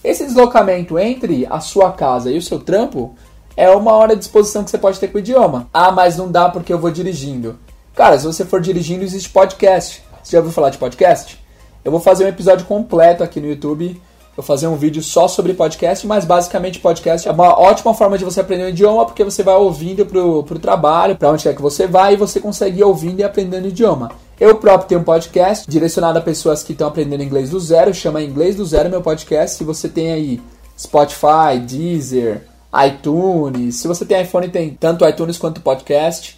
Esse 0.04 0.26
deslocamento 0.26 1.00
entre 1.00 1.48
a 1.50 1.60
sua 1.60 1.92
casa 1.92 2.30
e 2.30 2.38
o 2.38 2.42
seu 2.42 2.60
trampo 2.60 3.16
é 3.56 3.70
uma 3.70 3.94
hora 3.94 4.16
de 4.16 4.20
disposição 4.20 4.64
que 4.64 4.70
você 4.70 4.78
pode 4.78 5.00
ter 5.00 5.08
com 5.08 5.18
o 5.18 5.20
idioma. 5.20 5.68
Ah, 5.74 5.92
mas 5.92 6.18
não 6.18 6.32
dá 6.32 6.50
porque 6.50 6.74
eu 6.74 6.80
vou 6.80 6.92
dirigindo. 6.92 7.58
Cara, 7.96 8.18
se 8.18 8.26
você 8.26 8.44
for 8.44 8.60
dirigindo, 8.60 9.04
existe 9.04 9.30
podcast. 9.30 10.04
Você 10.24 10.32
já 10.32 10.40
ouviu 10.40 10.54
falar 10.54 10.70
de 10.70 10.78
podcast? 10.78 11.40
Eu 11.86 11.92
vou 11.92 12.00
fazer 12.00 12.26
um 12.26 12.30
episódio 12.30 12.66
completo 12.66 13.24
aqui 13.24 13.40
no 13.40 13.48
YouTube. 13.48 14.02
Vou 14.36 14.44
fazer 14.44 14.66
um 14.66 14.76
vídeo 14.76 15.04
só 15.04 15.28
sobre 15.28 15.54
podcast, 15.54 16.08
mas 16.08 16.26
basicamente 16.26 16.80
podcast 16.80 17.28
é 17.28 17.32
uma 17.32 17.60
ótima 17.60 17.94
forma 17.94 18.18
de 18.18 18.26
você 18.26 18.42
aprender 18.42 18.66
um 18.66 18.70
idioma, 18.70 19.06
porque 19.06 19.24
você 19.24 19.44
vai 19.44 19.54
ouvindo 19.54 20.08
pro, 20.08 20.42
pro 20.42 20.58
trabalho, 20.58 21.16
para 21.16 21.30
onde 21.30 21.44
quer 21.44 21.56
que 21.56 21.62
você 21.62 21.86
vai, 21.86 22.14
e 22.14 22.18
você 22.18 22.40
consegue 22.40 22.80
ir 22.80 22.84
ouvindo 22.84 23.20
e 23.20 23.24
aprendendo 23.24 23.68
idioma. 23.68 24.12
Eu 24.40 24.56
próprio 24.56 24.88
tenho 24.90 25.02
um 25.02 25.04
podcast 25.04 25.70
direcionado 25.70 26.18
a 26.18 26.22
pessoas 26.22 26.64
que 26.64 26.72
estão 26.72 26.88
aprendendo 26.88 27.22
inglês 27.22 27.52
do 27.52 27.60
zero, 27.60 27.94
chama 27.94 28.24
Inglês 28.24 28.56
do 28.56 28.66
Zero 28.66 28.90
meu 28.90 29.04
podcast. 29.04 29.56
Se 29.56 29.64
você 29.64 29.88
tem 29.88 30.12
aí 30.12 30.42
Spotify, 30.76 31.60
Deezer, 31.64 32.42
iTunes. 32.88 33.76
Se 33.76 33.88
você 33.88 34.06
tem 34.06 34.22
iPhone, 34.22 34.50
tem 34.50 34.72
tanto 34.72 35.08
iTunes 35.08 35.38
quanto 35.38 35.62
podcast. 35.62 36.38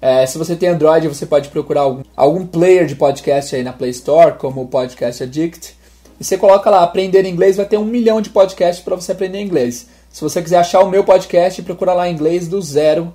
É, 0.00 0.26
se 0.26 0.36
você 0.36 0.56
tem 0.56 0.68
Android, 0.68 1.08
você 1.08 1.24
pode 1.24 1.48
procurar 1.48 1.82
algum, 1.82 2.02
algum 2.16 2.44
player 2.44 2.86
de 2.86 2.96
podcast 2.96 3.54
aí 3.54 3.62
na 3.62 3.72
Play 3.72 3.90
Store, 3.90 4.34
como 4.34 4.62
o 4.62 4.66
Podcast 4.66 5.22
Addict. 5.22 5.76
E 6.18 6.24
você 6.24 6.36
coloca 6.36 6.68
lá, 6.68 6.82
aprender 6.82 7.24
inglês, 7.24 7.56
vai 7.56 7.66
ter 7.66 7.78
um 7.78 7.84
milhão 7.84 8.20
de 8.20 8.28
podcasts 8.28 8.84
para 8.84 8.96
você 8.96 9.12
aprender 9.12 9.40
inglês. 9.40 9.86
Se 10.10 10.20
você 10.20 10.42
quiser 10.42 10.58
achar 10.58 10.80
o 10.80 10.90
meu 10.90 11.04
podcast, 11.04 11.62
procura 11.62 11.94
lá 11.94 12.08
inglês 12.08 12.48
do 12.48 12.60
zero, 12.60 13.14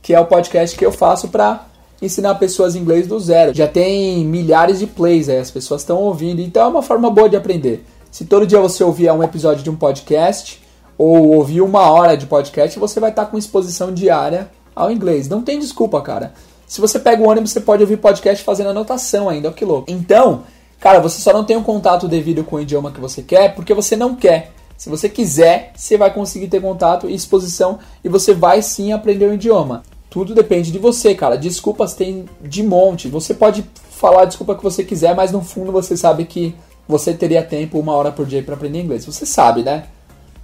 que 0.00 0.14
é 0.14 0.18
o 0.18 0.26
podcast 0.26 0.76
que 0.76 0.84
eu 0.84 0.90
faço 0.90 1.28
para 1.28 1.66
ensinar 2.00 2.34
pessoas 2.36 2.74
inglês 2.74 3.06
do 3.06 3.20
zero. 3.20 3.54
Já 3.54 3.68
tem 3.68 4.24
milhares 4.24 4.78
de 4.78 4.86
plays 4.86 5.28
aí, 5.28 5.38
as 5.38 5.50
pessoas 5.50 5.82
estão 5.82 5.98
ouvindo, 5.98 6.40
então 6.40 6.64
é 6.64 6.66
uma 6.66 6.82
forma 6.82 7.10
boa 7.10 7.28
de 7.28 7.36
aprender. 7.36 7.84
Se 8.10 8.24
todo 8.24 8.46
dia 8.46 8.58
você 8.58 8.82
ouvir 8.82 9.10
um 9.12 9.22
episódio 9.22 9.62
de 9.62 9.70
um 9.70 9.76
podcast, 9.76 10.61
ou 10.96 11.34
ouvir 11.34 11.60
uma 11.60 11.90
hora 11.90 12.16
de 12.16 12.26
podcast, 12.26 12.78
você 12.78 13.00
vai 13.00 13.10
estar 13.10 13.26
com 13.26 13.38
exposição 13.38 13.92
diária 13.92 14.50
ao 14.74 14.90
inglês. 14.90 15.28
Não 15.28 15.42
tem 15.42 15.58
desculpa, 15.58 16.00
cara. 16.00 16.32
Se 16.66 16.80
você 16.80 16.98
pega 16.98 17.22
o 17.22 17.28
ônibus, 17.28 17.50
você 17.50 17.60
pode 17.60 17.82
ouvir 17.82 17.98
podcast 17.98 18.42
fazendo 18.44 18.70
anotação 18.70 19.28
ainda, 19.28 19.48
olha 19.48 19.56
que 19.56 19.64
louco. 19.64 19.90
Então, 19.90 20.44
cara, 20.80 21.00
você 21.00 21.20
só 21.20 21.32
não 21.32 21.44
tem 21.44 21.56
um 21.56 21.62
contato 21.62 22.08
devido 22.08 22.44
com 22.44 22.56
o 22.56 22.60
idioma 22.60 22.90
que 22.90 23.00
você 23.00 23.22
quer 23.22 23.54
porque 23.54 23.74
você 23.74 23.94
não 23.94 24.14
quer. 24.14 24.52
Se 24.76 24.88
você 24.88 25.08
quiser, 25.08 25.72
você 25.76 25.96
vai 25.96 26.12
conseguir 26.12 26.48
ter 26.48 26.60
contato 26.60 27.08
e 27.08 27.14
exposição 27.14 27.78
e 28.02 28.08
você 28.08 28.34
vai 28.34 28.62
sim 28.62 28.92
aprender 28.92 29.26
o 29.26 29.34
idioma. 29.34 29.82
Tudo 30.10 30.34
depende 30.34 30.72
de 30.72 30.78
você, 30.78 31.14
cara. 31.14 31.36
Desculpas 31.36 31.94
tem 31.94 32.26
de 32.40 32.62
monte. 32.62 33.08
Você 33.08 33.32
pode 33.32 33.64
falar 33.90 34.22
a 34.22 34.24
desculpa 34.24 34.54
que 34.54 34.62
você 34.62 34.82
quiser, 34.82 35.14
mas 35.14 35.30
no 35.30 35.40
fundo 35.40 35.70
você 35.70 35.96
sabe 35.96 36.24
que 36.24 36.54
você 36.88 37.14
teria 37.14 37.42
tempo 37.42 37.78
uma 37.78 37.92
hora 37.92 38.10
por 38.10 38.26
dia 38.26 38.42
para 38.42 38.54
aprender 38.54 38.80
inglês. 38.80 39.06
Você 39.06 39.24
sabe, 39.24 39.62
né? 39.62 39.84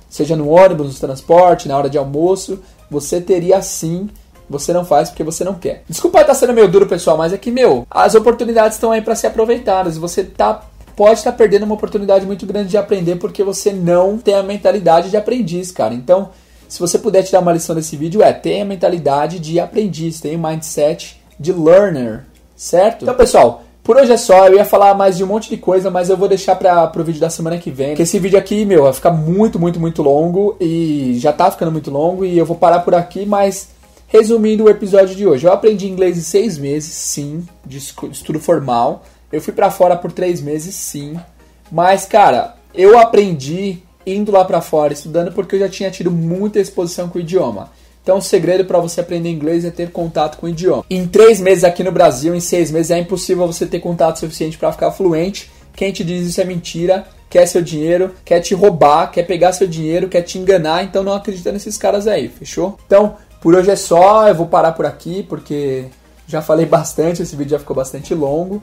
Seja 0.08 0.36
no 0.36 0.48
ônibus, 0.48 0.94
no 0.94 1.00
transporte, 1.00 1.68
na 1.68 1.76
hora 1.76 1.90
de 1.90 1.98
almoço, 1.98 2.60
você 2.90 3.20
teria 3.20 3.60
sim. 3.62 4.08
Você 4.50 4.72
não 4.72 4.84
faz 4.84 5.10
porque 5.10 5.22
você 5.22 5.44
não 5.44 5.54
quer. 5.54 5.84
Desculpa 5.86 6.22
estar 6.22 6.34
sendo 6.34 6.54
meio 6.54 6.68
duro, 6.68 6.86
pessoal, 6.86 7.18
mas 7.18 7.34
é 7.34 7.38
que, 7.38 7.50
meu, 7.50 7.86
as 7.90 8.14
oportunidades 8.14 8.76
estão 8.76 8.92
aí 8.92 9.02
para 9.02 9.14
ser 9.14 9.26
aproveitadas. 9.26 9.98
Você 9.98 10.24
tá 10.24 10.62
pode 10.96 11.20
estar 11.20 11.30
perdendo 11.30 11.62
uma 11.62 11.76
oportunidade 11.76 12.26
muito 12.26 12.44
grande 12.44 12.70
de 12.70 12.76
aprender 12.76 13.16
porque 13.16 13.44
você 13.44 13.72
não 13.72 14.18
tem 14.18 14.34
a 14.34 14.42
mentalidade 14.42 15.10
de 15.10 15.16
aprendiz, 15.16 15.70
cara. 15.70 15.94
Então, 15.94 16.30
se 16.68 16.80
você 16.80 16.98
puder 16.98 17.22
tirar 17.22 17.38
uma 17.38 17.52
lição 17.52 17.72
desse 17.72 17.96
vídeo, 17.96 18.20
é 18.20 18.32
tenha 18.32 18.64
a 18.64 18.66
mentalidade 18.66 19.38
de 19.38 19.60
aprendiz, 19.60 20.20
tenha 20.20 20.36
o 20.36 20.42
mindset 20.42 21.22
de 21.38 21.52
learner, 21.52 22.24
certo? 22.56 23.02
Então, 23.02 23.14
pessoal, 23.14 23.62
por 23.88 23.96
hoje 23.96 24.12
é 24.12 24.18
só, 24.18 24.46
eu 24.46 24.56
ia 24.56 24.66
falar 24.66 24.92
mais 24.92 25.16
de 25.16 25.24
um 25.24 25.26
monte 25.26 25.48
de 25.48 25.56
coisa, 25.56 25.90
mas 25.90 26.10
eu 26.10 26.16
vou 26.18 26.28
deixar 26.28 26.54
para 26.56 26.86
pro 26.88 27.02
vídeo 27.02 27.22
da 27.22 27.30
semana 27.30 27.56
que 27.56 27.70
vem. 27.70 27.88
Porque 27.88 28.02
esse 28.02 28.18
vídeo 28.18 28.38
aqui, 28.38 28.66
meu, 28.66 28.82
vai 28.82 28.92
ficar 28.92 29.10
muito, 29.10 29.58
muito, 29.58 29.80
muito 29.80 30.02
longo 30.02 30.54
e 30.60 31.14
já 31.18 31.32
tá 31.32 31.50
ficando 31.50 31.72
muito 31.72 31.90
longo 31.90 32.22
e 32.22 32.36
eu 32.36 32.44
vou 32.44 32.54
parar 32.54 32.80
por 32.80 32.94
aqui, 32.94 33.24
mas 33.24 33.70
resumindo 34.06 34.64
o 34.64 34.68
episódio 34.68 35.16
de 35.16 35.26
hoje. 35.26 35.46
Eu 35.46 35.54
aprendi 35.54 35.88
inglês 35.88 36.18
em 36.18 36.20
seis 36.20 36.58
meses, 36.58 36.92
sim, 36.92 37.48
de 37.64 37.78
estudo 37.78 38.38
formal. 38.38 39.04
Eu 39.32 39.40
fui 39.40 39.54
para 39.54 39.70
fora 39.70 39.96
por 39.96 40.12
três 40.12 40.42
meses, 40.42 40.74
sim. 40.74 41.18
Mas, 41.72 42.04
cara, 42.04 42.56
eu 42.74 42.98
aprendi 42.98 43.78
indo 44.06 44.30
lá 44.30 44.44
para 44.44 44.60
fora, 44.60 44.92
estudando, 44.92 45.32
porque 45.32 45.56
eu 45.56 45.60
já 45.60 45.68
tinha 45.70 45.90
tido 45.90 46.10
muita 46.10 46.60
exposição 46.60 47.08
com 47.08 47.16
o 47.16 47.22
idioma. 47.22 47.70
Então, 48.08 48.16
o 48.16 48.22
segredo 48.22 48.64
para 48.64 48.78
você 48.78 49.02
aprender 49.02 49.28
inglês 49.28 49.66
é 49.66 49.70
ter 49.70 49.90
contato 49.90 50.38
com 50.38 50.46
o 50.46 50.48
idioma. 50.48 50.82
Em 50.88 51.06
três 51.06 51.42
meses 51.42 51.62
aqui 51.62 51.84
no 51.84 51.92
Brasil, 51.92 52.34
em 52.34 52.40
seis 52.40 52.70
meses, 52.70 52.90
é 52.90 52.98
impossível 52.98 53.46
você 53.46 53.66
ter 53.66 53.80
contato 53.80 54.18
suficiente 54.18 54.56
para 54.56 54.72
ficar 54.72 54.92
fluente. 54.92 55.50
Quem 55.76 55.92
te 55.92 56.02
diz 56.02 56.26
isso 56.26 56.40
é 56.40 56.44
mentira, 56.44 57.06
quer 57.28 57.44
seu 57.44 57.60
dinheiro, 57.60 58.14
quer 58.24 58.40
te 58.40 58.54
roubar, 58.54 59.10
quer 59.10 59.24
pegar 59.24 59.52
seu 59.52 59.66
dinheiro, 59.66 60.08
quer 60.08 60.22
te 60.22 60.38
enganar. 60.38 60.84
Então, 60.84 61.02
não 61.02 61.12
acredita 61.12 61.52
nesses 61.52 61.76
caras 61.76 62.06
aí, 62.06 62.30
fechou? 62.30 62.78
Então, 62.86 63.16
por 63.42 63.54
hoje 63.54 63.70
é 63.70 63.76
só. 63.76 64.26
Eu 64.26 64.34
vou 64.34 64.46
parar 64.46 64.72
por 64.72 64.86
aqui 64.86 65.22
porque 65.22 65.84
já 66.26 66.40
falei 66.40 66.64
bastante. 66.64 67.20
Esse 67.20 67.36
vídeo 67.36 67.50
já 67.50 67.58
ficou 67.58 67.76
bastante 67.76 68.14
longo. 68.14 68.62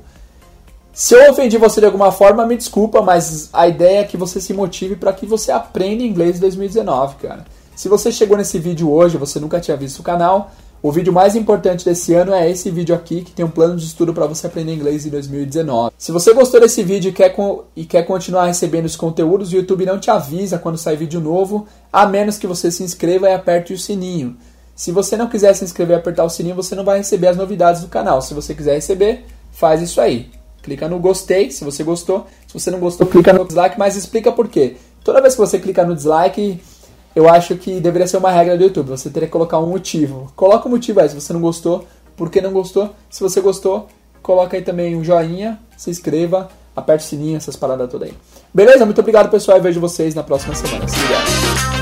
Se 0.91 1.13
eu 1.13 1.29
ofendi 1.29 1.60
você 1.60 1.79
de 1.79 1.86
alguma 1.86 2.12
forma, 2.12 2.47
me 2.47 2.58
desculpa, 2.58 2.99
mas 3.03 3.51
a 3.53 3.67
ideia 3.67 3.99
é 3.99 4.05
que 4.05 4.17
você 4.17 4.41
se 4.41 4.55
motive 4.55 4.95
para 4.95 5.13
que 5.13 5.27
você 5.27 5.51
aprenda 5.51 6.01
inglês 6.01 6.38
em 6.38 6.39
2019, 6.39 7.17
cara. 7.17 7.45
Se 7.75 7.89
você 7.89 8.09
chegou 8.09 8.38
nesse 8.38 8.57
vídeo 8.57 8.89
hoje, 8.89 9.17
você 9.17 9.38
nunca 9.38 9.59
tinha 9.59 9.75
visto 9.75 9.99
o 9.99 10.03
canal, 10.03 10.51
o 10.81 10.91
vídeo 10.91 11.11
mais 11.11 11.35
importante 11.35 11.83
desse 11.83 12.13
ano 12.13 12.33
é 12.33 12.49
esse 12.49 12.71
vídeo 12.71 12.95
aqui, 12.95 13.21
que 13.21 13.31
tem 13.31 13.43
um 13.43 13.49
plano 13.49 13.75
de 13.75 13.85
estudo 13.85 14.13
para 14.13 14.25
você 14.27 14.47
aprender 14.47 14.73
inglês 14.73 15.05
em 15.05 15.09
2019. 15.09 15.93
Se 15.97 16.11
você 16.11 16.33
gostou 16.33 16.61
desse 16.61 16.83
vídeo 16.83 17.09
e 17.09 17.11
quer, 17.11 17.35
e 17.75 17.85
quer 17.85 18.03
continuar 18.03 18.45
recebendo 18.45 18.85
os 18.85 18.95
conteúdos, 18.95 19.51
o 19.51 19.55
YouTube 19.55 19.86
não 19.86 19.99
te 19.99 20.09
avisa 20.09 20.57
quando 20.57 20.78
sai 20.78 20.95
vídeo 20.95 21.19
novo, 21.19 21.67
a 21.91 22.05
menos 22.05 22.38
que 22.38 22.47
você 22.47 22.71
se 22.71 22.82
inscreva 22.82 23.28
e 23.28 23.34
aperte 23.34 23.73
o 23.73 23.78
sininho. 23.78 24.38
Se 24.73 24.91
você 24.91 25.17
não 25.17 25.28
quiser 25.28 25.53
se 25.53 25.65
inscrever 25.65 25.97
e 25.97 25.99
apertar 25.99 26.23
o 26.23 26.30
sininho, 26.30 26.55
você 26.55 26.76
não 26.76 26.86
vai 26.86 26.99
receber 26.99 27.28
as 27.28 27.38
novidades 27.38 27.82
do 27.82 27.88
canal. 27.88 28.21
Se 28.21 28.34
você 28.34 28.53
quiser 28.53 28.76
receber, 28.76 29.26
faz 29.51 29.82
isso 29.82 29.99
aí. 29.99 30.30
Clica 30.61 30.88
no 30.88 30.99
gostei, 30.99 31.51
se 31.51 31.63
você 31.63 31.84
gostou. 31.84 32.26
Se 32.47 32.53
você 32.53 32.71
não 32.71 32.80
gostou, 32.80 33.05
clica 33.07 33.34
no 33.34 33.45
dislike, 33.45 33.78
mas 33.78 33.95
explica 33.95 34.32
por 34.32 34.47
quê. 34.47 34.78
Toda 35.03 35.21
vez 35.21 35.36
que 35.36 35.39
você 35.39 35.59
clica 35.59 35.86
no 35.86 35.95
dislike, 35.95 36.59
eu 37.16 37.30
acho 37.30 37.55
que 37.55 37.80
deveria 37.80 38.07
ser 38.07 38.18
uma 38.18 38.32
regra 38.32 38.57
do 38.57 38.63
YouTube. 38.63 38.89
Você 38.89 39.09
teria 39.09 39.28
que 39.28 39.34
colocar 39.34 39.59
um 39.59 39.68
motivo. 39.68 40.32
Coloca 40.36 40.68
o 40.68 40.72
motivo 40.72 40.99
aí, 40.99 41.09
se 41.09 41.16
você 41.16 41.32
não 41.32 41.41
gostou, 41.41 41.88
por 42.18 42.30
que 42.30 42.41
não 42.41 42.51
gostou. 42.51 42.93
Se 43.09 43.22
você 43.22 43.39
gostou, 43.41 43.88
coloca 44.22 44.57
aí 44.57 44.63
também 44.63 44.95
um 44.95 45.03
joinha, 45.03 45.59
se 45.78 45.89
inscreva, 45.89 46.49
Aperte 46.76 47.05
o 47.05 47.07
sininho, 47.07 47.38
essas 47.38 47.55
paradas 47.55 47.89
todas 47.89 48.09
aí. 48.09 48.16
Beleza? 48.53 48.86
Muito 48.86 48.99
obrigado, 48.99 49.30
pessoal, 49.30 49.57
e 49.57 49.61
vejo 49.61 49.80
vocês 49.80 50.13
na 50.13 50.24
próxima 50.24 50.53
semana. 50.53 50.86
Se. 50.88 51.74